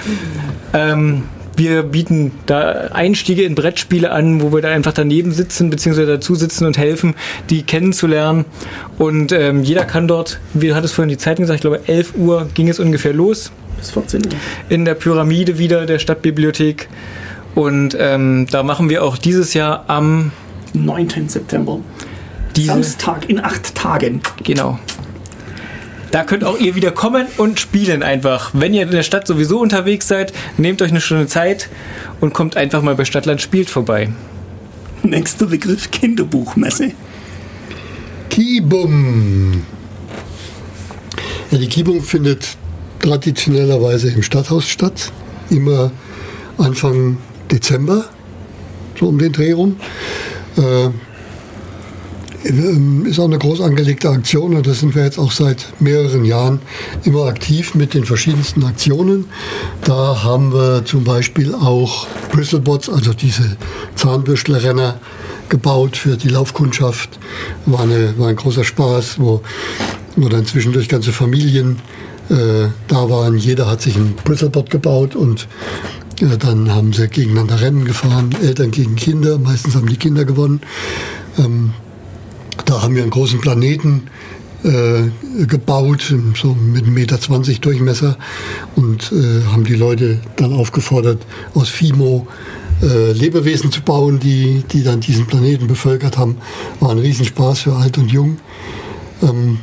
[0.72, 1.24] ähm,
[1.60, 6.06] wir bieten da Einstiege in Brettspiele an, wo wir da einfach daneben sitzen bzw.
[6.06, 7.14] dazu sitzen und helfen,
[7.50, 8.46] die kennenzulernen.
[8.98, 12.14] Und ähm, jeder kann dort, wie hat es vorhin die Zeiten gesagt, ich glaube 11
[12.16, 14.32] Uhr ging es ungefähr los Bis 14 Uhr.
[14.70, 16.88] in der Pyramide wieder der Stadtbibliothek.
[17.54, 20.32] Und ähm, da machen wir auch dieses Jahr am
[20.72, 21.28] 9.
[21.28, 21.78] September.
[22.56, 24.20] Samstag in acht Tagen.
[24.42, 24.78] Genau.
[26.10, 28.50] Da könnt auch ihr wieder kommen und spielen einfach.
[28.52, 31.68] Wenn ihr in der Stadt sowieso unterwegs seid, nehmt euch eine Stunde Zeit
[32.20, 34.08] und kommt einfach mal bei Stadtland spielt vorbei.
[35.02, 36.92] Nächster Begriff Kinderbuchmesse.
[38.28, 39.64] Kibum.
[41.50, 42.56] Ja, die Kibum findet
[43.00, 45.12] traditionellerweise im Stadthaus statt.
[45.48, 45.90] Immer
[46.58, 47.18] Anfang
[47.50, 48.04] Dezember,
[48.98, 49.76] so um den Dreh rum.
[50.56, 50.90] Äh,
[52.42, 56.60] ist auch eine groß angelegte Aktion und da sind wir jetzt auch seit mehreren Jahren
[57.04, 59.26] immer aktiv mit den verschiedensten Aktionen.
[59.84, 63.56] Da haben wir zum Beispiel auch Bristlebots, also diese
[63.94, 64.98] Zahnbürstlerrenner,
[65.50, 67.18] gebaut für die Laufkundschaft.
[67.66, 69.42] War, eine, war ein großer Spaß, wo,
[70.16, 71.80] wo dann zwischendurch ganze Familien
[72.30, 73.36] äh, da waren.
[73.36, 75.46] Jeder hat sich ein Bristlebot gebaut und
[76.20, 79.38] äh, dann haben sie gegeneinander Rennen gefahren, Eltern gegen Kinder.
[79.38, 80.60] Meistens haben die Kinder gewonnen.
[81.36, 81.72] Ähm,
[82.70, 84.04] da haben wir einen großen Planeten
[84.62, 88.16] äh, gebaut, so mit 1,20 Meter Durchmesser
[88.76, 92.28] und äh, haben die Leute dann aufgefordert, aus Fimo
[92.80, 96.36] äh, Lebewesen zu bauen, die, die dann diesen Planeten bevölkert haben.
[96.78, 98.38] War ein Riesenspaß für alt und jung.
[99.22, 99.58] Ähm,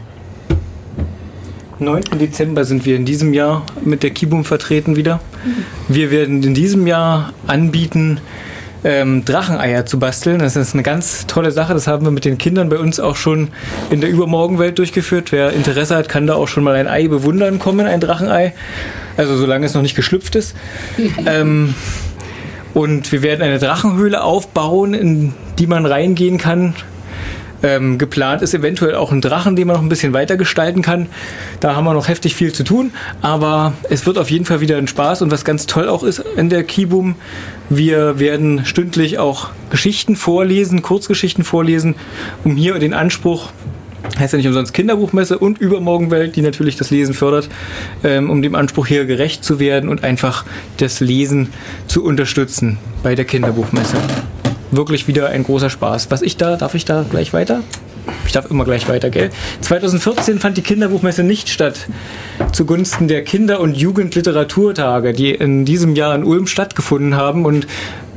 [1.79, 2.03] 9.
[2.19, 5.21] Dezember sind wir in diesem Jahr mit der Kibum vertreten wieder.
[5.87, 8.19] Wir werden in diesem Jahr anbieten,
[8.83, 10.39] ähm, Dracheneier zu basteln.
[10.39, 11.73] Das ist eine ganz tolle Sache.
[11.73, 13.49] Das haben wir mit den Kindern bei uns auch schon
[13.89, 15.31] in der Übermorgenwelt durchgeführt.
[15.31, 18.53] Wer Interesse hat, kann da auch schon mal ein Ei bewundern kommen, ein Drachenei.
[19.17, 20.55] Also solange es noch nicht geschlüpft ist.
[21.25, 21.73] ähm,
[22.73, 26.75] und wir werden eine Drachenhöhle aufbauen, in die man reingehen kann.
[27.63, 31.07] Ähm, geplant ist eventuell auch ein Drachen, den man noch ein bisschen weiter gestalten kann.
[31.59, 34.77] Da haben wir noch heftig viel zu tun, aber es wird auf jeden Fall wieder
[34.77, 37.15] ein Spaß und was ganz toll auch ist in der Kibum,
[37.69, 41.95] wir werden stündlich auch Geschichten vorlesen, Kurzgeschichten vorlesen,
[42.43, 43.49] um hier den Anspruch
[44.17, 47.49] heißt ja nicht umsonst Kinderbuchmesse und Übermorgenwelt, die natürlich das Lesen fördert,
[48.03, 50.45] ähm, um dem Anspruch hier gerecht zu werden und einfach
[50.77, 51.49] das Lesen
[51.87, 53.97] zu unterstützen bei der Kinderbuchmesse.
[54.71, 56.11] Wirklich wieder ein großer Spaß.
[56.11, 57.61] Was ich da, darf ich da gleich weiter?
[58.25, 59.29] Ich darf immer gleich weiter, gell?
[59.61, 61.87] 2014 fand die Kinderbuchmesse nicht statt,
[62.51, 67.45] zugunsten der Kinder- und Jugendliteraturtage, die in diesem Jahr in Ulm stattgefunden haben.
[67.45, 67.67] Und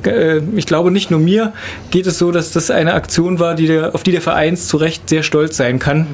[0.05, 1.53] äh, ich glaube, nicht nur mir
[1.91, 4.77] geht es so, dass das eine Aktion war, die der, auf die der Verein zu
[4.77, 6.09] Recht sehr stolz sein kann.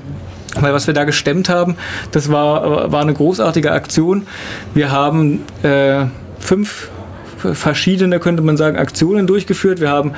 [0.58, 1.76] Weil was wir da gestemmt haben,
[2.12, 4.26] das war, war eine großartige Aktion.
[4.74, 6.06] Wir haben äh,
[6.38, 6.88] fünf
[7.36, 9.80] verschiedene, könnte man sagen, Aktionen durchgeführt.
[9.80, 10.12] Wir haben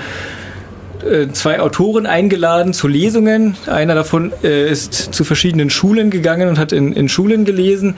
[1.05, 3.57] äh, zwei Autoren eingeladen zu Lesungen.
[3.67, 7.97] Einer davon äh, ist zu verschiedenen Schulen gegangen und hat in, in Schulen gelesen.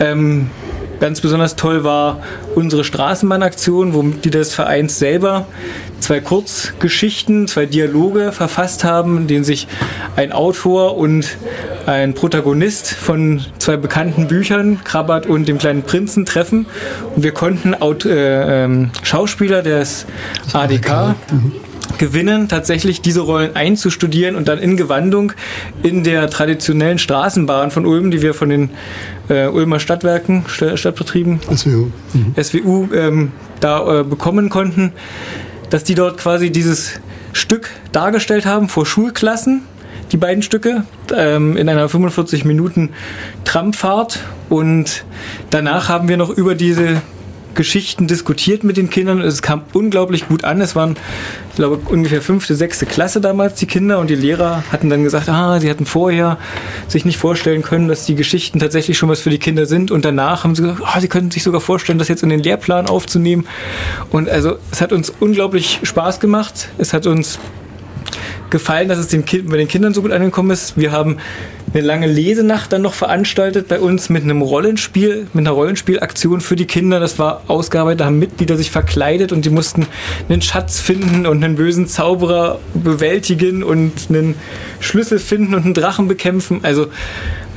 [0.00, 0.50] Ähm,
[1.04, 2.22] ganz besonders toll war
[2.54, 5.44] unsere Straßenbahnaktion, wo Mitglieder des Vereins selber
[6.00, 9.68] zwei Kurzgeschichten, zwei Dialoge verfasst haben, in denen sich
[10.16, 11.36] ein Autor und
[11.84, 16.64] ein Protagonist von zwei bekannten Büchern, Krabbert und dem kleinen Prinzen, treffen.
[17.14, 20.06] Und wir konnten Aut äh, ähm, Schauspieler des
[20.54, 21.16] ADK
[21.98, 25.32] gewinnen, tatsächlich diese Rollen einzustudieren und dann in Gewandung
[25.82, 28.70] in der traditionellen Straßenbahn von Ulm, die wir von den
[29.28, 31.90] äh, Ulmer Stadtwerken, St Stadtbetrieben, SWU.
[32.12, 32.34] Mhm.
[32.42, 34.92] SWU, ähm, da äh, bekommen konnten,
[35.70, 37.00] dass die dort quasi dieses
[37.32, 39.62] Stück dargestellt haben vor Schulklassen,
[40.12, 40.84] die beiden Stücke,
[41.14, 42.90] ähm, in einer 45 Minuten
[43.44, 45.04] Tramfahrt und
[45.50, 47.02] danach haben wir noch über diese
[47.54, 49.20] Geschichten diskutiert mit den Kindern.
[49.20, 50.60] Es kam unglaublich gut an.
[50.60, 50.96] Es waren,
[51.50, 55.28] ich glaube, ungefähr fünfte, sechste Klasse damals die Kinder und die Lehrer hatten dann gesagt,
[55.28, 56.38] ah, sie hatten vorher
[56.88, 60.04] sich nicht vorstellen können, dass die Geschichten tatsächlich schon was für die Kinder sind und
[60.04, 62.86] danach haben sie gesagt, oh, sie können sich sogar vorstellen, das jetzt in den Lehrplan
[62.86, 63.46] aufzunehmen.
[64.10, 66.68] Und also es hat uns unglaublich Spaß gemacht.
[66.78, 67.38] Es hat uns
[68.50, 70.76] gefallen, dass es den kind, bei den Kindern so gut angekommen ist.
[70.76, 71.18] Wir haben
[71.72, 76.54] eine lange Lesenacht dann noch veranstaltet bei uns mit einem Rollenspiel, mit einer Rollenspielaktion für
[76.54, 77.00] die Kinder.
[77.00, 79.86] Das war ausgearbeitet, da haben Mitglieder sich verkleidet und die mussten
[80.28, 84.36] einen Schatz finden und einen bösen Zauberer bewältigen und einen
[84.78, 86.60] Schlüssel finden und einen Drachen bekämpfen.
[86.62, 86.86] Also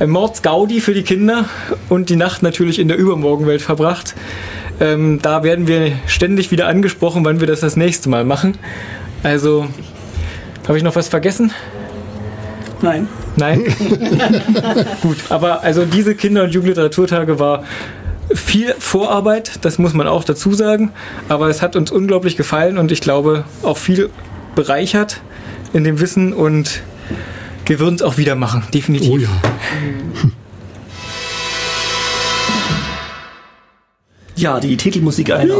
[0.00, 1.48] ein Mordsgaudi für die Kinder
[1.88, 4.14] und die Nacht natürlich in der Übermorgenwelt verbracht.
[4.80, 8.56] Ähm, da werden wir ständig wieder angesprochen, wann wir das das nächste Mal machen.
[9.22, 9.66] Also,
[10.68, 11.52] habe ich noch was vergessen?
[12.82, 13.08] Nein.
[13.36, 13.64] Nein?
[15.02, 17.64] Gut, aber also diese Kinder- und Jugendliteraturtage war
[18.32, 20.92] viel Vorarbeit, das muss man auch dazu sagen,
[21.28, 24.10] aber es hat uns unglaublich gefallen und ich glaube auch viel
[24.54, 25.20] bereichert
[25.72, 26.82] in dem Wissen und
[27.64, 29.10] wir würden es auch wieder machen, definitiv.
[29.10, 29.28] Oh ja.
[34.36, 35.56] Ja, die Titelmusik einer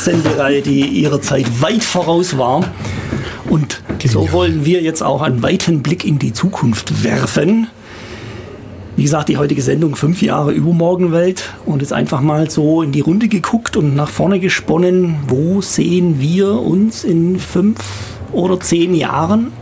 [0.00, 2.64] Sendereihe, die ihrer Zeit weit voraus war.
[3.54, 7.68] Und so wollen wir jetzt auch einen weiten Blick in die Zukunft werfen.
[8.96, 12.98] Wie gesagt, die heutige Sendung fünf Jahre Übermorgenwelt und jetzt einfach mal so in die
[12.98, 15.18] Runde geguckt und nach vorne gesponnen.
[15.28, 17.78] Wo sehen wir uns in fünf
[18.32, 19.52] oder zehn Jahren?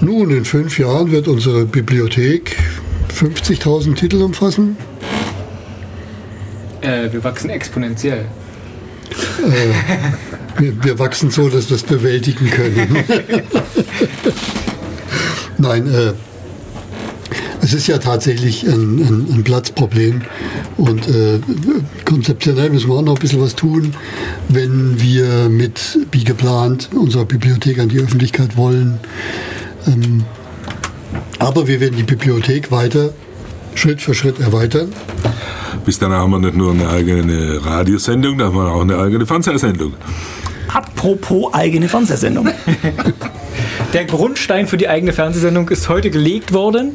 [0.00, 2.56] Nun, in fünf Jahren wird unsere Bibliothek
[3.12, 4.76] 50.000 Titel umfassen.
[6.82, 8.26] Äh, wir wachsen exponentiell.
[10.58, 12.96] Wir, wir wachsen so, dass wir es bewältigen können.
[15.58, 16.12] Nein, äh,
[17.60, 20.22] es ist ja tatsächlich ein, ein, ein Platzproblem
[20.76, 21.40] und äh,
[22.04, 23.94] konzeptionell müssen wir auch noch ein bisschen was tun,
[24.48, 28.98] wenn wir mit, wie geplant, unsere Bibliothek an die Öffentlichkeit wollen.
[29.86, 30.24] Ähm,
[31.38, 33.10] aber wir werden die Bibliothek weiter
[33.74, 34.92] Schritt für Schritt erweitern.
[35.84, 39.26] Bis dann haben wir nicht nur eine eigene Radiosendung, da haben wir auch eine eigene
[39.26, 39.94] Fernsehsendung.
[40.72, 42.48] Apropos eigene Fernsehsendung.
[43.92, 46.94] Der Grundstein für die eigene Fernsehsendung ist heute gelegt worden.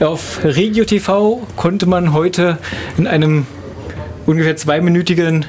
[0.00, 2.58] Auf Regio TV konnte man heute
[2.96, 3.46] in einem
[4.26, 5.46] ungefähr zweiminütigen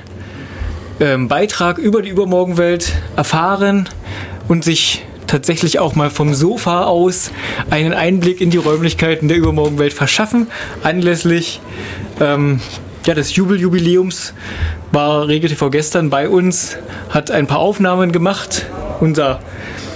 [1.00, 3.90] ähm, Beitrag über die Übermorgenwelt erfahren
[4.48, 7.32] und sich tatsächlich auch mal vom Sofa aus
[7.72, 10.48] einen Einblick in die Räumlichkeiten der Übermorgenwelt verschaffen.
[10.84, 11.60] Anlässlich
[12.20, 12.60] ähm,
[13.06, 14.34] ja, des Jubeljubiläums
[14.92, 16.78] war TV gestern bei uns,
[17.10, 18.66] hat ein paar Aufnahmen gemacht.
[19.00, 19.40] Unser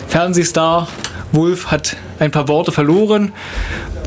[0.07, 0.87] Fernsehstar
[1.31, 3.31] Wolf hat ein paar Worte verloren.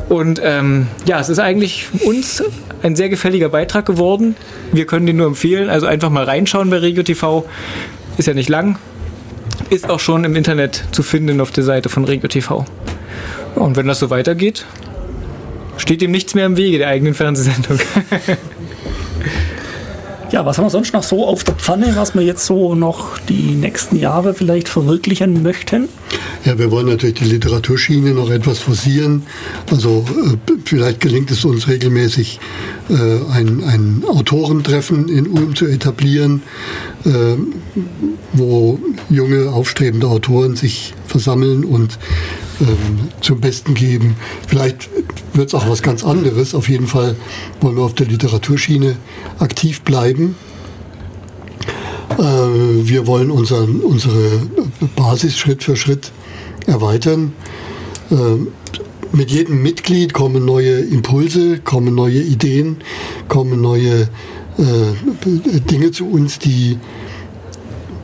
[0.09, 2.43] Und ähm, ja, es ist eigentlich uns
[2.83, 4.35] ein sehr gefälliger Beitrag geworden.
[4.71, 5.69] Wir können den nur empfehlen.
[5.69, 7.45] Also einfach mal reinschauen bei Regio TV.
[8.17, 8.77] Ist ja nicht lang.
[9.69, 12.65] Ist auch schon im Internet zu finden auf der Seite von Regio TV.
[13.55, 14.65] Ja, und wenn das so weitergeht,
[15.77, 17.79] steht dem nichts mehr im Wege der eigenen Fernsehsendung.
[20.31, 23.17] Ja, was haben wir sonst noch so auf der Pfanne, was wir jetzt so noch
[23.19, 25.89] die nächsten Jahre vielleicht verwirklichen möchten?
[26.45, 29.23] Ja, wir wollen natürlich die Literaturschiene noch etwas forcieren.
[29.69, 32.39] Also äh, vielleicht gelingt es uns regelmäßig,
[32.89, 36.43] äh, ein, ein Autorentreffen in Ulm zu etablieren,
[37.05, 37.35] äh,
[38.31, 38.79] wo
[39.09, 41.99] junge, aufstrebende Autoren sich versammeln und
[42.61, 44.15] ähm, zum Besten geben.
[44.47, 44.89] Vielleicht
[45.33, 46.55] wird es auch was ganz anderes.
[46.55, 47.15] Auf jeden Fall
[47.59, 48.95] wollen wir auf der Literaturschiene
[49.39, 50.35] aktiv bleiben.
[52.17, 54.41] Äh, wir wollen unseren, unsere
[54.95, 56.11] Basis Schritt für Schritt
[56.67, 57.33] erweitern.
[58.11, 58.15] Äh,
[59.13, 62.77] mit jedem Mitglied kommen neue Impulse, kommen neue Ideen,
[63.27, 64.07] kommen neue
[64.57, 66.77] äh, Dinge zu uns, die,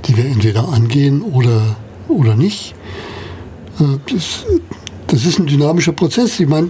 [0.05, 1.77] die wir entweder angehen oder,
[2.07, 2.75] oder nicht.
[3.79, 4.45] Das,
[5.07, 6.39] das ist ein dynamischer Prozess.
[6.39, 6.69] Ich meine,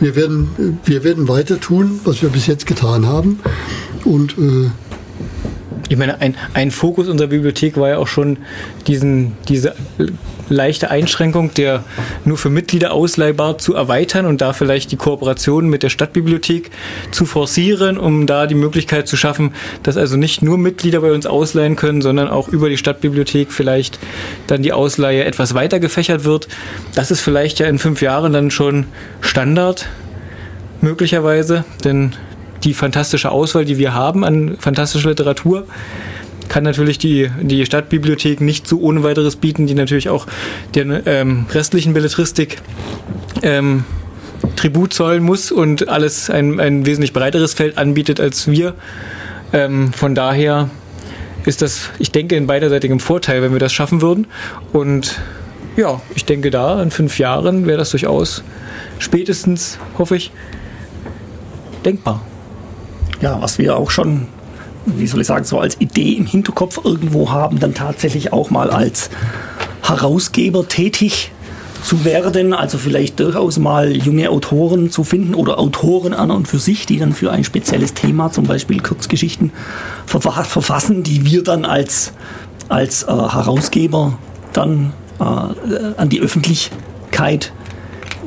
[0.00, 3.40] wir werden, wir werden weiter tun, was wir bis jetzt getan haben.
[4.04, 4.70] Und äh,
[5.90, 8.36] Ich meine, ein, ein Fokus unserer Bibliothek war ja auch schon
[8.86, 9.74] diesen, diese
[10.48, 11.82] leichte Einschränkung der
[12.24, 16.70] nur für Mitglieder ausleihbar zu erweitern und da vielleicht die Kooperation mit der Stadtbibliothek
[17.10, 19.52] zu forcieren, um da die Möglichkeit zu schaffen,
[19.82, 23.98] dass also nicht nur Mitglieder bei uns ausleihen können, sondern auch über die Stadtbibliothek vielleicht
[24.46, 26.46] dann die Ausleihe etwas weiter gefächert wird.
[26.94, 28.86] Das ist vielleicht ja in fünf Jahren dann schon
[29.20, 29.88] Standard,
[30.82, 32.14] möglicherweise, denn
[32.64, 35.66] die fantastische Auswahl, die wir haben an fantastischer Literatur,
[36.48, 40.26] kann natürlich die, die Stadtbibliothek nicht so ohne weiteres bieten, die natürlich auch
[40.74, 42.60] der ähm, restlichen Belletristik
[43.42, 43.84] ähm,
[44.56, 48.74] Tribut zollen muss und alles ein, ein wesentlich breiteres Feld anbietet als wir.
[49.52, 50.70] Ähm, von daher
[51.44, 54.26] ist das, ich denke, in beiderseitigem Vorteil, wenn wir das schaffen würden.
[54.72, 55.20] Und
[55.76, 58.42] ja, ich denke, da in fünf Jahren wäre das durchaus
[58.98, 60.32] spätestens, hoffe ich,
[61.84, 62.22] denkbar.
[63.20, 64.26] Ja, was wir auch schon,
[64.86, 68.70] wie soll ich sagen, so als Idee im Hinterkopf irgendwo haben, dann tatsächlich auch mal
[68.70, 69.10] als
[69.82, 71.30] Herausgeber tätig
[71.82, 76.58] zu werden, also vielleicht durchaus mal junge Autoren zu finden oder Autoren an und für
[76.58, 79.52] sich, die dann für ein spezielles Thema, zum Beispiel Kurzgeschichten,
[80.06, 82.12] verfassen, die wir dann als,
[82.68, 84.18] als äh, Herausgeber
[84.52, 85.24] dann äh,
[85.96, 87.52] an die Öffentlichkeit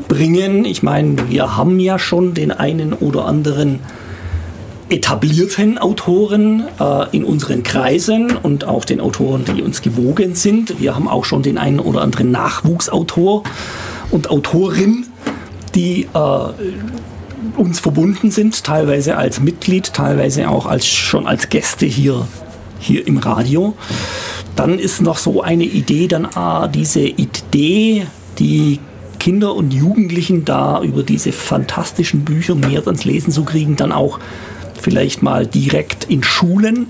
[0.08, 0.66] bringen.
[0.66, 3.80] Ich meine, wir haben ja schon den einen oder anderen
[4.94, 10.80] etablierten Autoren äh, in unseren Kreisen und auch den Autoren, die uns gewogen sind.
[10.80, 13.44] Wir haben auch schon den einen oder anderen Nachwuchsautor
[14.12, 15.08] und Autorin,
[15.74, 22.28] die äh, uns verbunden sind, teilweise als Mitglied, teilweise auch als, schon als Gäste hier,
[22.80, 23.74] hier im Radio.
[24.56, 28.06] Dann ist noch so eine Idee, dann ah, diese Idee,
[28.38, 28.80] die
[29.20, 34.20] Kinder und Jugendlichen da über diese fantastischen Bücher mehr ans Lesen zu kriegen, dann auch
[34.84, 36.90] vielleicht mal direkt in Schulen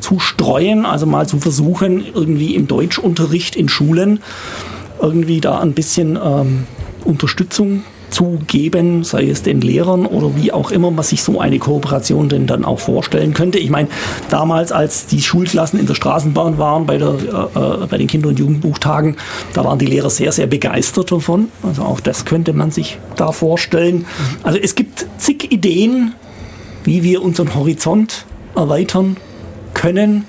[0.00, 4.20] zu streuen, also mal zu versuchen, irgendwie im Deutschunterricht in Schulen
[5.00, 6.66] irgendwie da ein bisschen ähm,
[7.04, 7.82] Unterstützung
[8.12, 12.28] zu geben, sei es den Lehrern oder wie auch immer man sich so eine Kooperation
[12.28, 13.58] denn dann auch vorstellen könnte.
[13.58, 13.88] Ich meine,
[14.28, 18.28] damals, als die Schulklassen in der Straßenbahn waren bei, der, äh, äh, bei den Kinder-
[18.28, 19.16] und Jugendbuchtagen,
[19.54, 21.48] da waren die Lehrer sehr, sehr begeistert davon.
[21.62, 24.04] Also auch das könnte man sich da vorstellen.
[24.42, 26.12] Also es gibt zig Ideen,
[26.84, 29.16] wie wir unseren Horizont erweitern
[29.74, 30.24] können,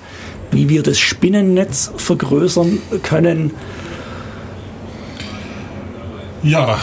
[0.50, 3.52] wie wir das Spinnennetz vergrößern können.
[6.42, 6.78] Ja,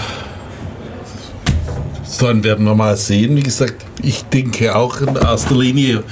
[2.22, 3.36] dann werden wir mal sehen.
[3.36, 6.04] Wie gesagt, ich denke auch in erster Linie,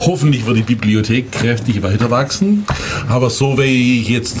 [0.00, 2.64] hoffentlich wird die Bibliothek kräftig weiter wachsen.
[3.08, 4.36] Aber so wie ich jetzt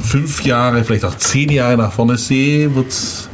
[0.00, 3.28] fünf Jahre, vielleicht auch zehn Jahre nach vorne sehe, wird es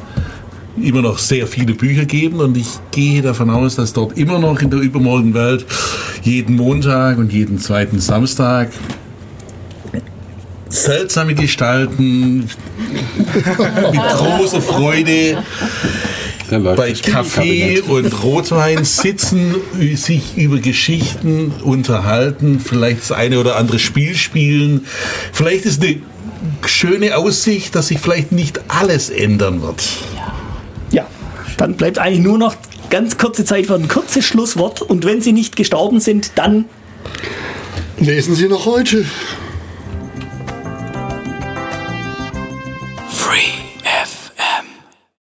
[0.81, 4.61] immer noch sehr viele Bücher geben und ich gehe davon aus, dass dort immer noch
[4.61, 5.67] in der Übermorgenwelt
[6.23, 8.71] jeden Montag und jeden zweiten Samstag
[10.69, 12.39] seltsame Gestalten
[13.93, 15.43] mit großer Freude
[16.59, 19.55] bei Kaffee und Rotwein sitzen,
[19.95, 24.87] sich über Geschichten unterhalten, vielleicht das eine oder andere Spiel spielen.
[25.33, 26.01] Vielleicht ist eine
[26.67, 29.85] schöne Aussicht, dass sich vielleicht nicht alles ändern wird.
[31.61, 32.57] Dann bleibt eigentlich nur noch
[32.89, 34.81] ganz kurze Zeit für ein kurzes Schlusswort.
[34.81, 36.65] Und wenn Sie nicht gestorben sind, dann
[37.99, 39.05] Lesen Sie noch heute.